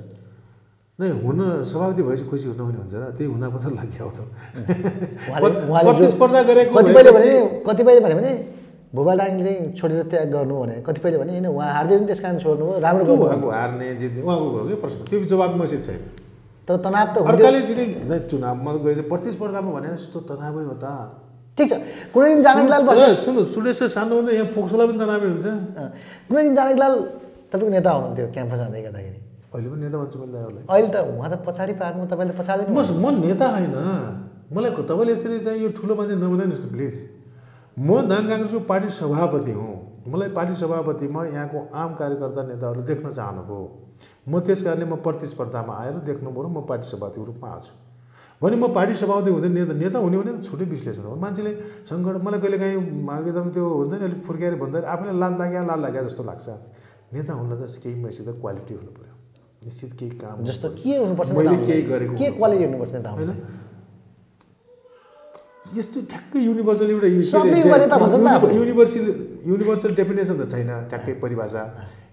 [1.01, 4.21] नै हुन सभापति भएपछि खुसी हुनुहुने हुन्छ र त्यही हुन पत्र लाग्यो त।
[5.31, 7.31] प्रतिस्पर्धा गरेको कतिपयले भने
[7.65, 8.33] कतिपयले भने भने
[8.91, 12.65] डाङ्गी चाहिँ छोडेर त्याग गर्नु भने कतिपयले भने होइन उहाँ हार्दै पनि त्यस कारण छोड्नु
[12.67, 16.01] हो राम्रो उहाँको हार्ने जित्ने उहाँको कुरो के प्रश्न। त्यो जवाब मसित छैन।
[16.67, 20.87] तर तनाव त अर्काले दिने चुनावमा गएर प्रतिस्पर्धामा भने जस्तो तनावै हो त।
[21.57, 21.73] ठिक छ।
[22.13, 22.83] कुनै दिन जानकीलाल
[23.25, 25.47] सुन्नु सुरेश सानो भन्दा यहाँ फोक्सोलाई पनि तनावै हुन्छ।
[26.29, 26.95] कुनै दिन जानकीलाल
[27.51, 29.19] तपाईँको नेता हुनुहुन्थ्यो क्याम्पस जाँदै गर्दाखेरि।
[29.51, 30.39] अहिले पनि नेता भन्छु मैले
[30.71, 33.77] अहिले त उहाँ त पछाडि पार्नु तपाईँले त पछाडि म म नेता होइन।
[34.55, 36.95] मलाई तपाईँले यसरी चाहिँ यो ठुलो मान्छे नबनाइनुहोस् न प्लिज
[37.77, 39.75] म दाङ काङ्ग्रेसको पार्टी सभापति हुँ।
[40.07, 43.63] मलाई पार्टी सभापतिमा यहाँको आम कार्यकर्ता नेताहरू देख्न चाहनुभयो।
[44.31, 47.75] म त्यस कारणले म प्रतिस्पर्धामा आएर देख्नुभयो र म पार्टी सभापतिको रूपमा आएको छु
[48.41, 51.53] भने म पार्टी सभापति हुँदै नेता नेता हुने भने छुट्टै विश्लेषण हो। मान्छेले
[51.85, 52.77] सङ्कट मलाई कहिले काहीँ
[53.29, 56.47] एकदम त्यो हुन्छ नि अलिक फुर्काएर भन्दा आफूलाई लाद लाग्यो लाद लाग्यो जस्तो लाग्छ।
[57.13, 59.15] नेता हुन त केही मसित क्वालिटी हुनु पऱ्यो
[59.65, 61.83] निश्चित केही काम जस्तो के हुनुपर्छ मैले केही?
[61.83, 63.31] गरेको के क्वालिटी हुनुपर्छ नेता होइन?
[65.77, 67.07] यस्तो ठ्याक्कै युनिभर्सल एउटा।
[68.53, 69.05] युनिभर्सल
[69.47, 71.63] युनिभर्सल डेफिनेसन त छैन। ठ्याक्कै परिभाषा।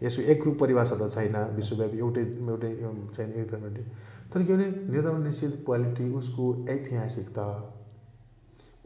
[0.03, 2.71] यसो एकरूप परिभाषा त छैन। विश्वव्यापी एउटै एउटै
[3.15, 3.85] छैन इन्फर्मेटिभ
[4.33, 7.47] तर के भने नेतामा निश्चित क्वालिटी उसको ऐतिहासिकता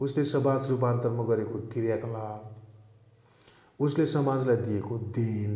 [0.00, 2.40] उसले समाज रूपान्तरमा गरेको क्रियाकलाप।
[3.80, 5.52] उसले समाजलाई दिएको देन।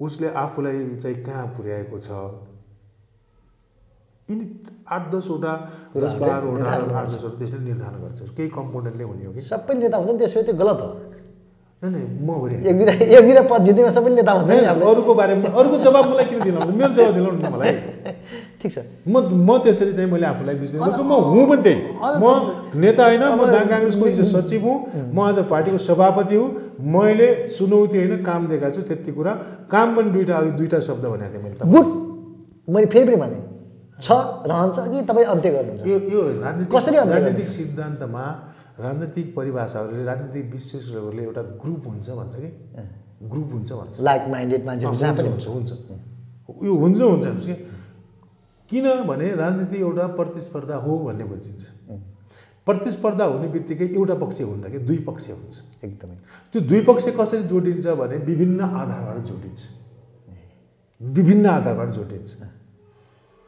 [0.00, 2.08] उसले आफूलाई चाहिँ कहाँ पुर्याएको छ?
[4.28, 4.44] यिनी
[4.90, 5.52] आठ दसवटा
[5.96, 9.40] दस बाह्रवटा आठ दसवटा त्यसले निर्धारण गर्छ। केही कम्पोनेन्टले हुने हो कि?
[9.40, 10.90] सबै नेता हुन्छ त्यसो त्यो गलत हो।
[14.90, 17.72] अरूको बारेमा अरूको जवाब मलाई किन दिनु मेरो जवाब दिनु न मलाई।
[18.66, 19.14] ठिक छ। म
[19.46, 21.78] म त्यसरी चाहिँ मैले आफूलाई विश्लेषण गर्छु। म हुँ पनि त्यही
[22.18, 22.24] म
[22.74, 24.78] नेता होइन म काङ्ग्रेसको हिजो सचिव हुँ।
[25.14, 26.48] म आज पार्टीको सभापति हुँ।
[26.82, 29.32] मैले चुनौती होइन काम दिएका छु त्यति कुरा।
[29.70, 31.86] काम पनि दुइटा अघि दुइटा शब्द भनेको थिएँ मैले गुड।
[32.74, 33.38] मैले फेरि पनि भने।
[33.96, 34.12] छ
[34.44, 35.86] रहन्छ कि तपाईँ अन्त्य गर्नुहुन्छ?
[35.86, 36.96] यो यो राजनीतिक कसरी?
[36.96, 38.24] राजनीतिक सिद्धान्तमा
[38.76, 42.50] राजनीतिक परिभाषाहरूले राजनीतिक विश्लेषकहरूले एउटा ग्रुप हुन्छ भन्छ कि?
[43.32, 45.70] ग्रुप हुन्छ भन्छ। लाइक माइन्डेड मान्छेहरू हुन्छ। हुन्छ।
[46.66, 47.54] यो हुन्छ हुन्छ हुन्छ कि?
[48.70, 51.66] किनभने राजनीति एउटा प्रतिस्पर्धा हो भन्ने बुझिन्छ।
[52.66, 56.16] प्रतिस्पर्धा हुने बित्तिकै एउटा पक्ष हुन्न कि दुई पक्ष हुन्छ। एकदमै।
[56.52, 59.62] त्यो दुई पक्ष कसरी जोडिन्छ भने विभिन्न आधारबाट जोडिन्छ।
[61.00, 62.32] विभिन्न आधारबाट जोडिन्छ।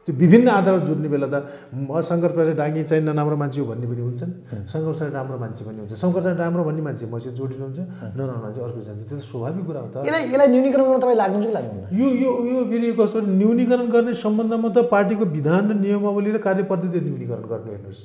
[0.08, 1.36] त्यो विभिन्न आधारबाट जोड्ने बेला त
[1.76, 4.32] म शङ्कर प्रसाद डाङ्गी चाहिँ नराम्रो मान्छे हो भन्ने पनि हुन्छन्।
[4.72, 7.78] शङ्कर प्रसाद राम्रो मान्छे पनि हुन्छ। शङ्कर प्रसाद राम्रो भन्ने मान्छे मसित जोडिनुहुन्छ
[8.16, 11.18] नराम्रो मान्छे अर्को जान्छ। त्यो त स्वाभाविक कुरा हो त। यसलाई यसलाई न्यूनीकरण गर्न तपाईँ
[11.20, 11.86] लाग्नुहुन्छ कि लाग्नुहुन्न?
[11.92, 16.98] यो यो यो फेरि कस्तो न्यूनीकरण गर्ने सम्बन्धमा त पार्टीको विधान र नियमावली र कार्यपद्धति
[17.04, 18.00] न्यूनीकरण गर्नु हेर्नुहोस्।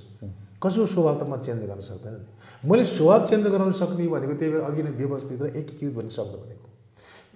[0.60, 2.28] कसको स्वभाव त म चेन्ज गर्न सक्दैन नि।
[2.68, 6.36] मैले स्वभाव चेन्ज गराउन सक्ने भनेको त्यही भएर अघि नै व्यवस्थित र एकीकृत भन्ने शब्द
[6.44, 6.68] भनेको।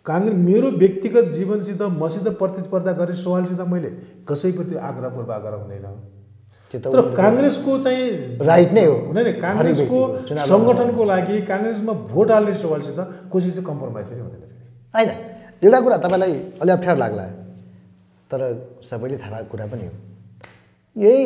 [0.07, 3.89] काङ्ग्रेस मेरो व्यक्तिगत जीवनसित मसित प्रतिस्पर्धा गर्ने सवालसित मैले
[4.29, 5.09] कसैप्रति आग्रह
[6.73, 8.05] त्यो त तर काङ्ग्रेसको चाहिँ
[8.47, 12.99] राइट नै हो। होइन नि। काङ्ग्रेसको सङ्गठनको लागि काङ्ग्रेसमा भोट हाल्ने सवालसित
[13.33, 14.55] कसै चाहिँ कम्प्रोमाइज पनि हुँदैन फेरि।
[14.95, 15.09] होइन
[15.63, 17.25] एउटा कुरा तपाईँलाई अलि अप्ठ्यारो लाग्ला
[18.31, 18.41] तर
[18.89, 19.93] सबैले थाहा भएको कुरा पनि हो।
[20.95, 21.23] यही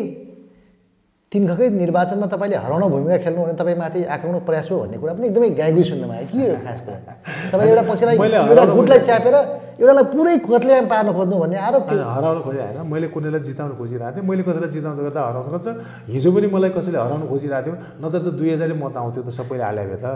[1.32, 5.13] तिन खकै निर्वाचनमा तपाईँले हराउन भूमिका खेल्नु भने तपाईँ माथि आक्रमण प्रयास हो भन्ने कुरा
[5.15, 6.99] पनि एकदमै गाइगुई सुन्नमा आयो के हो खास कुरा?
[7.55, 9.36] तपाईँले एउटा पक्षलाई एउटा गुटलाई च्यापेर
[9.79, 12.77] एउटालाई पुरै कत्लेआम पार्न खोज्नु भन्ने आरोप हराउन खोजे होइन?
[12.84, 15.67] मैले कुनैलाई जिताउन खोजिरहेको थिएँ। मैले कसैलाई जिताउँदा गर्दा हराउनु खोज्छ।
[16.11, 19.63] हिजो पनि मलाई कसैले हराउन खोजिरहेको थियो। नत्र त दुई हजारले मत आउँथ्यो त सबैले
[19.63, 20.07] हाले भए त।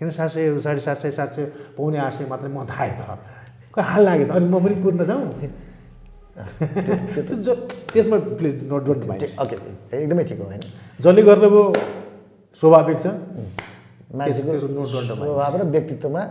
[0.00, 1.44] किन सात सय साढे सात सय सात सय
[1.76, 3.02] पाउने आठ सय मात्रै मत आयो त?
[3.76, 4.30] कहाँ हाल लाग्यो त?
[4.32, 5.28] अनि म पनि कुर्न जाउँ?
[6.38, 7.54] त्यो
[7.92, 9.56] त्यसमा please note don't mind okay
[10.02, 10.62] एकदमै ठिक हो होइन
[11.00, 11.62] जसले गर्नुभयो
[12.60, 13.06] स्वाभाविक छ
[14.14, 16.22] मान्छेको। स्वभाव र व्यक्तित्वमा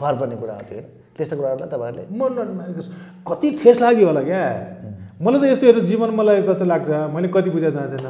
[0.00, 2.80] भर पर्ने कुरा हो त्यो होइन त्यस्तो कुराहरूलाई तपाईँहरूले म नट मानेको।
[3.28, 4.42] कति ठेस लाग्यो होला क्या
[5.22, 8.06] मलाई त यस्तो हेरेर जीवन मलाई कस्तो लाग्छ मैले कति थाहा छैन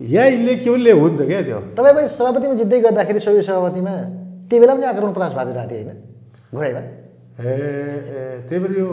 [0.00, 3.94] या भने हुन्छ क्या त्यो तपाईँ सभापतिमा जित्दै गर्दाखेरि सोही सभापतिमा
[4.48, 5.98] त्यही बेला पनि आक्रमण प्रयास भएको थियो होइन
[6.54, 6.82] घोडाइमा
[7.36, 7.52] ए
[8.16, 8.88] ए त्यही भएर यो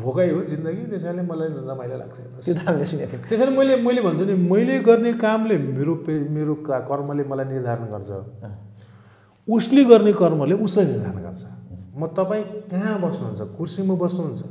[0.00, 4.02] भोकाइ हो जिन्दगी त्यसैले मलाई रमाइलो लाग्छ। त्यो त हामीले सुनेको थियौँ। त्यसैले मैले मैले
[4.02, 8.10] भन्छु नि मैले गर्ने कामले मेरो पे- मेरो कर्मले मलाई निर्धारण गर्छ।
[9.50, 11.44] उसले गर्ने कर्मले उसलाई निर्धारण गर्छ।
[11.96, 13.40] म तपाईँ कहाँ बस्नुहुन्छ?
[13.40, 14.42] कुर्सीमा बस्नुहुन्छ?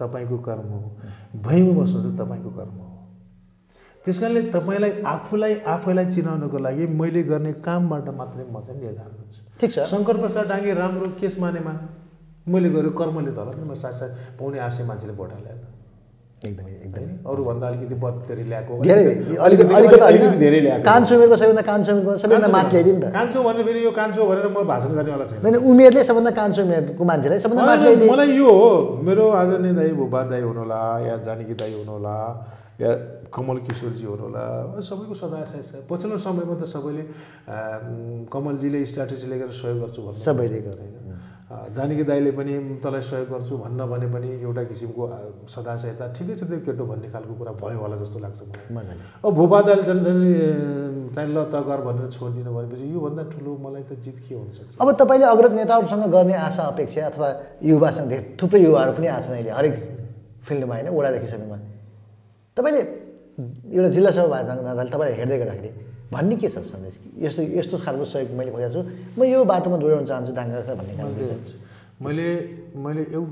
[0.00, 0.96] तपाईँको कर्म हो।
[1.36, 2.20] भैँमा बस्नुहुन्छ?
[2.20, 2.86] तपाईँको कर्म हो।
[4.04, 9.60] त्यस कारणले तपाईँलाई आफूलाई आफैलाई चिनाउनको लागि मैले गर्ने कामबाट मात्रै म चाहिँ निर्धारण हुन्छु
[9.60, 11.99] ठिक छ। शङ्कर प्रसाद डाङ्गे राम्रो केस मानेमा।
[12.52, 15.52] मैले गरेको कर्मले त होला नि म सात सात पाउने आठ सय मान्छेले भोट हाले
[15.54, 15.62] त।
[16.40, 19.02] एकदमै एकदमै। अरूभन्दा अलिकति बत्तेरी ल्याएको। धेरै
[19.44, 23.06] अलिकति अलिकति अलिकति धेरै ल्याएको। कान्छो उमेरको सबैभन्दा कान्छो उमेरको सबैभन्दा माथि ल्याइदियो नि त।
[23.12, 27.02] कान्छो भने फेरि यो कान्छो भनेर म भाषण गर्नेवाला छैन। होइन उमेरले सबभन्दा कान्छो उमेरको
[27.10, 28.70] मान्छेलाई सबभन्दा माथि होइन, ल्याइदिए मलाई यो हो
[29.04, 32.16] मेरो आदरणीय दाई भूपा दाई हुनुहोला या जानकी दाई हुनुहोला
[32.80, 32.90] या
[33.28, 34.44] कमल किशोरजी हुनुहोला
[34.80, 37.04] सबैको सदाशय छ। पछिल्लो समयमा त सबैले
[38.32, 41.09] कमलजीले स्ट्राटेजी लिएर सहयोग गर्छु भन्नु। सबैले गर्नु।
[41.50, 45.18] जानकी दाईले पनि तँलाई सहयोग गर्छु भन्न भने पनि एउटा किसिमको आ,
[45.50, 48.40] सदाशयता ठिकै छ त्यो केटो भन्ने खालको कुरा भयो होला जस्तो लाग्छ
[48.70, 48.96] मलाई।
[49.26, 50.22] अब भूपा दाईले झन् झन्
[51.10, 54.78] त्यहाँ ल त गर भनेर छोडिदिनु भनेपछि योभन्दा ठुलो मलाई त जित के हुनसक्छ?
[54.78, 57.28] अब तपाईँले अग्रज नेताहरूसँग गर्ने आशा अपेक्षा अथवा
[57.66, 59.74] युवासँग धेरै थुप्रै युवाहरू पनि आछन् अहिले हरेक
[60.46, 61.58] फिल्डमा होइन वडादेखि सबैमा
[62.56, 62.82] तपाईँले
[63.74, 65.70] एउटा जिल्ला सभा जाँदाखेरि तपाईँलाई हेर्दै गर्दाखेरि
[66.10, 66.94] भन्ने के छ सन्देश?
[67.22, 68.82] यस्तो यस्तो खालको सहयोग मैले खोजेको छु।
[69.16, 71.36] म यो बाटोमा दौडाउन चाहन्छु दाङ्गा भन्ने खालको मैले।
[72.02, 72.26] मैले
[72.74, 73.22] मैले एउ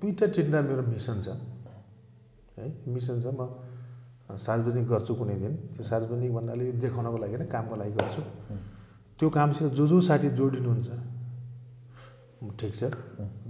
[0.00, 1.28] दुईवटा तिनवटा मेरो मिसन छ।
[2.58, 3.40] है मिसन छ म
[4.30, 8.22] सार्वजनिक गर्छु कुनै दिन। त्यो सार्वजनिक भन्नाले देखाउनको लागि होइन कामको लागि गर्छु।
[9.18, 10.88] त्यो कामसित जो जो साथी जोडिनुहुन्छ
[12.40, 12.82] ठिक छ।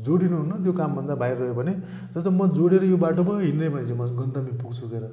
[0.02, 1.72] जोडिनुहुन्न त्यो कामभन्दा बाहिर रह्यो भने
[2.14, 5.04] जस्तो म जोडेर यो बाटोमा हिँड्ने मान्छे म गन्तव्य पुग्छु गएर।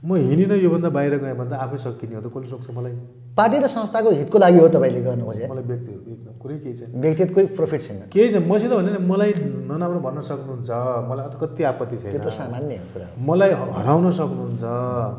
[0.00, 2.92] म हिँडिनँ योभन्दा बाहिर गएँ भने त आफै सकिने हो त कसले सक्छ मलाई?
[3.36, 6.88] पार्टी र संस्थाको हितको लागि हो तपाईँले गर्नु खोजे मलाई व्यक्तिहरू एकदम कुरै केही छैन।
[7.04, 9.30] व्यक्तिगत कोही प्रफिट छैन। केही छ मसित भने मलाई
[9.68, 10.70] नराम्रो भन्न सक्नुहुन्छ।
[11.10, 14.64] मलाई त कति आपत्ति त्यो छैन त सामान्य कुरा। मलाई हराउन सक्नुहुन्छ।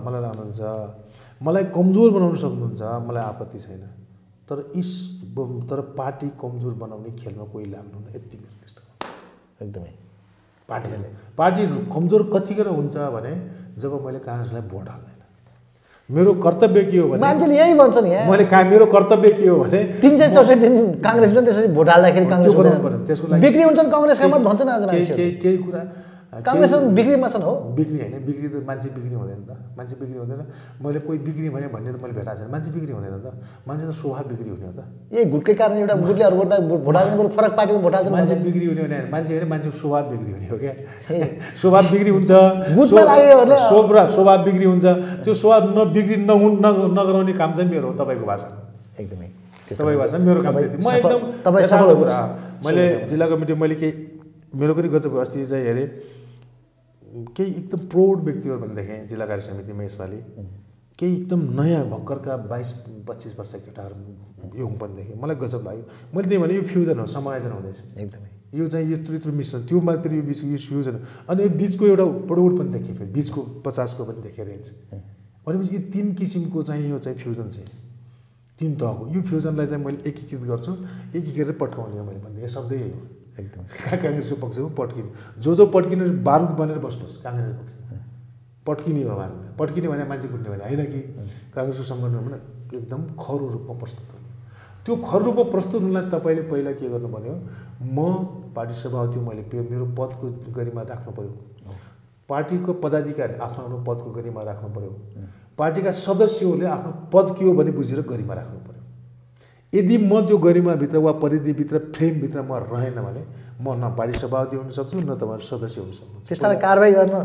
[0.01, 0.62] मलाई राख्नुहुन्छ
[1.45, 3.84] मलाई कमजोर बनाउन सक्नुहुन्छ। मलाई आपत्ति छैन।
[4.49, 4.89] तर इस
[5.69, 8.77] तर पार्टी कमजोर बनाउने खेलमा कोही लाग्नु न यति निर्दिष्ट
[9.63, 9.91] एकदमै।
[10.69, 10.87] पार्टी
[11.37, 11.61] पार्टी
[11.93, 13.33] कमजोर कतिखेर हुन्छ भने
[13.81, 15.17] जब मैले काङ्ग्रेसलाई भोट हाल्दैन।
[16.09, 19.57] मेरो कर्तव्य के हो भने मान्छेले यही भन्छन् यहाँ मैले का मेरो कर्तव्य के हो
[19.63, 20.75] भने तिन सय चौसठी दिन
[21.05, 22.53] काङ्ग्रेस पनि त्यसरी भोट हाल्दाखेरि काङ्ग्रेस
[23.07, 25.81] त्यसको लागि बिक्री हुन्छन् कङ्ग्रेसका मत भन्छन् आज केही केही केही कुरा
[26.30, 30.41] काङ्ग्रेस बिक्रीमा छन् हो। बिक्री होइन बिक्री त मान्छे बिक्री हुँदैन त। मान्छे बिक्री हुँदैन।
[30.77, 33.27] मैले कोही बिक्री भयो भन्ने त मैले भेटाएको छैन। मान्छे बिक्री हुँदैन त।
[33.67, 34.80] मान्छे त स्वभाव बिक्री हुने हो त।
[35.13, 38.65] यही गुटकै कारण एउटा गुटले अरू भोट हाल्दैन बरु फरक पार्टीको भोट हाल्छन् मान्छे। बिक्री
[38.65, 40.73] हुने भने मान्छे होइन मान्छेको स्वभाव बिक्री हुने हो क्या।
[41.17, 42.32] ए, स्वभाव बिक्री हुन्छ।
[43.69, 44.86] स्वभाव स्वभाव बिक्री हुन्छ।
[45.25, 48.47] त्यो स्वभाव नबिक्री नहु नग- नगराउने काम चाहिँ मेरो हो तपाईँको भाषा
[48.99, 49.27] एकदमै।
[49.73, 51.65] तपाईँको भाषा मेरो काम। म एकदम तपाईँ।
[52.65, 53.93] मैले जिल्ला कमिटी मैले केही
[54.55, 56.18] मेरो पनि गजब अस्ति चाहिँ हेरेँ।
[57.38, 60.18] केही एकदम प्रौढ व्यक्तिहरू पनि देखेँ जिल्ला कार्य समितिमा यसपालि
[60.99, 62.74] केही एकदम नयाँ भर्खरका बाइस
[63.07, 65.84] पच्चिस वर्ष केटाहरू युङ पनि देखेँ मलाई गजब लाग्यो।
[66.16, 68.30] मैले त्यही भने यो फ्युजन हो समायोजन हुँदैछ। एकदमै।
[68.60, 71.86] यो चाहिँ यत्रो यत्रो मिश्रण त्यो मात्र यो बिचको यो फ्युजन हो। अनि यो बिचको
[71.88, 74.72] एउटा प्रौढ पनि देखेँ फेरि बिचको पचासको पनि देखेँ रेन्ज।
[75.47, 77.70] भनेपछि यो तिन किसिमको चाहिँ यो चाहिँ फ्युजन चाहिँ
[78.60, 80.72] तिन तहको। यो फ्युजनलाई चाहिँ मैले एकीकृत गर्छु
[81.16, 83.01] एकीकृत पट्काउने हो मैले भन्दै शब्दै यही हो।
[83.39, 87.97] एकदमै। का- काङ्ग्रेसको पक्षमा पट्किने। जो जो पट्किने बारुद बनेर बस्नुहोस् काङ्ग्रेस पक्षमा
[88.67, 90.99] पट्किने हो हामी पट्किने भने मान्छे कुट्ने भने होइन कि?
[91.55, 92.37] काङ्ग्रेसको सङ्गठन भने
[92.77, 94.27] एकदम खरो रूपमा प्रस्तुत हुने।
[94.85, 97.33] त्यो खर रूपमा प्रस्तुत हुनलाई तपाईँले पहिला के गर्नु पर्यो
[97.81, 98.25] म
[98.55, 101.33] पार्टी सभापति मैले मेरो पदको गरिमा राख्नु पऱ्यो
[102.29, 104.91] पार्टीको पदाधिकारी आफ्नो आफ्नो पदको गरिमा राख्नु पऱ्यो
[105.57, 108.59] पार्टीका सदस्यहरूले आफ्नो पद के हो भने बुझेर गरिमा राख्नु
[109.74, 113.24] यदि म त्यो गरिमाभित्र वा परिधिभित्र फ्रेमभित्र म रहेन भने
[113.61, 117.15] म न पार्टी सभापति हुन सक्छु न तपाईँहरू सदस्य हुन सक्नुहुन्छ त्यस्तालाई कारवाही गर्न।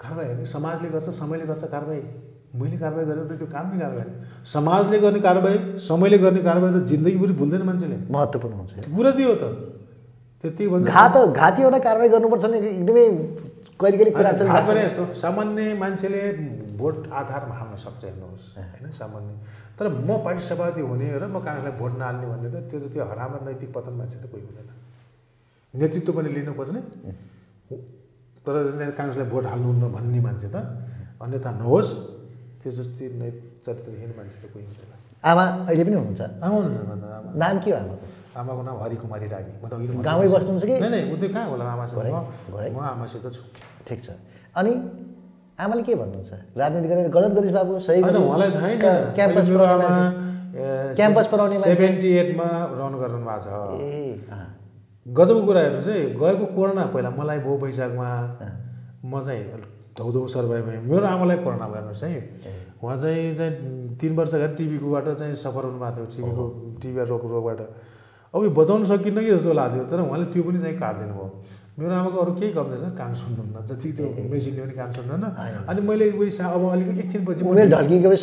[0.00, 2.02] कारवाही होइन समाजले गर्छ समयले गर्छ कारवाही।
[2.56, 4.12] मैले कारवाही गरेर त त्यो काम नै कारवाही होइन।
[4.54, 9.44] समाजले गर्ने कारवाही समयले गर्ने कारवाही त जिन्दगीभरि भुल्दैन मान्छेले। महत्त्वपूर्ण हुन्छ। कुरा त्यो त।
[10.44, 13.06] त्यति भन्छ घात घाती एउटा कारवाही गर्नुपर्छ नि एकदमै
[13.82, 16.20] कहिले कहिले कुरा चलिरहेको यस्तो सामान्य मान्छेले
[16.78, 18.90] भोट आधारमा हाल्न सक्छ हेर्नुहोस् होइन?
[19.00, 19.32] सामान्य।
[19.78, 23.04] तर म पार्टी सभापति हुने र म काङ्ग्रेसलाई भोट नहाल्ने भन्ने त त्यो चाहिँ त्यो
[23.10, 24.68] हराम र नैतिक पतन मान्छे त कोही हुँदैन।
[25.74, 26.80] नेतृत्व पनि लिनु खोज्ने।
[28.46, 28.54] तर
[28.98, 30.56] काङ्ग्रेसलाई भोट हाल्नुहुन्न भन्ने मान्छे त
[31.22, 31.90] अन्यथा नहोस्।
[32.62, 33.30] त्यो जस्तै नै
[33.66, 34.90] चरित्रहीन मान्छे त कोही हुँदैन।
[35.22, 36.22] आमा अहिले पनि हुनुहुन्छ?
[36.42, 38.06] आमा हुनुहुन्छ नाम के हो आमाको?
[38.36, 39.72] आमाको नाम हरिकुमारी डागी म त
[40.04, 40.74] गाउँमै। बस्नुहुन्छ कि?
[40.80, 41.64] नै ऊ चाहिँ कहाँ होला?
[41.64, 42.00] आमासँग?
[42.72, 43.42] म- आमासित छु।
[43.86, 44.08] ठिक छ।
[44.56, 44.72] अनि
[45.60, 46.32] आमाले के भन्नुहुन्छ?
[46.56, 48.00] राजनीति गरेर गलत गरिस् बाबु सही?
[48.02, 49.46] उहाँलाई थाहै छैन। क्याम्पस।
[50.96, 54.20] क्याम्पस पढाउने। सेभेन्टी एटमा रन गर्नु भएको छ। ए
[55.08, 58.08] गजबको कुरा हेर्नुहोस् है गएको कोरोना पहिला मलाई भयो वैशाखमा
[59.04, 59.44] म चाहिँ
[59.98, 62.12] धौधौ सर्भाइभ भएँ। मेरो आमालाई कोरोना भयो हेर्नुहोस् है।
[62.82, 63.52] उहाँ चाहिँ चाहिँ
[64.00, 66.44] तिन वर्ष अगाडि टिबीकोबाट चाहिँ सफर हुनुभएको थियो। टिबीको
[66.82, 67.60] टिबी रोग रोगबाट
[68.34, 71.28] अब यो बचाउन सकिन्न कि जस्तो लाग्थ्यो तर उहाँले त्यो पनि चाहिँ काटिदिनु भयो।
[71.82, 75.26] मेरो आमाको अरू केही कम छैन कान सुन्नुहुन्न जति त्यो मेसिनले पनि कान सुन्नुहुन्न
[75.70, 77.42] अनि मैले उयो अब अलिक एकछिनपछि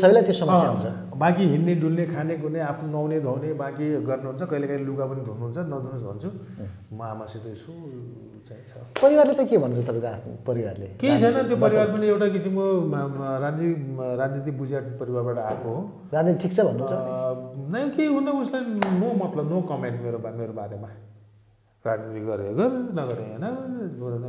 [0.02, 0.88] सबैलाई त्यो समस्या हुन्छ।
[1.20, 5.58] बाँकी हिँड्ने डुल्ने खाने कुने आफ्नो नुहाउने धुवाउने बाँकी गर्नुहुन्छ कहिले कहिले लुगा पनि धुनुहुन्छ
[5.72, 6.30] नधुनुहोस् भन्छु।
[6.96, 7.44] म आमासित
[8.48, 10.88] चाहिँ छ। परिवारले चाहिँ के भन्छ तपाईँको आफ्नो परिवारले?
[11.02, 12.64] केही छैन त्यो परिवार पनि एउटा किसिमको
[13.44, 15.82] राजनीति राजनीति बुझिया परिवारबाट आएको हो।
[16.16, 16.86] राजनीति ठिक छ भन्नु
[17.76, 18.62] नै केही हुन्न उसलाई
[19.02, 20.90] नो मतलब नो कमेन्ट मेरो मेरो बारेमा।
[21.86, 23.46] राजनीति गरे गर नगरे होइन?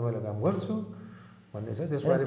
[0.05, 0.75] मैले काम गर्छु
[1.51, 1.79] भन्ने छ।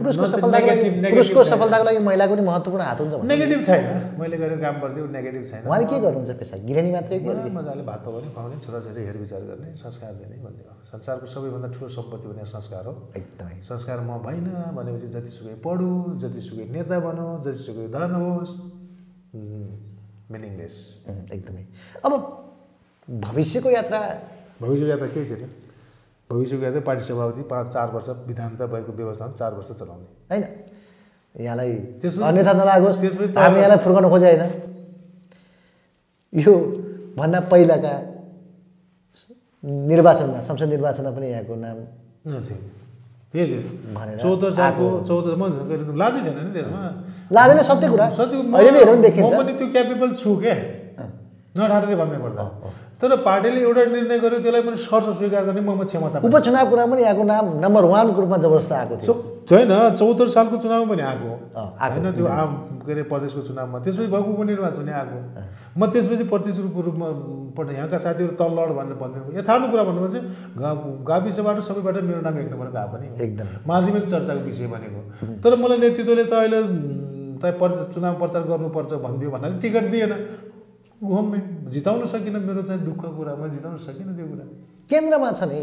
[0.03, 3.83] पुरुषको सफलताको लागि महिलाको पनि महत्त्वपूर्ण हात हुन्छ नेगेटिभ छैन।
[4.19, 7.19] मैले गरेको काम गरिदियो नेगेटिभ छैन। उहाँले के गर्नुहुन्छ पेसा गृहिणी मात्रै
[7.55, 12.27] मजाले भात पकाउने खुवाउने छोराछोरी हेरविचार गर्ने संस्कार दिने भन्ने हो। संसारको सबैभन्दा ठुलो सम्पत्ति
[12.27, 14.45] भने संस्कार हो। एकदमै। संस्कार म भइन
[14.75, 18.53] भनेपछि जतिसुकै पढु जतिसुकै नेता बनौ जतिसुकै धन होस्।
[20.31, 20.75] मिनिङलेस
[21.31, 21.63] एकदमै।
[22.03, 22.11] अब
[23.07, 23.99] भविष्यको यात्रा
[24.61, 25.49] भविष्यको यात्रा केही छैन।
[26.31, 30.45] भविष्यको यात्रा पार्टी सभापति पाँच चार वर्ष विधानता भएको व्यवस्थामा चार वर्ष चलाउने। होइन?
[31.43, 31.73] यहाँलाई
[32.23, 33.03] अन्यथा नलागोस्।
[33.37, 34.51] हामी यहाँलाई फुर्काउनु खोजे होइन।
[36.35, 36.55] यो
[37.17, 38.01] भन्दा पहिलाका
[39.65, 41.77] निर्वाचनमा संसद निर्वाचनमा पनि यहाँको नाम
[44.17, 45.25] चौध सालको। चौध
[45.97, 49.53] लाजै छैन नि त्यसमा। लागेन सत्य कुरा। सत्य म- अहिले पनि हेरौँ देखिन्छ। म पनि
[49.53, 50.53] त्यो क्यापेबल छु क्या
[51.59, 52.43] नठाटेर भन्दै पर्दा।
[53.03, 57.01] तर पार्टीले एउटा निर्णय गर्यो त्यसलाई पनि सर्छ स्वीकार गर्ने ममा क्षमता उपचुनाव कुरा पनि
[57.03, 61.31] यहाँको नाम नम्बर वानको रूपमा जबरजस्त आएको थियो। छैन चौहत्तर सालको चुनावमा पनि आएको।
[61.83, 62.51] होइन त्यो आम
[62.85, 65.17] के अरे प्रदेशको चुनावमा। त्यसपछि भएको उपनिर्वाचन आएको
[65.75, 67.07] म त्यसपछि प्रतिनिधिको रूपमा
[67.57, 72.39] पढ्ने यहाँका साथीहरू तल लड भनेर भनिदिनु यथार्थ कुरा भन्नुभयो चाहिँ गाविसबाट सबैबाट मेरो नाम
[72.39, 74.99] एक नम्बर गएको पनि एकदमै। माध्यमिक चर्चाको विषय भनेको।
[75.43, 76.59] तर मलाई नेतृत्वले त अहिले
[77.43, 77.45] त
[77.93, 80.13] चुनाव प्रचार गर्नुपर्छ भनिदियो भन्नाले टिकट दिएन।
[81.03, 84.45] गभर्मेन्ट जिताउन सकिनँ मेरो चाहिँ दुःखको कुरा म जिताउन सकिनँ त्यो कुरा।
[84.89, 85.59] केन्द्रमा छ नि।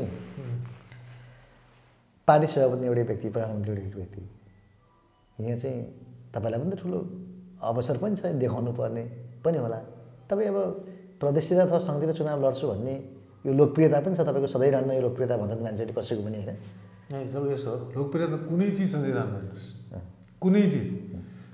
[2.28, 4.20] पार्टी सभापति एउटै व्यक्ति प्रधानमन्त्री एउटै व्यक्ति।
[5.38, 5.78] यहाँ चाहिँ
[6.34, 6.98] तपाईँलाई पनि त ठुलो
[7.58, 9.02] अवसर पनि छ देखाउनु पर्ने
[9.44, 9.78] पनि होला।
[10.28, 10.58] तपाईँ अब
[11.20, 12.94] प्रदेशतिर अथवा सङ्घतिर चुनाव लड्छु भन्ने
[13.46, 16.56] यो लोकप्रियता पनि छ तपाईँको सधैँ रहन्न यो लोकप्रियता भन्छन् मान्छेहरूले कसैको पनि होइन?
[17.66, 20.00] हो। लोकप्रियता कुनै चिज सधैँ राम्रो
[20.40, 20.86] कुनै चिज।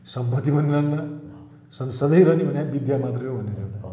[0.07, 0.97] सम्पत्ति पनि रहन्न।
[1.73, 3.91] सधैँ सधैँ रहने भने विद्या मात्रै हो भन्ने एउटा।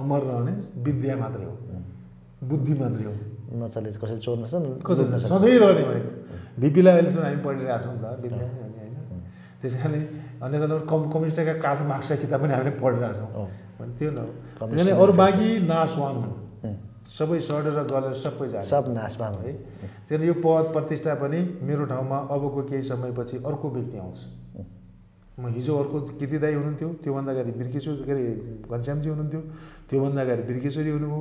[0.00, 0.52] अमर रहने
[0.82, 1.54] विद्या मात्रै हो।
[2.48, 3.14] बुद्धि मात्रै हो।
[3.52, 6.10] नचले कसैले चोर नछन् कसरी सधैँ रहने भनेको।
[6.60, 8.94] बिपीलाई अहिलेसम्म हामी पढिरहेको छौँ नि त विद्या नै हो नि होइन
[9.60, 13.44] त्यस कारणले नभए कम कम्युनिस्टका कालो मार्क्सका किताब पनि हामीले पढिरहेको छौँ। हो।
[13.78, 16.34] भने त्यो न हो। कम्युनिस्ट त्यस कारणले अरू बाँकी नासवान हुन्।
[17.02, 19.52] सबै सडेर गलेर सबै जाने। सब नाशमान है।
[20.06, 24.18] त्यसले यो पद प्रतिष्ठा पनि मेरो ठाउँमा अबको केही समयपछि अर्को व्यक्ति आउँछ।
[25.38, 28.24] म हिजो अर्को कृतिदाई हुनुहुन्थ्यो त्योभन्दा अगाडि बिर्केश्वर के अरे
[28.68, 29.40] घनश्यामजी हुनुहुन्थ्यो
[29.88, 31.20] त्योभन्दा अगाडि बिर्केश्वरी हुनुभयो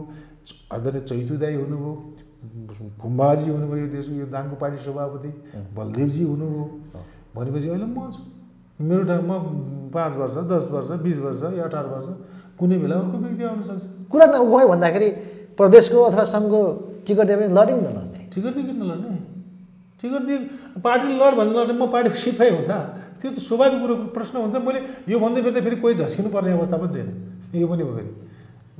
[0.75, 1.93] आदरणीय चैतु दाई हुनुभयो
[3.01, 5.31] खुम्बाजी हुनुभयो यो देशको यो दाङको पार्टी सभापति
[5.77, 6.65] बलदेवजी हुनुभयो
[7.35, 8.21] भनेपछि अहिले म छु।
[8.81, 9.37] मेरो ठाउँमा
[9.93, 12.07] पाँच वर्ष दस वर्ष बिस वर्ष या अठार वर्ष
[12.59, 15.09] कुनै बेला अर्को व्यक्ति आउन सक्छ। कुरा नगयो भन्दाखेरि
[15.55, 16.61] प्रदेशको अथवा सङ्घको
[17.05, 19.15] टिकट दिए पनि लड्यो नि त लड्ने। टिकट दिए किन लड्ने।
[20.01, 20.37] टिकट दिए
[20.81, 22.73] पार्टीले लड भनेर लड्ने म पार्टीको सिपाही हो त।
[23.21, 26.77] त्यो त स्वाभाविक कुरो प्रश्न हुन्छ। मैले यो भन्दै फेरि फेरि कोही झस्किनु पर्ने अवस्था
[26.81, 27.07] पनि छैन।
[27.61, 28.09] यो पनि हो फेरि।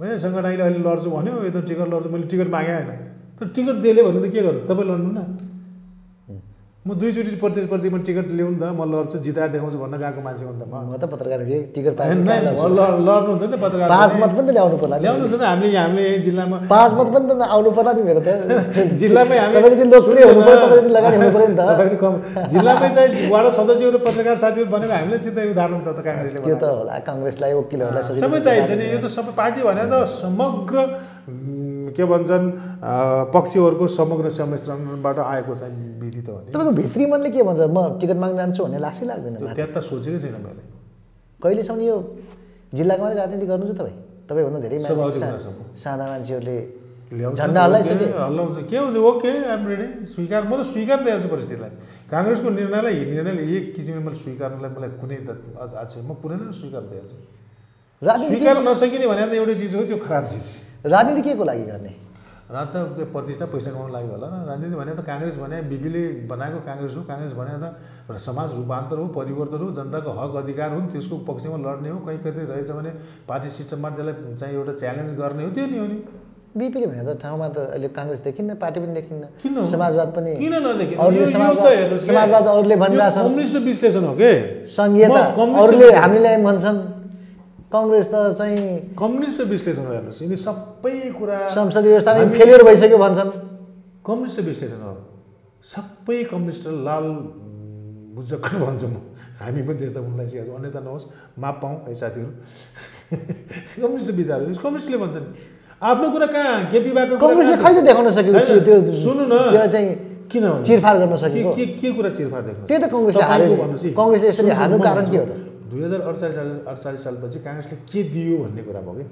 [0.02, 2.89] भयो सङ्गठनले अहिले लड्छु भन्यो यो त टिकट लड्छु मैले टिकट मागेँ होइन।
[3.38, 4.62] तर टिकट दिएले भने त के गर्नु?
[4.66, 5.22] तपाईँ लड्नु न।
[6.82, 10.65] म दुईचोटि प्रतिस्पर्धीमा टिकट ल्याउनु त म लड्छु जिताएर देखाउँछु भन्न गएको मान्छे हो नि
[10.65, 11.93] त म। त पत्रकार हो, टिकट?
[11.93, 16.57] लड्नुहुन्छ नि पत्रकार। पाँच मत पनि त ल्याउनु पर्ला। ल्याउनुहुन्छ नि हामीले हामीले यही जिल्लामा
[16.73, 18.29] पाँच मत पनि त आउनु पर्ला नि मेरो त।
[19.01, 21.61] जिल्लामै हामी लोकप्रिय हुनु पऱ्यो तपाईँ लगानी हुनु पऱ्यो नि त।
[22.01, 22.13] कम।
[22.49, 26.65] जिल्लामै चाहिँ वार्ड सदस्यहरू पत्रकार साथीहरू भनेको हामीले चित्त उदाहरण छ त काङ्ग्रेसले त्यो त।
[26.82, 30.77] होला काङ्ग्रेसलाई वकिलहरूलाई सबै हुन्छ चाहिन्छ नि यो त सबै पार्टी भने त समग्र
[31.98, 32.46] के भन्छन्
[33.34, 37.62] पक्षीहरूको समग्र सम्मिश्रणबाट आएको चाहिँ विधि त हो नि। तपाईँको भित्री मनले के भन्छ?
[37.70, 39.36] म टिकट माग्न जान्छु भन्ने लाग्छै लाग्दैन?
[39.38, 40.64] त्यो त्यहाँ त सोचेकै छैन मैले।
[41.44, 41.96] कहिलेसम्म यो
[42.74, 43.98] जिल्लाको मात्रै राजनीति गर्नु छ तपाईँ?
[44.30, 44.78] तपाईँभन्दा धेरै।
[45.76, 46.58] सादा मान्छेहरूले
[47.12, 47.62] झन्डा
[48.72, 48.96] के हुन्छ?
[48.96, 51.72] ओके आइम रेडी स्वीकार म त स्वीकार तयार छु परिस्थितिलाई।
[52.08, 55.18] काङ्ग्रेसको निर्णयलाई निर्णयले एक किसिमले मैले स्वीकार्नलाई मलाई कुनै
[55.60, 57.18] आज म कुनैलाई स्वीकार तयार छु
[58.00, 60.48] राजनीति स्वीकार नसकिने भने त एउटै चिज हो त्यो खराब चिज।
[60.86, 61.93] राजनीति के को लागि गर्ने?
[62.51, 66.59] र त त्यो प्रतिष्ठा पैसा कमाउनु लागि होला राजनीति भने त काङ्ग्रेस भने बिबीले बनाएको
[66.67, 71.15] काङ्ग्रेस हो काङ्ग्रेस भने त समाज रूपान्तर हो परिवर्तन हो जनताको हक अधिकार हुन् त्यसको
[71.29, 72.91] पक्षमा लड्ने हो कहीँ कतै रहेछ भने
[73.29, 75.97] पार्टी सिस्टममा त्यसलाई चाहिँ एउटा च्यालेन्ज गर्ने हो त्यो नि हो नि।
[76.51, 79.63] बिपीले भने त ठाउँमा त अहिले काङ्ग्रेस देखिन्न पार्टी पनि देखिन्न। किन हो?
[79.71, 80.53] समाजवाद पनि किन
[82.03, 84.32] समाजवाद अरूले विश्लेषण हो के?
[84.67, 86.91] सङ्घीयता अरूले हामीले भन्छन्।
[87.72, 93.32] कङ्ग्रेस त चाहिँ कम्युनिस्ट विश्लेषण हेर्नुहोस् यिनी सबै कुरा संसदीय व्यवस्था नै फेलियर भइसक्यो भन्छन्।
[94.07, 94.93] कम्युनिस्ट विश्लेषण हो
[95.63, 97.05] सबै कम्युनिस्ट लाल
[98.15, 98.95] बुझक्क भन्छु म।
[99.39, 101.05] हामी पनि त्यस्ता उनलाई सिकाउँछौँ अन्यथा नहोस्
[101.39, 102.32] माप पाऊँ है साथीहरू।
[103.82, 105.28] कम्युनिस्ट विचारहरू कम्युनिस्टले भन्छन्
[105.82, 106.55] आफ्नो कुरा कहाँ?
[106.72, 109.36] केपी कुरा कङ्ग्रेसले खै त देखाउन सकेको त्यो सुन्नु न।
[109.72, 109.89] चाहिँ
[110.28, 110.45] किन?
[110.67, 111.49] चिरफार गर्न सकेको?
[111.55, 112.63] के के कुरा चिरफार देख्नु?
[112.67, 115.32] त्यही त कङ्ग्रेसले। कङ्ग्रेसले यसरी म कारण के हो। त?
[115.72, 119.05] दुई हजार अडचालिस साल अडचालिस सालपछि काङ्ग्रेसले के दियो भन्ने कुरा भयो कि?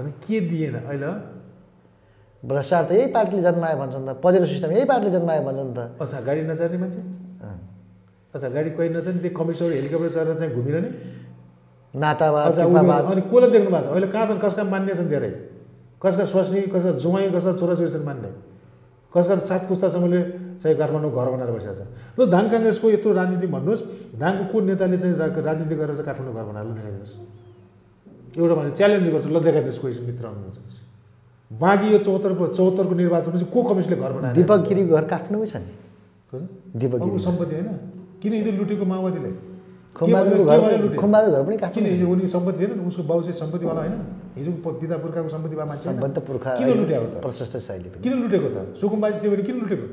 [0.00, 0.74] भने के दिएन?
[0.88, 1.10] अहिले?
[2.40, 6.18] भ्रष्टाचार त यही पार्टीले जन्मायो भन्छन् त। पजेरो सिस्टम यही पार्टीले जन्मायो भन्छन् त। अच्छा
[6.24, 7.00] गाडी नचढ्ने मान्छे।
[8.34, 10.90] अच्छा गाडी कोही नचढ्ने त्यो कमिसनर हेलिकप्टर चढेर चाहिँ घुमिरहने?
[11.94, 12.48] नातावाद
[13.12, 13.92] अनि कसलाई देख्नु भएको छ?
[13.92, 14.40] अहिले कहाँ छन्?
[14.40, 15.30] कसका मान्य छन् धेरै?
[16.00, 18.30] कसका स्वास्नी कसका जुवाई कसका छोराछोरी छन् मान्ने?
[19.12, 20.20] कसका सात पुस्तासम्मले
[20.60, 21.82] चाहिँ काठमाडौँ घर बनाएर बसेको छ।
[22.18, 23.82] ल धान काङ्ग्रेसको यत्रो राजनीति भन्नुहोस्
[24.20, 27.14] धानको को नेताले चाहिँ रा- राजनीति गरेर चाहिँ काठमाडौँ घर बनाएर देखाइदिनुहोस्
[28.38, 30.58] एउटा मान्छे च्यालेन्ज गर्छु ल देखाइदिनुहोस् कोही मित्र हुनुहुन्छ
[31.50, 35.56] बाँकी यो चौहत्तर चौहत्तरको निर्वाचनमा चाहिँ को कमिसनले घर बनाएर दिपक गिरीको घर काठमाडौँमै छ
[35.56, 35.72] नि।
[36.78, 37.68] दिपक गिरी। सम्पत्ति होइन।
[38.22, 39.30] किन हिजो लुटेको माओवादीले
[41.26, 42.80] घर पनि किन काठमाडौँ हिजो उनी सम्पत्ति होइन?
[42.86, 43.94] उसको बाउ चाहिँ सम्पत्तिवाला होइन?
[44.38, 45.84] हिजो पिता पुर्खाको सम्पत्तिवाला मान्छे?
[45.90, 47.14] सम्बन्ध पुर्खा किन लुट्यो त?
[47.26, 48.58] प्रशस्त शैली पनि। किन लुटेको त?
[48.78, 49.86] सुकुम्बाजी थियो भने किन लुटेको?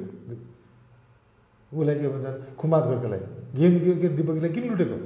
[1.73, 2.35] उसलाई के भन्छन्?
[2.55, 3.21] खुम्बाद गोर्खालाई
[3.57, 4.97] गेम के दिपकीलाई किन लुटेको?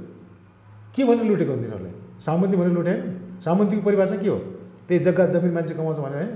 [0.96, 1.92] के भनेर लुटेको तिनीहरूले?
[2.22, 3.04] सामन्ती भनेर लुटे होइन।
[3.42, 4.38] सामन्तीको परिभाषा के हो?
[4.88, 6.32] त्यही जग्गा जमिन मान्छे कमाउँछ भनेर होइन।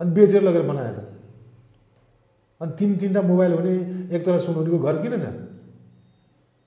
[0.00, 0.98] अनि बेचेर लगेर बनाएर
[2.60, 3.72] अनि तिन तिनवटा मोबाइल हुने
[4.14, 5.26] एक तला सुन हुनेको घर किन छ?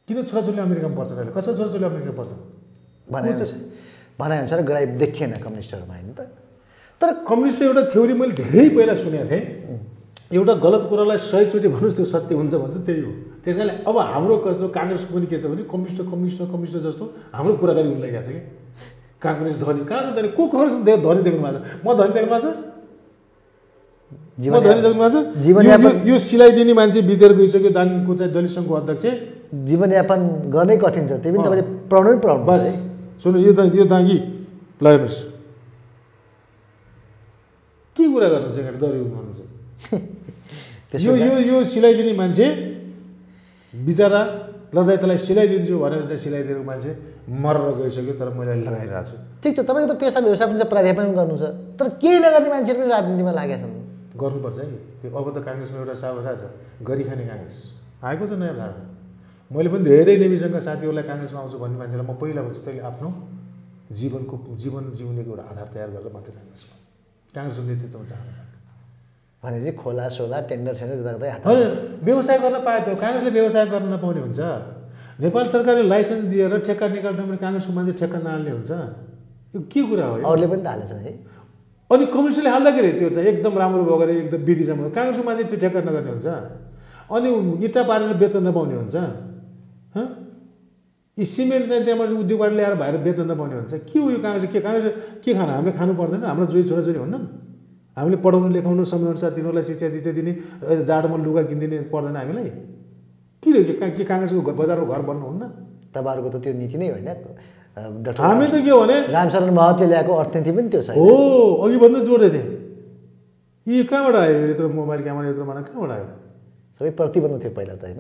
[0.08, 2.42] किन छोराछोरीले अमेरिकामा पर्छन् अहिले कसै छोराछोरीले अमेरिकामा पर्छन्
[3.14, 3.60] भनाइअनुसार
[4.20, 6.20] भनाइअनुसार गराइ देखिएन कम्युनिस्टहरूमा होइन त।
[7.02, 9.44] तर कम्युनिस्टको एउटा थ्योरी मैले धेरै पहिला सुनेको थिएँ।
[10.34, 13.12] एउटा गलत कुरालाई सयचोटि भन्नुहोस् त्यो सत्य हुन्छ भने त्यही हो।
[13.44, 17.54] त्यस कारणले अब हाम्रो कस्तो काङ्ग्रेसको पनि के छ भने कम्युनिस्ट कम्युनिस्ट कम्युनिस्ट जस्तो हाम्रो
[17.62, 18.42] कुराकानी उनलाई गएको छ कि?
[19.22, 20.28] काङ्ग्रेस धनी। कहाँ छ धनी?
[20.38, 20.74] को कङ्ग्रेस?
[20.74, 22.56] धनी देख्नु भएको छ। म धनी देख्नु भएको छ?
[24.50, 25.38] म धनी देख्नु भएको छ?
[25.44, 29.06] जीवनयापन- यो- सिलाइदिने मान्छे बितेर गइसक्यो दाङको चाहिँ दलित सङ्घको अध्यक्ष।
[29.54, 30.20] जीवनयापन
[30.54, 32.64] गर्नै कठिन छ। त्यही पनि। तपाईँले पढाउनै पढाउनु बस।
[33.24, 34.18] सुन्नु यो दा यो दाङ्गी
[34.82, 35.18] ल हेर्नुहोस्।
[37.98, 38.58] के कुरा गर्नुहुन्छ?
[38.58, 39.98] यहाँ दरी भन्नुहुन्छ। त्यसको
[40.94, 42.46] यो यो यो सिलाइदिने मान्छे
[43.74, 44.22] बिचरा
[44.74, 46.92] ल दाइ तँलाई सिलाइदिन्छु भनेर चाहिँ सिलाइदिएको मान्छे
[47.30, 50.66] मरेर गइसक्यो तर मैले अहिले लगाइरहेको छु। ठिक छ तपाईँको त पेसा व्यवसाय पनि छ
[50.70, 51.46] प्राध्यापन पनि गर्नुहुन्छ।
[51.78, 53.74] तर केही नगर्ने मान्छेहरू पनि राजनीतिमा लागेका छन्।
[54.22, 54.66] गर्नुपर्छ है।
[55.02, 56.42] त्यो अब त काङ्ग्रेसमा एउटा साव रहेछ
[56.86, 57.58] गरी खाने काङ्ग्रेस।
[58.06, 58.84] आएको छ नयाँ धारणा।
[59.54, 63.10] मैले पनि धेरै नेमीसँग साथीहरूलाई काङ्ग्रेसमा आउँछु भन्ने मान्छेलाई म पहिला भन्छु तैँले आफ्नो
[63.98, 66.76] जीवनको जीवन जिउनेको एउटा आधार तयार गरेर मात्रै काङ्ग्रेसमा
[67.34, 68.53] काङ्ग्रेसको नेतृत्वमा चाहनु
[69.44, 71.44] भनेपछि खोला सोला टेन्डर सेन्डर जताततै हात
[72.08, 74.40] व्यवसाय गर्न पाए त काङ्ग्रेसले व्यवसाय गर्न नपाउने हुन्छ।
[75.20, 78.72] नेपाल सरकारले लाइसेन्स दिएर ठेक्का निकाल्न पनि काङ्ग्रेसको मान्छे ठेक्का नहाल्ने हुन्छ।
[79.54, 80.16] यो के कुरा हो?
[80.32, 81.14] अरूले पनि त हालेछन् है।
[81.92, 85.80] अनि कम्युनिस्टले हाल्दाखेरि त्यो चाहिँ एकदम राम्रो भयो गरे एकदम विधिसम्म काङ्ग्रेसको मान्छे चाहिँ ठेक्का
[85.92, 86.28] नगर्ने हुन्छ।
[87.14, 87.30] अनि
[87.68, 88.96] इँटा पारेर वेतन नपाउने हुन्छ।
[91.20, 94.50] यी सिमेन्ट चाहिँ त्यहाँबाट उद्योगबाट ल्याएर भएर वेतन नपाउने हुन्छ। के हो यो काङ्ग्रेस?
[94.50, 94.94] के काङ्ग्रेस?
[95.22, 95.52] के खानु?
[95.52, 97.16] हामीले खानु पर्दैन। हाम्रो छोराछोरी हुन्न।
[97.98, 100.32] हामीले पढाउनु लेखाउनु समयअनुसार तिनीहरूलाई शिक्षा दीक्षा दिने
[100.88, 102.50] जाडोमा लुगा किनिदिने पर्दैन हामीलाई।
[103.44, 105.44] के हो के का- काङ्ग्रेसको बजारमा घर बन्नुहुन्न
[105.94, 107.10] तपाईँहरूको त त्यो नीति नै होइन।
[108.18, 111.08] हामी त के हो भने रामशरण महतले ल्याएको अर्थनीति पनि त्यो छ हो
[111.66, 112.48] अघि भन्दै जोड्दै थिएँ।
[113.68, 116.08] यी कहाँबाट आयो यत्रो मोबाइल क्यामेरा यत्रो माना कहाँबाट आयो?
[116.80, 118.00] सबै प्रतिबन्ध थियो पहिला त होइन?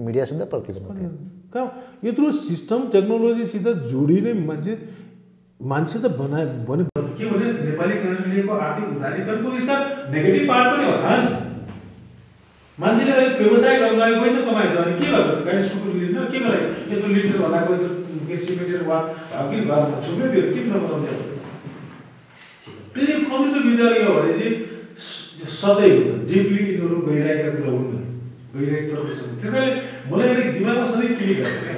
[0.00, 1.10] मिडिया सुन्दा प्रतिबन्ध थियो।
[1.52, 1.66] कहाँ?
[2.04, 4.72] यत्रो सिस्टम टेक्नोलोजीसित जोडिने मान्छे
[5.60, 6.84] मान्छे त बनाए भने
[7.18, 9.76] के भने नेपाली काङ्ग्रेसले आर्थिक उदारीकरणको यसका
[10.14, 11.28] नेगेटिभ पार्ट पनि होला नि
[12.78, 15.28] मान्छेले अहिले व्यवसाय गर्नु लागि पैसा कमाएको अनि के गर्छ?
[15.46, 18.98] गाडी सुकुर लिनु के गरायो यत्रो लिटर भन्दाको यत्रो के सिमेन्टेड वा
[19.50, 21.12] किन घरमा छुप्रै दियो किन नबनाउने
[22.94, 24.54] फेरि कम्प्युटर विचार गयो भने चाहिँ
[25.60, 28.02] सधैँ हुन्छ। डिपली यिनीहरू गइरहेका कुरा हुन्
[28.58, 29.08] गइरहेको तर्फ
[29.40, 29.72] त्यस कारणले
[30.10, 31.76] मलाई अलिक दिमागमा सधैँ क्लिक गर्छ क्या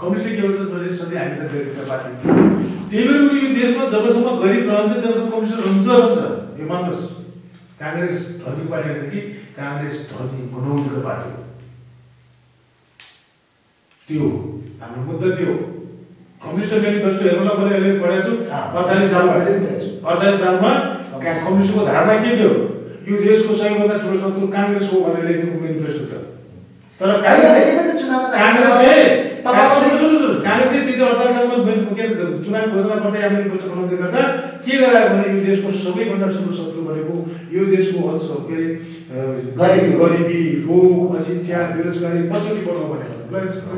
[0.00, 2.10] कम्युनिस्टले के भन्छ भने सधैँ हामी त गरिबका पार्टी
[2.90, 6.18] त्यही भएर पनि यो देशमा जबसम्म गरिब रहन्छ तबसम्म कम्युनिस्ट रहन्छ रहन्छ
[6.60, 7.02] यो मान्नुहोस्।
[7.80, 9.20] काङ्ग्रेस धनी पार्टी कि
[9.58, 11.40] काङ्ग्रेस धनी बनाउनुको पार्टी हो।
[14.08, 14.24] त्यो
[14.80, 15.52] हाम्रो मुद्दा त्यो
[16.44, 18.32] कम्युनिस्ट मेनिफेस्टो हेर्नुलाई मैले अहिले पढाएको छु।
[18.78, 20.72] अडचालिस सालमा। अडचालिस सालमा
[21.18, 22.52] कम्युनिस्टको धारणा के थियो?
[23.08, 26.12] यो देशको सबैभन्दा ठुलो शत्रु काङ्ग्रेस हो भनेर लेखेको मेनिफेस्टो छ।
[27.00, 27.08] तर
[28.38, 30.92] काङ्ग्रेसले काङ्ग्रेसले
[31.34, 32.04] सालमा मेन- के
[32.44, 34.22] चुनाव घोषणा गर्दै या मेनिफेस्टो बनाउँदै गर्दा
[34.64, 37.14] के गरायो भने यो देशको सबैभन्दा ठुलो शत्रु भनेको
[37.56, 37.98] यो देशको
[38.48, 38.58] के
[39.64, 42.62] अरे गरिबी। रोग अशिक्षा बेरोजगारी पछौटी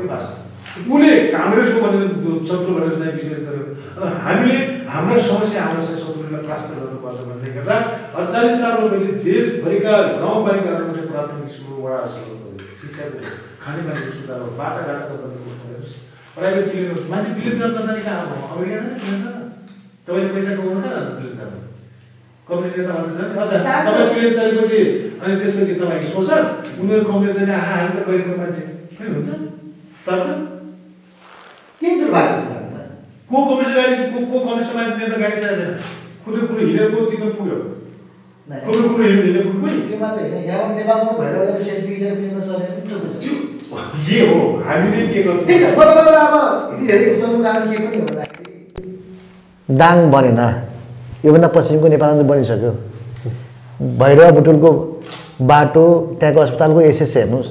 [0.07, 0.49] भाषा छ
[0.91, 2.03] उसले काङ्ग्रेसको भनेर
[2.49, 3.63] शत्रु भनेर चाहिँ विश्लेषण गर्यो।
[4.25, 4.57] हामीले
[4.93, 6.43] हाम्रो समस्या हाम्रो चाहिँ शत्रुलाई
[6.81, 7.75] गर्नुपर्छ भन्दै गर्दा
[8.19, 8.87] अडचालिस सालमा
[9.25, 11.75] देशभरिका गाउँपालिकाहरूमा चाहिँ प्राथमिक स्कुल
[12.11, 15.37] स्कुलहरू शिक्षाको खानेपानीको सुधार हो बाटाघाटको पनि
[16.35, 18.95] प्राइभेट क्लिनिक मान्छे विलेज जान नजाने कहाँ अब अमेरिका जाने?
[19.01, 19.35] किन जान?
[20.07, 21.57] तपाईँले पैसा कमाउनु कहाँ जान्छ विलेज जानु
[22.47, 23.51] कम्युनिस्ट नेता भन्दैछ नि अझ
[23.85, 24.79] तपाईँ विलेज चलेपछि
[25.21, 26.41] अनि त्यसपछि तपाईँ शोषण
[26.81, 28.61] उनीहरू कम्युनिस्ट चाहिँ आहा हामी त गरिबको मान्छे।
[28.97, 29.29] खै हुन्छ?
[30.05, 30.27] तर्क।
[31.81, 32.57] के कुरो भएको छ?
[33.29, 35.73] को कम्युनिस्ट गाडी को को कम्युनिस्ट मान्छे नेता गाडी चाहिएको छैन?
[36.25, 37.05] कुरो कुरो हिँडेर को?
[37.11, 37.57] चिकन पुग्यो?
[38.49, 39.07] नाही, कुरो पुग्यो
[39.61, 42.97] कोही त्यो मात्रै होइन। यहाँ नेपालमा भएर सेल्फी फिल्म चलेर पनि त्यो
[43.71, 45.45] हो हामीले के गर्छौँ?
[49.69, 50.41] दाङ बनेन।
[51.25, 52.71] योभन्दा पश्चिमको नेपालमा चाहिँ बनिसक्यो।
[53.99, 54.71] भैरवा बुटुलको
[55.41, 55.85] बाटो
[56.19, 57.49] त्यहाँको अस्पतालको एसएस हेर्नुहोस्।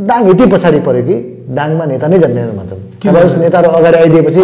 [0.00, 1.16] दाङ यति पछाडि पऱ्यो कि
[1.48, 2.80] दाङमा नेता नै जन्मेन भन्छन्।
[3.40, 4.40] नेताहरू अगाडि आइदिएपछि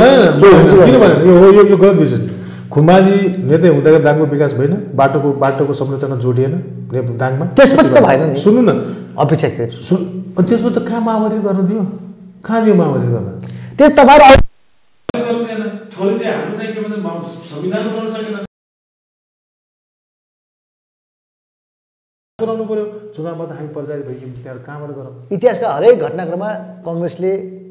[2.73, 3.17] खुम्बाजी
[3.51, 6.53] नेतै हुँदाखेरि दाङको विकास भएन बाटोको बाटोको संरचना जोडिएन
[6.93, 8.71] ने- दाङमा। त्यसपछि त भएन नि। सुन्नु न।
[9.19, 10.01] अपेक्षाकृत। सुन
[10.39, 11.83] अनि त्यसमा त कहाँ माओवादी गर्न दियो?
[12.45, 13.29] कहाँ दियो माओवादी गर्न?
[13.77, 14.41] त्यो तपाईँहरू
[22.65, 23.69] पर्यो। चुनावमा त हामी
[24.43, 26.51] त्यहाँ कहाँबाट गरौँ। इतिहासका हरेक घटनाक्रममा
[26.87, 27.62] कङ्ग्रेसले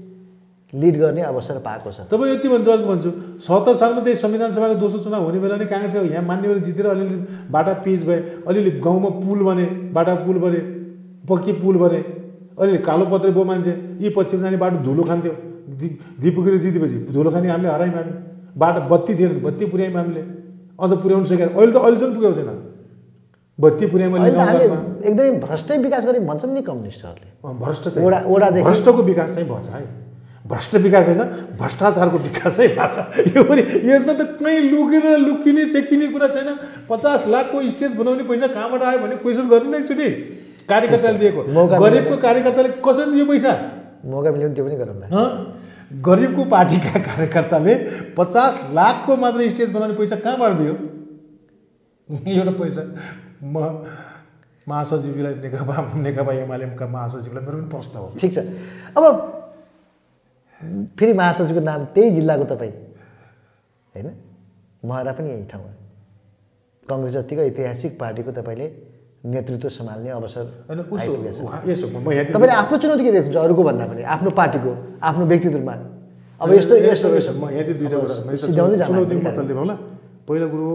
[0.74, 3.09] लिड गर्ने अवसर पाएको छ। तपाईँ यति भन्छु अर्को भन्छु
[3.43, 7.17] सत्तर सालमा त्यही संविधान सभाको दोस्रो चुनाव हुने बेला नै काङ्ग्रेस यहाँ मान्यहरू जितेर अलिअलि
[7.51, 10.59] बाटा पिच भए अलिअलि गाउँमा पुल बने बाटा पुल बने
[11.28, 11.99] पक्की पुल बने
[12.55, 15.34] अलिअलि कालो पत्रे बो मान्छे यी पश्चिम जाने बाटो धुलो खान्थ्यो।
[15.72, 15.88] दि
[16.19, 18.13] दिपुगिरी जितेपछि धुलो खाने हामीले हरायौँ हामी।
[18.55, 20.22] बाटो बत्ती थिएन बत्ती पुर्यायौँ हामीले।
[20.80, 22.49] अझ पुर्याउनु सकेन। अहिले त अहिलेसम्म पुगेको छैन।
[23.59, 24.17] बत्ती पुर्यायौँ।
[25.03, 29.82] एकदमै भ्रष्टै विकास गऱ्यौँ भन्छन् नि कम्युनिस्टहरूले। भ्रष्ट चाहिँ। भ्रष्टको विकास चाहिँ भएछ है।
[30.52, 31.22] भ्रष्ट विकास होइन
[31.60, 36.49] भ्रष्टाचारको विकास भएको छ यो पनि यसमा त कहीँ लुकेर लुकिने चेकिने कुरा छैन।
[36.89, 40.10] पचास लाखको स्टेज बनाउने पैसा कहाँबाट आयो भने क्वेसन गर्नु न एकचोटि।
[40.70, 41.41] कार्यकर्ताले दिएको।
[41.80, 43.52] गरिबको कार्यकर्ताले कसरी दियो पैसा?
[44.06, 45.28] मौका मिल्यो भने त्यो पनि गरौँ न हँ?
[46.04, 47.74] गरिबको पार्टीका कार्यकर्ताले
[48.18, 50.74] पचास लाखको मात्र स्टेज बनाउने पैसा कहाँबाट दियो?
[52.38, 52.82] एउटा पैसा।
[53.43, 53.86] म
[54.70, 58.39] महासचिवलाई नेकपा नेकपा एमालेका महासचिवलाई मेरो पनि प्रश्न हो। ठिक छ।
[58.97, 59.04] अब
[60.97, 62.74] फेरि महासचिवको नाम त्यही जिल्लाको तपाईँ।
[63.93, 64.07] होइन?
[64.86, 65.72] महरा पनि यही ठाउँमा।
[66.89, 68.68] कङ्ग्रेस जतिको ऐतिहासिक पार्टीको तपाईँले
[69.22, 70.86] नेतृत्व सम्हाल्ने अवसर यहाँ
[72.34, 74.01] तपाईँले आफ्नो चुनौती के देख्नुहुन्छ अरूको भन्दा पनि?
[74.01, 75.76] आफ्नो पार्टीको आफ्नो व्यक्तित्वमा?
[76.41, 77.49] अब यस्तो यस्तो यसो म
[78.53, 79.76] जानु चुनौती होला
[80.26, 80.70] पहिलो कुरो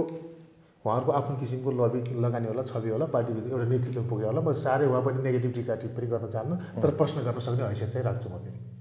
[0.86, 4.86] उहाँहरूको आफ्नो किसिमको लबी लगानी होला छवि होला पार्टीभित्र एउटा नेतृत्व पुग्यो होला। म साह्रै
[4.86, 8.38] उहाँ पनि नेगेटिभ टिका टिप्पणी गर्न चाहन्न तर प्रश्न गर्न सक्ने हैसियत चाहिँ राख्छु म
[8.46, 8.75] फेरि।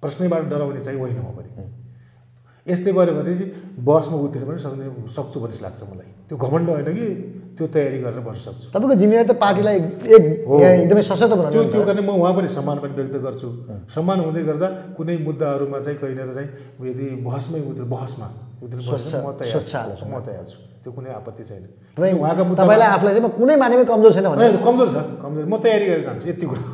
[0.00, 1.50] प्रश्नैबाट डराउने चाहिँ होइन म पनि।
[2.66, 3.50] यस्तै गऱ्यो भने चाहिँ
[3.88, 4.84] बसमा उत्रिनु पनि सक्ने
[5.16, 7.06] सक्छु भन्ने जस्तो लाग्छ मलाई। त्यो घमण्ड होइन कि
[7.56, 9.76] त्यो तयारी गरेर बस्न सक्छु। तपाईँको जिम्मेवारी त पार्टीलाई
[10.16, 13.48] एक एकदमै सशक्त बनाउनु त्यो त्यो। कारण म उहाँ पनि सम्मान पनि व्यक्त गर्छु।
[13.90, 16.48] सम्मान हुँदै गर्दा कुनै मुद्दाहरूमा चाहिँ कहिलेर चाहिँ
[16.88, 18.26] यदि बहसमै उत्रे बहसमा
[18.64, 21.64] उत्रिनु म तयार। म तयार छु। त्यो कुनै आपत्ति छैन।
[21.96, 24.26] तपाईँ उहाँका मुद्दा तपाईँलाई आफूलाई चाहिँ म कुनै मानेमै कमजोर छैन
[24.64, 26.64] कमजोर छ कमजोर। म तयारी गरेर जान्छु यति कुरा।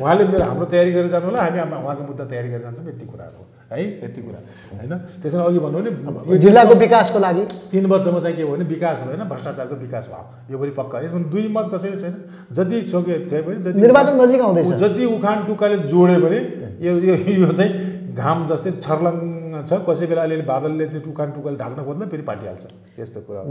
[0.00, 3.42] उहाँले मेरो हाम्रो तयारी गरेर जानु होला हामी उहाँको मुद्दा तयारी गरेर जान्छौँ यति कुराहरू
[3.70, 4.38] है। यति कुरा।
[4.76, 4.92] होइन?
[5.22, 9.22] त्यसमा अघि भन्नु भने जिल्लाको विकासको लागि। तिन वर्षमा चाहिँ के भयो भने विकास भएन
[9.30, 12.14] भ्रष्टाचारको विकास भयो। यो पनि पक्का यसमा दुई मत कसैले छैन।
[12.50, 16.40] जति छोके थियो भने जति निर्वाचन नजिक आउँदैछ। जति उखान टुक्काले जोड्यो भने
[16.82, 16.92] यो
[17.40, 17.70] यो चाहिँ
[18.10, 22.64] घाम जस्तै छर्लङ्ग छ। कसै बेला अलिअलि बादलले त्यो उखान टुक्काले ढाक्न खोज्दा फेरि पार्टिहाल्छ।
[22.98, 23.48] यस्तो कुरा हो।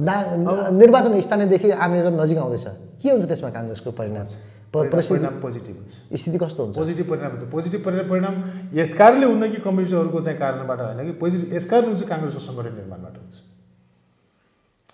[0.76, 2.66] निर्वाचन स्थानीयदेखि आम निर्वाचन नजिक आउँदैछ।
[3.02, 4.28] के हुन्छ त्यसमा काङ्ग्रेसको परिणाम?
[4.74, 6.78] परिणाम पोजिटिभ हुन्छ। स्थिति कस्तो हुन्छ?
[6.78, 8.36] पोजिटिभ परिणाम हुन्छ। पोजिटिभ परिणाम परिणाम
[8.74, 12.74] यस कारणले हुन्न कि कम्युनिस्टहरूको चाहिँ कारणबाट होइन कि पोजिटिभ यस कारण हुन्छ काङ्ग्रेसको सङ्गठन
[12.76, 13.36] निर्माणबाट हुन्छ।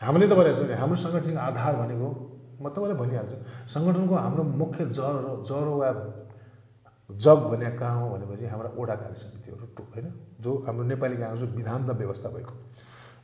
[0.02, 0.34] हामीले त
[0.68, 2.08] नि हाम्रो सङ्गठनको आधार भनेको
[2.56, 3.36] म तपाईँलाई भनिहाल्छु
[3.74, 5.90] सङ्गठनको हाम्रो मुख्य जरो जरो वा
[7.10, 10.08] जग भने कहाँ हो भनेपछि हाम्रा ओडा कार्य समितिहरू टु होइन
[10.42, 12.54] जो हाम्रो नेपाली काङ्ग्रेसको विधान र व्यवस्था भएको।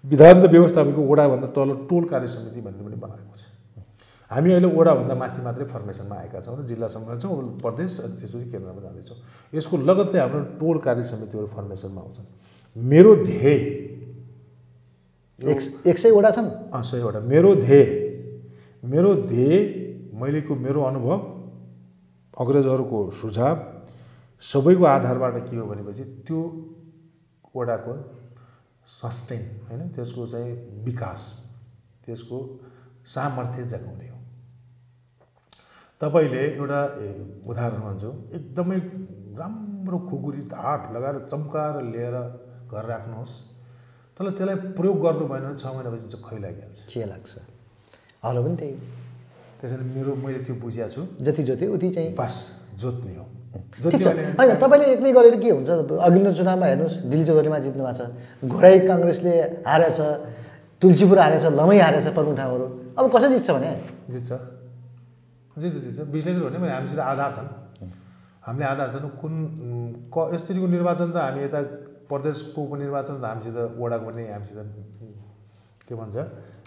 [0.04, 3.51] विधान र व्यवस्था भएको ओडाभन्दा तल टोल कार्य समिति भन्ने पनि बनाएको छ।
[4.32, 8.82] हामी अहिले ओडाभन्दा माथि मात्रै फर्मेसनमा आएका छौँ र जिल्लासम्म छौँ प्रदेश अनि त्यसपछि केन्द्रमा
[8.82, 9.18] जाँदैछौँ
[9.54, 12.28] यसको लगत्तै हाम्रो टोल कार्य समितिहरू फर्मेसनमा आउँछन्।
[12.76, 13.60] मेरो ध्येय
[15.42, 16.48] एक एक सयवटा छन्?
[16.72, 17.86] अँ, सयवटा मेरो ध्येय
[18.84, 19.58] मेरो ध्येय
[20.16, 21.20] मैलेको मेरो अनुभव
[22.40, 23.56] अग्रजहरूको सुझाव
[24.42, 26.40] सबैको आधारबाट के हो भनेपछि त्यो
[27.56, 27.94] वडाको
[28.88, 29.82] सस्टेन होइन?
[29.92, 30.52] त्यसको चाहिँ
[30.88, 31.22] विकास
[32.06, 32.38] त्यसको
[33.06, 34.11] सामर्थ्य जगाउने
[36.02, 36.82] तपाईँले एउटा
[37.46, 38.78] उदाहरण भन्छु। एकदमै
[39.38, 42.16] राम्रो खुकुरी धाट लगाएर चम्काएर लिएर
[42.74, 43.34] घर राख्नुहोस्।
[44.18, 47.32] तर त्यसलाई प्रयोग गर्नु भएन भने छ महिनापछि चाहिँ खै लागिहाल्छ। के लाग्छ?
[48.26, 48.74] हलो पनि त्यही।
[49.62, 52.34] त्यसैले मेरो मैले त्यो बुझिया छु। जति जोत्यो उति चाहिँ। पास
[52.82, 53.26] जोत्ने हो।
[53.86, 55.70] होइन तपाईँले एक्लै गरेर के हुन्छ?
[55.70, 59.34] अघिल्लो चुनावमा हेर्नुहोस् दिल्ली चौधरीमा जित्नु भएको छ। घोराई काङ्ग्रेसले
[59.70, 60.00] हारेछ
[60.82, 62.66] तुलसीपुर हारेछ लमै हारेछ प्रमुख ठाउँहरू।
[62.98, 63.72] अब कसरी जित्छ भने?
[64.10, 64.61] जित्छ।
[65.58, 67.50] जित्छ जित्छ विश्लेषण भने मैले हामीसित आधार छन्
[68.46, 69.34] हामीले आधार छन् कुन
[70.14, 71.62] क यसरीको निर्वाचन त हामी यता
[72.10, 74.58] प्रदेशको उपनिर्वाचन त हामीसित वडाको पनि हामीसित
[75.88, 76.16] के भन्छ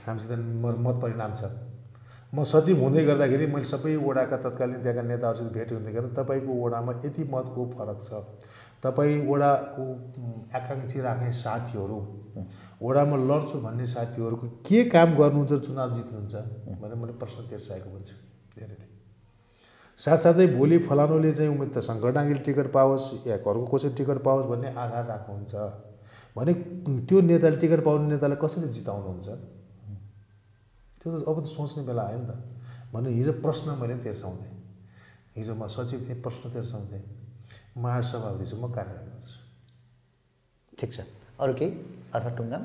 [0.06, 0.30] हामीसित
[0.84, 1.42] मत परिणाम छ।
[2.34, 6.92] म सचिव हुँदै गर्दाखेरि मैले सबै वडाका तत्कालीन त्यहाँका नेताहरूसित भेट हुँदै गर्दा तपाईँको वडामा
[7.04, 8.10] यति मतको फरक छ।
[8.82, 9.84] तपाईँ वडाको
[10.58, 11.98] आकाङ्क्षी राख्ने साथीहरू
[12.82, 16.34] वडामा लड्छु भन्ने साथीहरूको के काम गर्नुहुन्छ चुनाव जित्नुहुन्छ
[16.82, 18.14] भनेर मैले प्रश्न तेर्साएको हुन्छु
[18.56, 18.86] धेरैले
[19.98, 24.46] साथसाथै भोलि फलानुले चाहिँ उमेद त शङ्कर डाङ्गीले टिकट पाओस् या घरको कसै टिकट पाओस्
[24.50, 25.54] भन्ने आधार राख्नुहुन्छ।
[26.36, 26.52] भने
[27.06, 29.28] त्यो नेताले टिकट पाउने नेतालाई कसरी जिताउनुहुन्छ?
[30.98, 32.32] त्यो त अब त सोच्ने बेला आयो नि त।
[32.90, 34.52] भने हिजो प्रश्न मैले तेर्साउँथेँ।
[35.38, 37.02] हिजो म सचिव थिएँ प्रश्न तेर्साउँथेँ।
[37.78, 39.38] म आज सभापति छु म कार्यालय गर्छु।
[40.78, 40.98] ठिक छ।
[41.38, 41.70] अरू केही?
[42.14, 42.62] अथवा टुङ्गाम?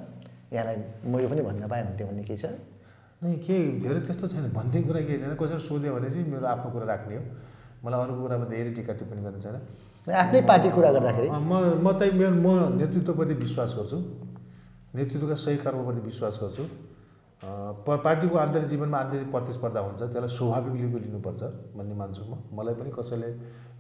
[0.54, 2.46] यहाँलाई म यो पनि भन्न पाएँ हुन्थ्यो भन्ने केही छ?
[3.20, 5.36] नै के धेरै त्यस्तो छैन। भन्ने कुरा केही छैन?
[5.36, 7.24] कसरी सोध्यो भने चाहिँ मेरो आफ्नो कुरा राख्ने हो।
[7.84, 9.56] मलाई अरू कुरामा धेरै टिका टिप्पणी गर्नु छैन।
[10.08, 11.28] आफ्नै पार्टी कुरा गर्दाखेरि?
[11.28, 13.98] म म चाहिँ मेरो म नेतृत्वप्रति विश्वास गर्छु।
[14.96, 16.64] नेतृत्वका सही कर्मप्रति विश्वास गर्छु।
[17.44, 21.42] प पार्टीको आन्तरिक जीवनमा आन्तरिक प्रतिस्पर्धा हुन्छ। त्यसलाई स्वाभाविक लिपि लिनुपर्छ
[21.76, 23.30] भन्ने मान्छु म। मलाई पनि कसैले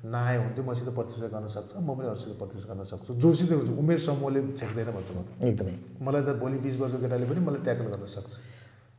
[0.03, 3.99] नआए हुन्थ्यो मसित प्रतिस्पर्धा गर्न सक्छ। म पनि अरूसित प्रतिस्पर्धा गर्न सक्छु। जोसित हुन्छ। उमेर
[4.03, 8.07] समूहले छेक्दैन भन्छु म एकदमै। मलाई त भोलि बिस वर्षको केटाले पनि मलाई ट्याकल गर्न
[8.19, 8.31] सक्छ।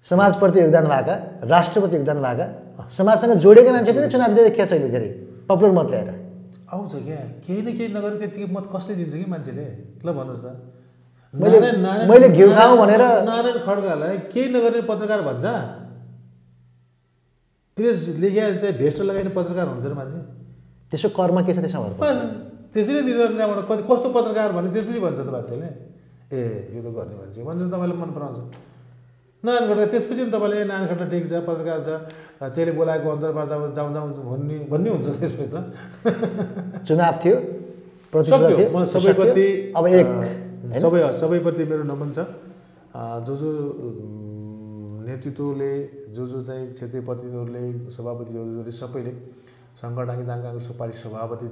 [0.03, 2.47] समाजप्रति योगदान भएका राष्ट्रप्रति योगदान भएका
[2.89, 5.09] समाजसँग जोडेका मान्छे पनि चुनाव देखिया छ अहिले धेरै।
[5.49, 6.09] पपुलर मत ल्याएर।
[6.73, 9.67] आउँछ क्या। केही न केही नगरी त्यतिकै मत कसले दिन्छ कि मान्छेले?
[10.05, 10.47] ल भन्नुहोस् त।
[11.35, 15.45] मैले- मैले घिउ खाऊँ भनेर- नारायण खड्कालाई केही नगर्ने पत्रकार भन्छ?
[17.77, 20.19] प्रेस लेखे चाहिँ भेस्ट लगाइने पत्रकार हुन्छ र मान्छे।
[20.91, 21.89] त्यसो कर्म के छ त्यसमा
[22.73, 25.69] त्यसरी दिएर त्यहाँबाट। कस्तो पत्रकार भने त्यसपछि भन्छ त मान्छेले।
[26.33, 26.41] ए
[26.75, 28.39] यो त गर्ने मान्छे भनेर तपाईँलाई मन पराउँछ।
[29.45, 31.89] नारायण खड्का त्यसपछि नि तपाईँले नारायण खड्का ठिक छ पत्रकार छ
[32.53, 35.57] त्यसले बोलाएको अन्तर्वार्ता जाउँ जाउँ भन्ने भन्ने हुन्छ त्यसपछि त
[36.87, 37.37] चुनाव थियो।
[38.13, 40.09] सबैप्रति अब एक?
[40.83, 42.27] सबै सबैप्रति मेरो नमन छ
[43.27, 43.51] जो जो
[45.09, 45.73] नेतृत्वले
[46.15, 47.63] जो जो चाहिँ क्षेत्रीय प्रतिनिधिहरूले
[47.97, 49.13] सभापतिहरूले सबैले
[49.81, 51.47] शङ्कर डाङ्गी दाङ काङ्ग्रेसको पार्टी सभापति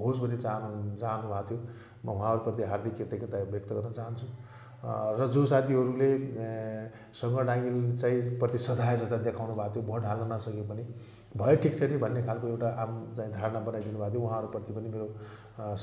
[0.00, 1.58] होस् भन्ने चाहनु चाहनु भएको थियो
[2.04, 4.26] म उहाँहरूप्रति हार्दिक कृतज्ञता व्यक्त गर्न चाहन्छु
[4.84, 6.48] र जो साथीहरूले अ,
[7.16, 10.84] शङ्कर डाङ्गिल चाहिँ प्रति सधाए जस्ता देखाउनु भएको थियो भोट हाल्न नसके पनि
[11.36, 14.88] भए ठिक छ नि भन्ने खालको एउटा आम चाहिँ धारणा बनाइदिनु भएको थियो। उहाँहरूप्रति पनि
[14.94, 15.06] मेरो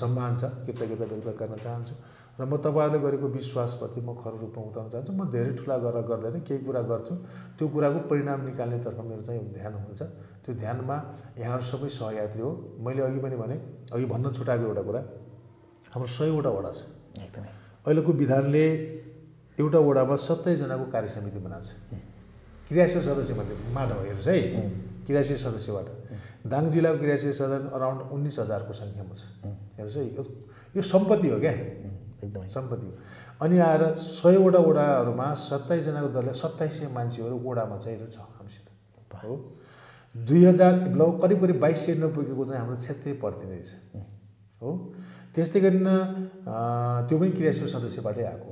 [0.02, 1.96] सम्मान छ कृतज्ञता व्यक्त गर्न चाहन्छु।
[2.40, 6.36] र म तपाईँहरूले गरेको विश्वासप्रति म खर रूपमा उठाउन चाहन्छु। म धेरै ठुला गरेर गर्दैन
[6.48, 7.14] केही कुरा गर्छु।
[7.58, 10.02] त्यो कुराको परिणाम निकाल्नेतर्फ मेरो चाहिँ ध्यान हुन्छ।
[10.46, 10.98] त्यो ध्यानमा
[11.42, 12.52] यहाँहरू सबै सहयात्री हो।
[12.86, 13.56] मैले अघि पनि भने
[13.94, 15.02] अघि भन्न छुटाएको एउटा कुरा
[15.94, 16.80] हाम्रो सयवटा वडा छ।
[17.28, 18.66] एकदमै। अहिलेको विधानले
[19.60, 21.70] एउटा वडामा सत्ताइसजनाको कार्य समिति बनाएको छ।
[22.70, 24.38] क्रियाशील सदस्यमध्ये बाट हो हेर्नुहोस् है
[25.06, 25.88] क्रियाशील सदस्यबाट।
[26.46, 29.22] दाङ जिल्लाको क्रियाशील सदस्य अराउन्ड उन्नाइस हजारको सङ्ख्यामा छ।
[29.78, 30.24] हेर्नुहोस् है यो
[30.76, 31.54] यो सम्पत्ति हो क्या?
[32.22, 32.94] एकदमै। सम्पत्ति हो।
[33.42, 38.66] अनि आएर सयवटा वडाहरूमा सत्ताइसजनाको दलले सत्ताइस सय मान्छेहरू वडामा चाहिँ छ हामीसित।
[39.26, 39.34] हो?
[40.16, 43.74] दुई हजार लगभग करिब करिब बाइस सय नपुगेको चाहिँ हाम्रो क्षेत्रीय प्रतिनिधि छ।
[44.62, 44.70] हो?
[45.36, 45.90] त्यस्तै गरिकन
[47.08, 48.52] त्यो पनि क्रियाशील सदस्यबाटै आएको।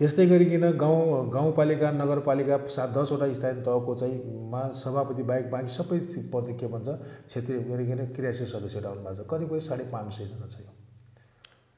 [0.00, 4.18] त्यस्तै गरिकन गाउँ गाउँपालिका नगरपालिका सात दसवटा स्थानीय तहको चाहिँ
[4.52, 5.98] मा सभापति बाहेक बाँकी सबै
[6.32, 6.88] पद के भन्छ
[7.28, 10.72] क्षेत्रीय गरिकन क्रियाशील सदस्य भएको छ। करिब करिब साढे पाँच सयजना छ यो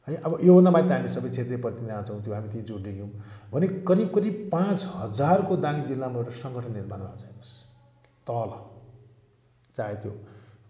[0.08, 3.10] है अब योभन्दा माथि हामी सबै क्षेत्रीय प्रतिनिधि छौँ त्यो हामी ती जोडियौँ
[3.52, 7.52] भने करिब करिब पाँच हजारको दाङ जिल्लामा एउटा सङ्गठन निर्माण भएको छ हेर्नुहोस्।
[8.26, 8.50] तल
[9.76, 10.12] चाहे त्यो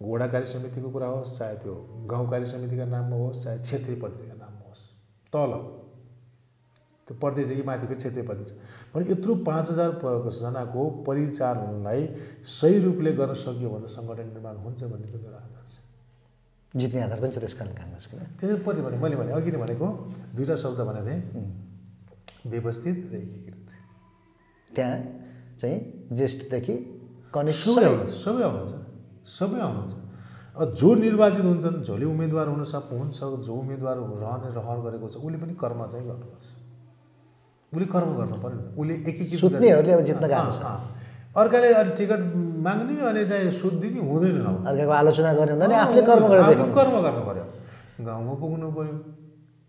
[0.03, 1.75] घोडा कार्य समितिको कुरा होस् चाहे त्यो
[2.11, 4.83] गाउँ कार्य समितिका नाममा होस् चाहे क्षेत्रीय प्रतिनिधिका नाममा होस्
[5.33, 5.53] तल
[7.09, 8.53] त्यो प्रदेशदेखि माथि फेरि क्षेत्रीय छ।
[8.95, 12.03] भने यत्रो पाँच हजार प- जनाको परिचालनलाई
[12.59, 15.75] सही रूपले गर्न सकियो भने सङ्गठन निर्माण हुन्छ भन्ने पनि मेरो आधार छ।
[16.77, 19.59] जित्ने आधार पनि छ त्यस कारण काङ्ग्रेसको ल। त्यसरी पछि भने मैले भने अघि नै
[19.59, 19.87] भनेको
[20.37, 21.21] दुईवटा शब्द भनेको थिएँ।
[22.53, 23.69] व्यवस्थित र एकीकृत।
[24.75, 24.97] त्यहाँ
[25.61, 25.79] चाहिँ
[26.13, 26.75] ज्येष्ठदेखि
[27.35, 28.75] कनिष्ठ सबै सबै आउनुहुन्छ
[29.27, 29.95] सबै आउनुहुन्छ।
[30.79, 35.39] जो निर्वाचित हुन्छन् जसले उम्मेदवार हुन सक् हुन्छ जो उम्मेदवार रहने रहर गरेको छ उसले
[35.41, 36.47] पनि कर्म चाहिँ गर्नुपर्छ।
[37.73, 40.61] उसले कर्म गर्नु पऱ्यो नि उसले एकीकृत जित्न छ।
[41.33, 42.21] अर्काले अनि टिकट
[42.61, 46.73] माग्ने अनि चाहिँ सुध दिने हुँदैन अब। अर्काको आलोचना गर्ने हुँदा नि आफूले कर्म देखाउनु
[46.77, 47.45] कर्म गर्नु पऱ्यो
[48.05, 48.95] गाउँमा पुग्नु पऱ्यो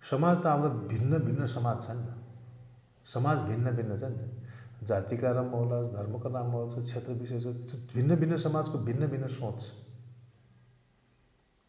[0.04, 2.12] समाज त हाम्रो भिन्न भिन्न समाज छ नि त।
[3.08, 4.43] समाज भिन्न भिन्न छ नि त।
[4.88, 9.60] जातिका नाममा होला धर्मको नाममा होला क्षेत्र विशेष त्यो भिन्न भिन्न समाजको भिन्न भिन्न सोच।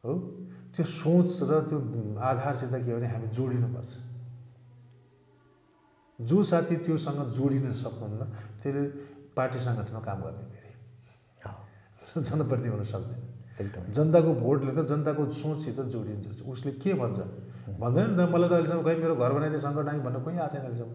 [0.05, 0.13] हो?
[0.75, 1.79] त्यो सोच र त्यो
[2.19, 3.93] आधारसित के हो भने हामी जोडिनुपर्छ
[6.19, 8.23] जो साथी त्योसँग जोडिन सक्नुहुन्न
[8.63, 8.83] त्यसले
[9.37, 10.73] पार्टी सङ्गठनमा काम गर्ने फेरि।
[11.45, 13.23] हो, जनप्रति हुन सक्दैन।
[13.61, 17.19] एकदम। जनताको भोट लिएर जनताको सोचसित जोडिन्छ। उसले के भन्छ?
[17.79, 20.53] भन्दैन नि त मलाई त अहिलेसम्म खै मेरो घर बनाइदिए शङ्कर डाङ्गी भन्न कोही आएको
[20.55, 20.93] छैन अहिलेसम्म।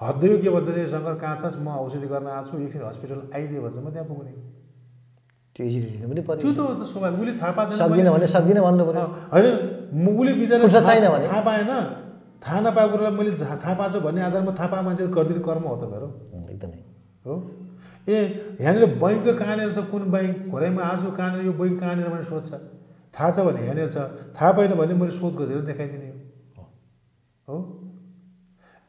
[0.00, 1.56] हद्दै के भन्छ भने शङ्कर कहाँ छस्?
[1.64, 4.32] म औषधि गर्न आएको छु। एकछिन हस्पिटल आइदिए भन्छ। म त्यहाँ पुग्ने।
[5.56, 8.62] त्यो इजिली पनि त्यो पर्यो त हो त स्वाभाविक। उसले थाहा पाएको सक्दिनँ भने सक्दिनँ
[8.66, 9.46] भन्नु पऱ्यो होइन।
[9.96, 11.26] म उसले बिचरा छैन भने?
[11.32, 11.70] थाहा पाएन।
[12.44, 15.76] थाहा नपाएको कुरालाई मैले थाहा पाएको छु भन्ने आधारमा थाहा पाएको मान्छे गरिदिने कर्म हो
[15.80, 16.08] त मेरो।
[16.52, 16.78] एकदमै।
[17.24, 17.32] हो?
[18.04, 18.16] ए
[18.60, 19.78] यहाँनिर बैङ्क कहाँनिर छ?
[19.88, 20.36] कुन बैङ्क?
[20.52, 21.40] घोराइमा आज कहाँनिर?
[21.48, 22.52] यो बैङ्क कहाँनिर भने सोध्छ।
[23.16, 23.96] थाहा छ भने यहाँनिर छ।
[24.36, 26.08] थाहा पाएन भने मैले सोध खोजेर देखाइदिने
[27.48, 27.56] हो?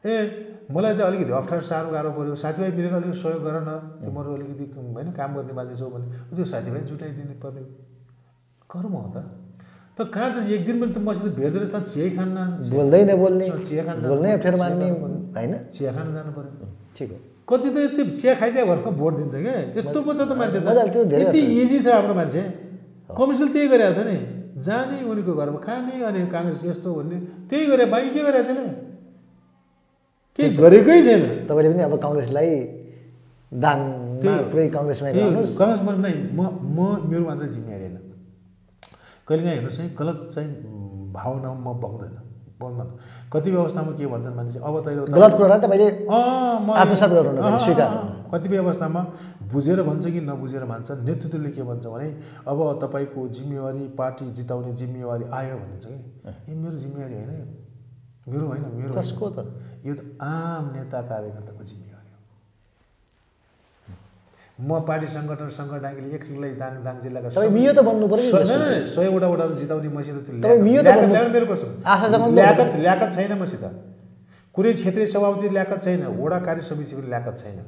[0.04, 0.14] ए
[0.68, 3.70] मलाई त अलिकति अप्ठ्यारो साह्रो गाह्रो पऱ्यो। साथीभाइ मिलेर अलिकति सहयोग गर न।
[4.04, 6.06] तिमीहरू अलिकति होइन काम गर्ने मान्छे छौ भने।
[6.36, 7.62] त्यो साथीभाइ जुटाइदिनु पर्ने।
[8.68, 9.16] कर्म हो त।
[9.96, 12.36] त कहाँ चाहिँ एक दिन पनि त मसित भेट्दैन त चिया खान
[12.70, 14.86] बोल्दै नबोल्ने चिया खान बोल्नै अप्ठ्यारो मान्ने।
[15.34, 15.54] होइन?
[15.74, 16.66] चिया खान जानु पऱ्यो
[16.96, 20.32] ठिक हो। कति त त्यो चिया खाइदिया घरमा भोट दिन्छ क्या यस्तो पो छ त
[20.36, 20.68] मान्छे त।
[21.16, 22.42] यति। इजी छ हाम्रो मान्छे।
[23.08, 24.16] कम्युनिस्टले त्यही गरेको थियो नि।
[24.60, 27.16] जाने उनीको घरमा खाने अनि काङ्ग्रेस यस्तो भन्ने।
[27.48, 28.68] त्यही गरे बाँकी के गरेको थिएन
[30.38, 31.22] केही गरेकै छैन?
[31.48, 35.08] तपाईँले पनि अब काङ्ग्रेसलाई हो। पुरै कङ्ग्रेसमा
[35.58, 36.40] काङ्ग्रेसमा नै म
[36.76, 36.78] म
[37.10, 37.96] मेरो मात्र जिम्मेवारी होइन
[39.28, 40.50] कहिलेकाहीँ हेर्नुहोस् है गलत चाहिँ
[41.12, 42.14] भावनामा म बग्दैन।
[42.60, 42.88] बग्दैन
[43.32, 45.88] कतिपय अवस्थामा के भन्छन् भने चाहिँ अब तैँले गलत कुरालाई तपाईँले
[46.82, 47.90] आत्मसात गर्नु स्वीकार।
[48.32, 49.00] कतिपय अवस्थामा
[49.52, 52.08] बुझेर भन्छ कि नबुझेर भन्छ नेतृत्वले के भन्छ भने
[52.50, 55.98] अब तपाईँको जिम्मेवारी पार्टी जिताउने जिम्मेवारी आयो भनिन्छ कि?
[56.50, 57.67] ए मेरो जिम्मेवारी होइन
[58.30, 59.38] मेरो होइन मेरो। कसको त?
[59.86, 62.18] यो त आम नेता कार्यकर्ताको जिम्मेवारी हो।
[64.58, 68.30] म पार्टी सङ्गठन सङ्गठन डाङ्गीले एक्लै दाङ दाङ जिल्लाका मियो त बन्नु पर्यो
[68.94, 70.16] सयवटा वटा जिताउने मसित
[72.38, 73.64] ल्याकत ल्याकत छैन मसित।
[74.54, 77.58] कुनै क्षेत्रीय सभापति ल्याकत छैन वडा कार्य समिति पनि ल्याकत छैन।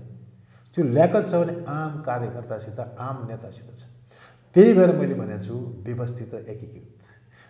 [0.74, 3.82] त्यो ल्याकत छ भने आम कार्यकर्तासित आम नेतासित छ।
[4.56, 5.54] त्यही भएर मैले भनेको छु
[5.86, 6.98] व्यवस्थित र एकीकृत।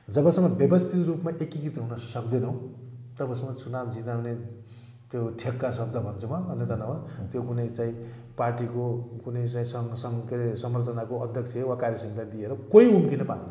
[0.08, 2.54] जबसम्म व्यवस्थित रूपमा एकीकृत हुन सक्दैनौँ
[3.20, 4.34] तबसम्म चुनाव जिताउने
[5.10, 6.98] त्यो ठेक्का शब्द भन्छु म अन्यथा नभए
[7.30, 7.94] त्यो कुनै चाहिँ
[8.38, 8.84] पार्टीको
[9.24, 13.48] कुनै चाहिँ सङ्घ सङ्घ के अरे संरचनाको अध्यक्ष वा कार्यसमितिलाई दिएर कोही उम्किन पाल्न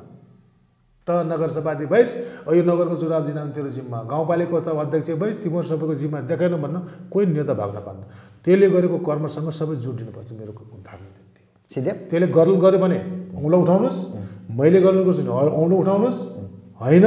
[1.08, 2.12] त नगरसभापति भइस्
[2.56, 6.78] यो नगरको चुनाव जिताउनु तेरो जिम्मा। गाउँपालिकाको त अध्यक्ष भइस् तिम्रो सबैको जिम्मा देखाएन भन्न
[7.12, 8.02] कोही नेता भाग्न पार्न
[8.46, 10.54] त्यसले गरेको कर्मसँग सबै जोडिनुपर्छ मेरो
[10.88, 11.10] भाग्ने
[11.72, 11.92] सिधै?
[12.10, 13.00] त्यसले गर्नु गऱ्यो भने
[13.36, 14.00] औँलो उठाउनुहोस्।
[14.60, 16.18] मैले गर्नु गर्छु भने औँलो उठाउनुहोस्।
[16.82, 17.06] होइन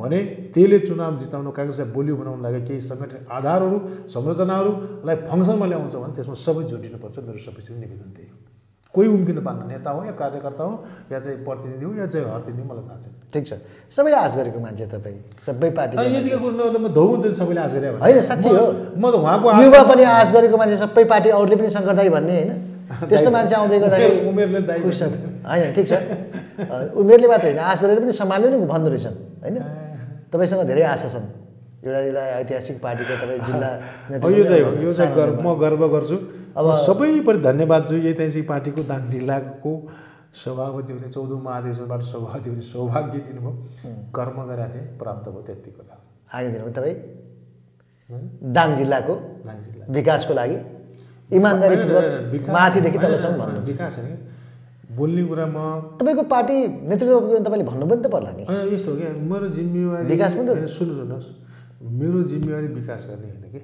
[0.00, 0.18] भने
[0.54, 3.78] त्यसले चुनाव जिताउन काङ्ग्रेसलाई बोलियो बनाउनु लागि केही सङ्गठन आधारहरू
[4.14, 8.36] संरचनाहरूलाई फङ्सनमा ल्याउँछ भने त्यसमा सबै जोडिनुपर्छ मेरो सबैसित निवेदन त्यही हो
[8.94, 10.74] कोही उम्किन पार्न नेता हो या कार्यकर्ता हो
[11.12, 13.52] या चाहिँ प्रतिनिधि हो या चाहिँ हर्तिनिधि मलाई थाहा छैन। ठिक छ।
[13.92, 17.72] सबैले आश गरेको मान्छे तपाईँ। सबै पार्टी यतिका कुरो म धौ हुन्छ नि सबैले आश
[17.76, 18.64] गरे होइन, साँच्चै हो।
[18.96, 22.34] म त उहाँको युवा पनि आश गरेको मान्छे सबै पार्टी अरूले पनि शङ्कर दाई भन्ने
[22.38, 22.50] होइन।
[23.12, 24.60] त्यस्तो मान्छे आउँदै गर्दाखेरि उमेरले
[25.44, 25.92] होइन ठिक छ।
[26.96, 29.56] उमेरले मात्र होइन आश गरेर पनि सम्हाल्ने पनि भन्दो रहेछन् होइन?
[30.32, 31.26] तपाईँसँग धेरै आशा छन्।
[31.84, 33.70] एउटा एउटा ऐतिहासिक पार्टीको तपाईँ जिल्ला
[34.38, 36.16] यो चाहिँ हो। यो चाहिँ गर्व म गर्व गर्छु।
[36.58, 39.72] अब सबैपरि धन्यवाद छु। यही चाहिँ पार्टीको दाङ जिल्लाको
[40.44, 43.52] सभापति हुने चौधौँ महाधिवेशनबाट सभापति हुने सौभाग्य दिनुभयो।
[44.16, 46.96] कर्म गरेका थिएँ प्राप्त भयो त्यत्तिको लागि। आगे किनभने तपाईँ?
[48.56, 49.14] दाङ जिल्लाको
[49.46, 50.58] दाङ जिल्ला। विकासको लागि।
[51.30, 54.16] इमान्दारीपूर्वक माथिदेखि तलसम्म भन्नु। विकास होइन।
[54.98, 55.58] बोल्ने कुरा म
[56.00, 56.56] तपाईँको पार्टी
[56.88, 60.46] नेतृत्व तपाईँले भन्नु पनि त पर्ला नि। होइन यस्तो हो क्या। मेरो जिम्मेवारी विकास पनि
[60.48, 61.28] त- सुन्नु सुन्नुहोस्
[62.00, 63.60] मेरो जिम्मेवारी विकास गर्ने होइन कि?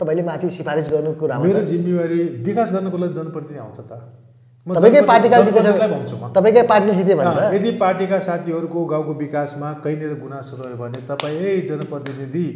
[0.00, 3.92] तपाईँले माथि सिफारिस गर्नु कुरामा मेरो जिम्मेवारी विकास गर्नको लागि जनप्रतिनिधि आउँछ त।
[4.66, 9.68] तपाईँकै जनप्रति- पार्टीका जितेछ। तपाईँकै पार्टीले जित्यो भने अँ, त यदि पार्टीका साथीहरूको गाउँको विकासमा
[9.84, 12.46] कहीँनिर गुनासो रह्यो भने तपाईँ ए जनप्रतिनिधि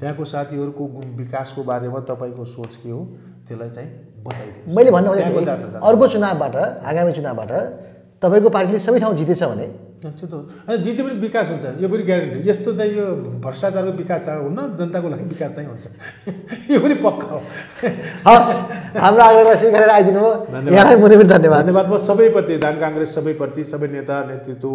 [0.00, 3.00] त्यहाँको साथीहरूको गुण विकासको बारेमा तपाईँको सोच के हो?
[3.44, 7.50] त्यसलाई चाहिँ बताइदिनु मैले भन्नु जात जात- अर्को चुनावबाट आगामी चुनावबाट
[8.22, 9.66] तपाईँको पार्टीले सबै ठाउँ जितेछ भने
[9.98, 13.06] त्यो त जिते पनि विकास हुन्छ यो पनि ग्यारेन्टी यस्तो चाहिँ यो
[13.42, 15.84] भ्रष्टाचारको विकास चाहिँ हुन्न जनताको लागि विकास चाहिँ हुन्छ।
[16.72, 17.40] यो पनि पक्का हो।
[18.28, 18.52] हस्
[18.94, 23.14] हाम्रो आग्रहलाई स्वीकारेर आइदिनु भयो। धन्यवाद। यहाँलाई मुनि पनि धन्यवाद। धन्यवाद। म सबैप्रति दाङ काङ्ग्रेस
[23.14, 24.70] सबैप्रति सबै नेता नेतृत्व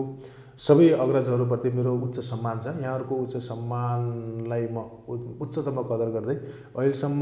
[0.58, 4.78] सबै अग्रजहरूप्रति मेरो उच्च सम्मान छ। यहाँहरूको उच्च सम्मानलाई म
[5.42, 6.36] उच्चतम कदर गर्दै
[6.78, 7.22] अहिलेसम्म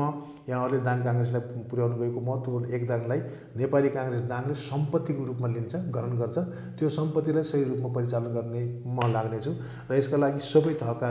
[0.51, 3.19] यहाँहरूले दाङ काङ्ग्रेसलाई पुर्याउनु भएको महत्त्वपूर्ण योगदानलाई
[3.55, 6.37] नेपाली काङ्ग्रेस दाङले सम्पत्तिको रूपमा लिन्छ ग्रहण गर्छ।
[6.75, 9.51] त्यो सम्पत्तिलाई सही रूपमा परिचालन गर्ने म लाग्नेछु
[9.87, 11.09] र यसका लागि सबै थहका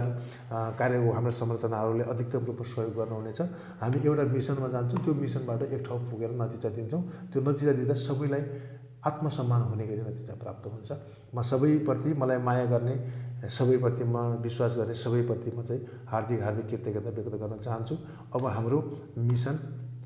[0.53, 3.41] अ, कार्य हाम्रा संरचनाहरूले अधिकतम रूपमा सहयोग गर्नुहुनेछ।
[3.81, 7.03] हामी एउटा मिसनमा जान्छौँ त्यो मिसनबाट एक ठाउँ पुगेर नतिजा दिन्छौँ।
[7.33, 8.43] त्यो नतिजा दिँदा सबैलाई
[9.07, 10.93] आत्मसम्मान हुने गरी नतिजा प्राप्त हुन्छ।
[11.35, 12.95] म सबैप्रति मलाई माया गर्ने
[13.49, 17.95] सबैप्रति म विश्वास गर्ने सबैप्रति म चाहिँ हार्दिक हार्दिक कृतज्ञता व्यक्त गर्न चाहन्छु।
[18.35, 18.79] अब हाम्रो
[19.19, 19.55] मिसन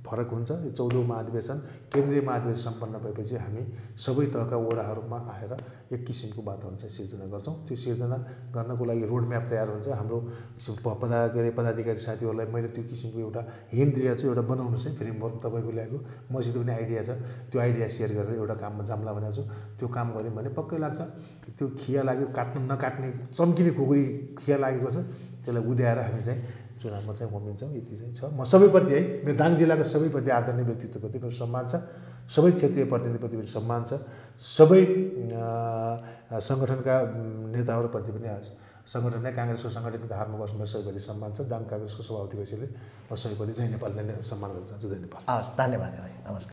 [0.05, 1.59] फरक हुन्छ। यो चौधौँ महाधिवेशन
[1.93, 3.63] केन्द्रीय महाधिवेशन सम्पन्न भएपछि हामी
[3.97, 5.53] सबै तहका वडाहरूमा आएर
[5.93, 8.17] एक किसिमको वातावरण चाहिँ सिर्जना गर्छौँ। त्यो सिर्जना
[8.53, 10.19] गर्नको लागि रोड म्याप तयार हुन्छ। हाम्रो
[11.01, 14.97] पदा के अरे पदाधिकारी साथीहरूलाई मैले त्यो किसिमको एउटा हिन्ट दिएको छु एउटा बनाउनु चाहिँ
[14.99, 15.99] फ्रेमवर्क तपाईँको ल्याएको।
[16.33, 17.11] मसित पनि आइडिया छ।
[17.49, 19.43] त्यो आइडिया सेयर गरेर एउटा काममा जाम्ला भनेको छु।
[19.79, 21.01] त्यो काम गऱ्यौँ भने पक्कै लाग्छ।
[21.57, 24.05] त्यो खिया लाग्यो काट्नु नकाट्ने चम्किने खुकुरी
[24.37, 24.97] खिया लागेको छ।
[25.45, 26.41] त्यसलाई उद्याएर हामी चाहिँ
[26.85, 31.17] चुनावमा चाहिँ होमिन्छौँ यति चाहिँ छ। म सबैप्रति है मेरो दाङ जिल्लाको सबैप्रति आदरणीय व्यक्तित्वप्रति
[31.25, 31.75] मेरो सम्मान छ।
[32.29, 33.93] सबै क्षेत्रीय प्रतिनिधिप्रति पनि सम्मान छ।
[34.41, 34.81] सबै
[36.49, 36.95] सङ्गठनका
[37.57, 38.45] नेताहरूप्रति पनि आज
[38.85, 42.69] सङ्गठन नै काङ्ग्रेसको सङ्गठन धारमा बस्नुमा सबैप्रति सम्मान छ। दाङ काङ्ग्रेसको सभापति भएपछि
[43.09, 45.93] म सबैप्रति जय नेपाललाई नै सम्मान गर्न चाहन्छु जय नेपाल। हवस् धन्यवाद
[46.29, 46.43] नमस्कार।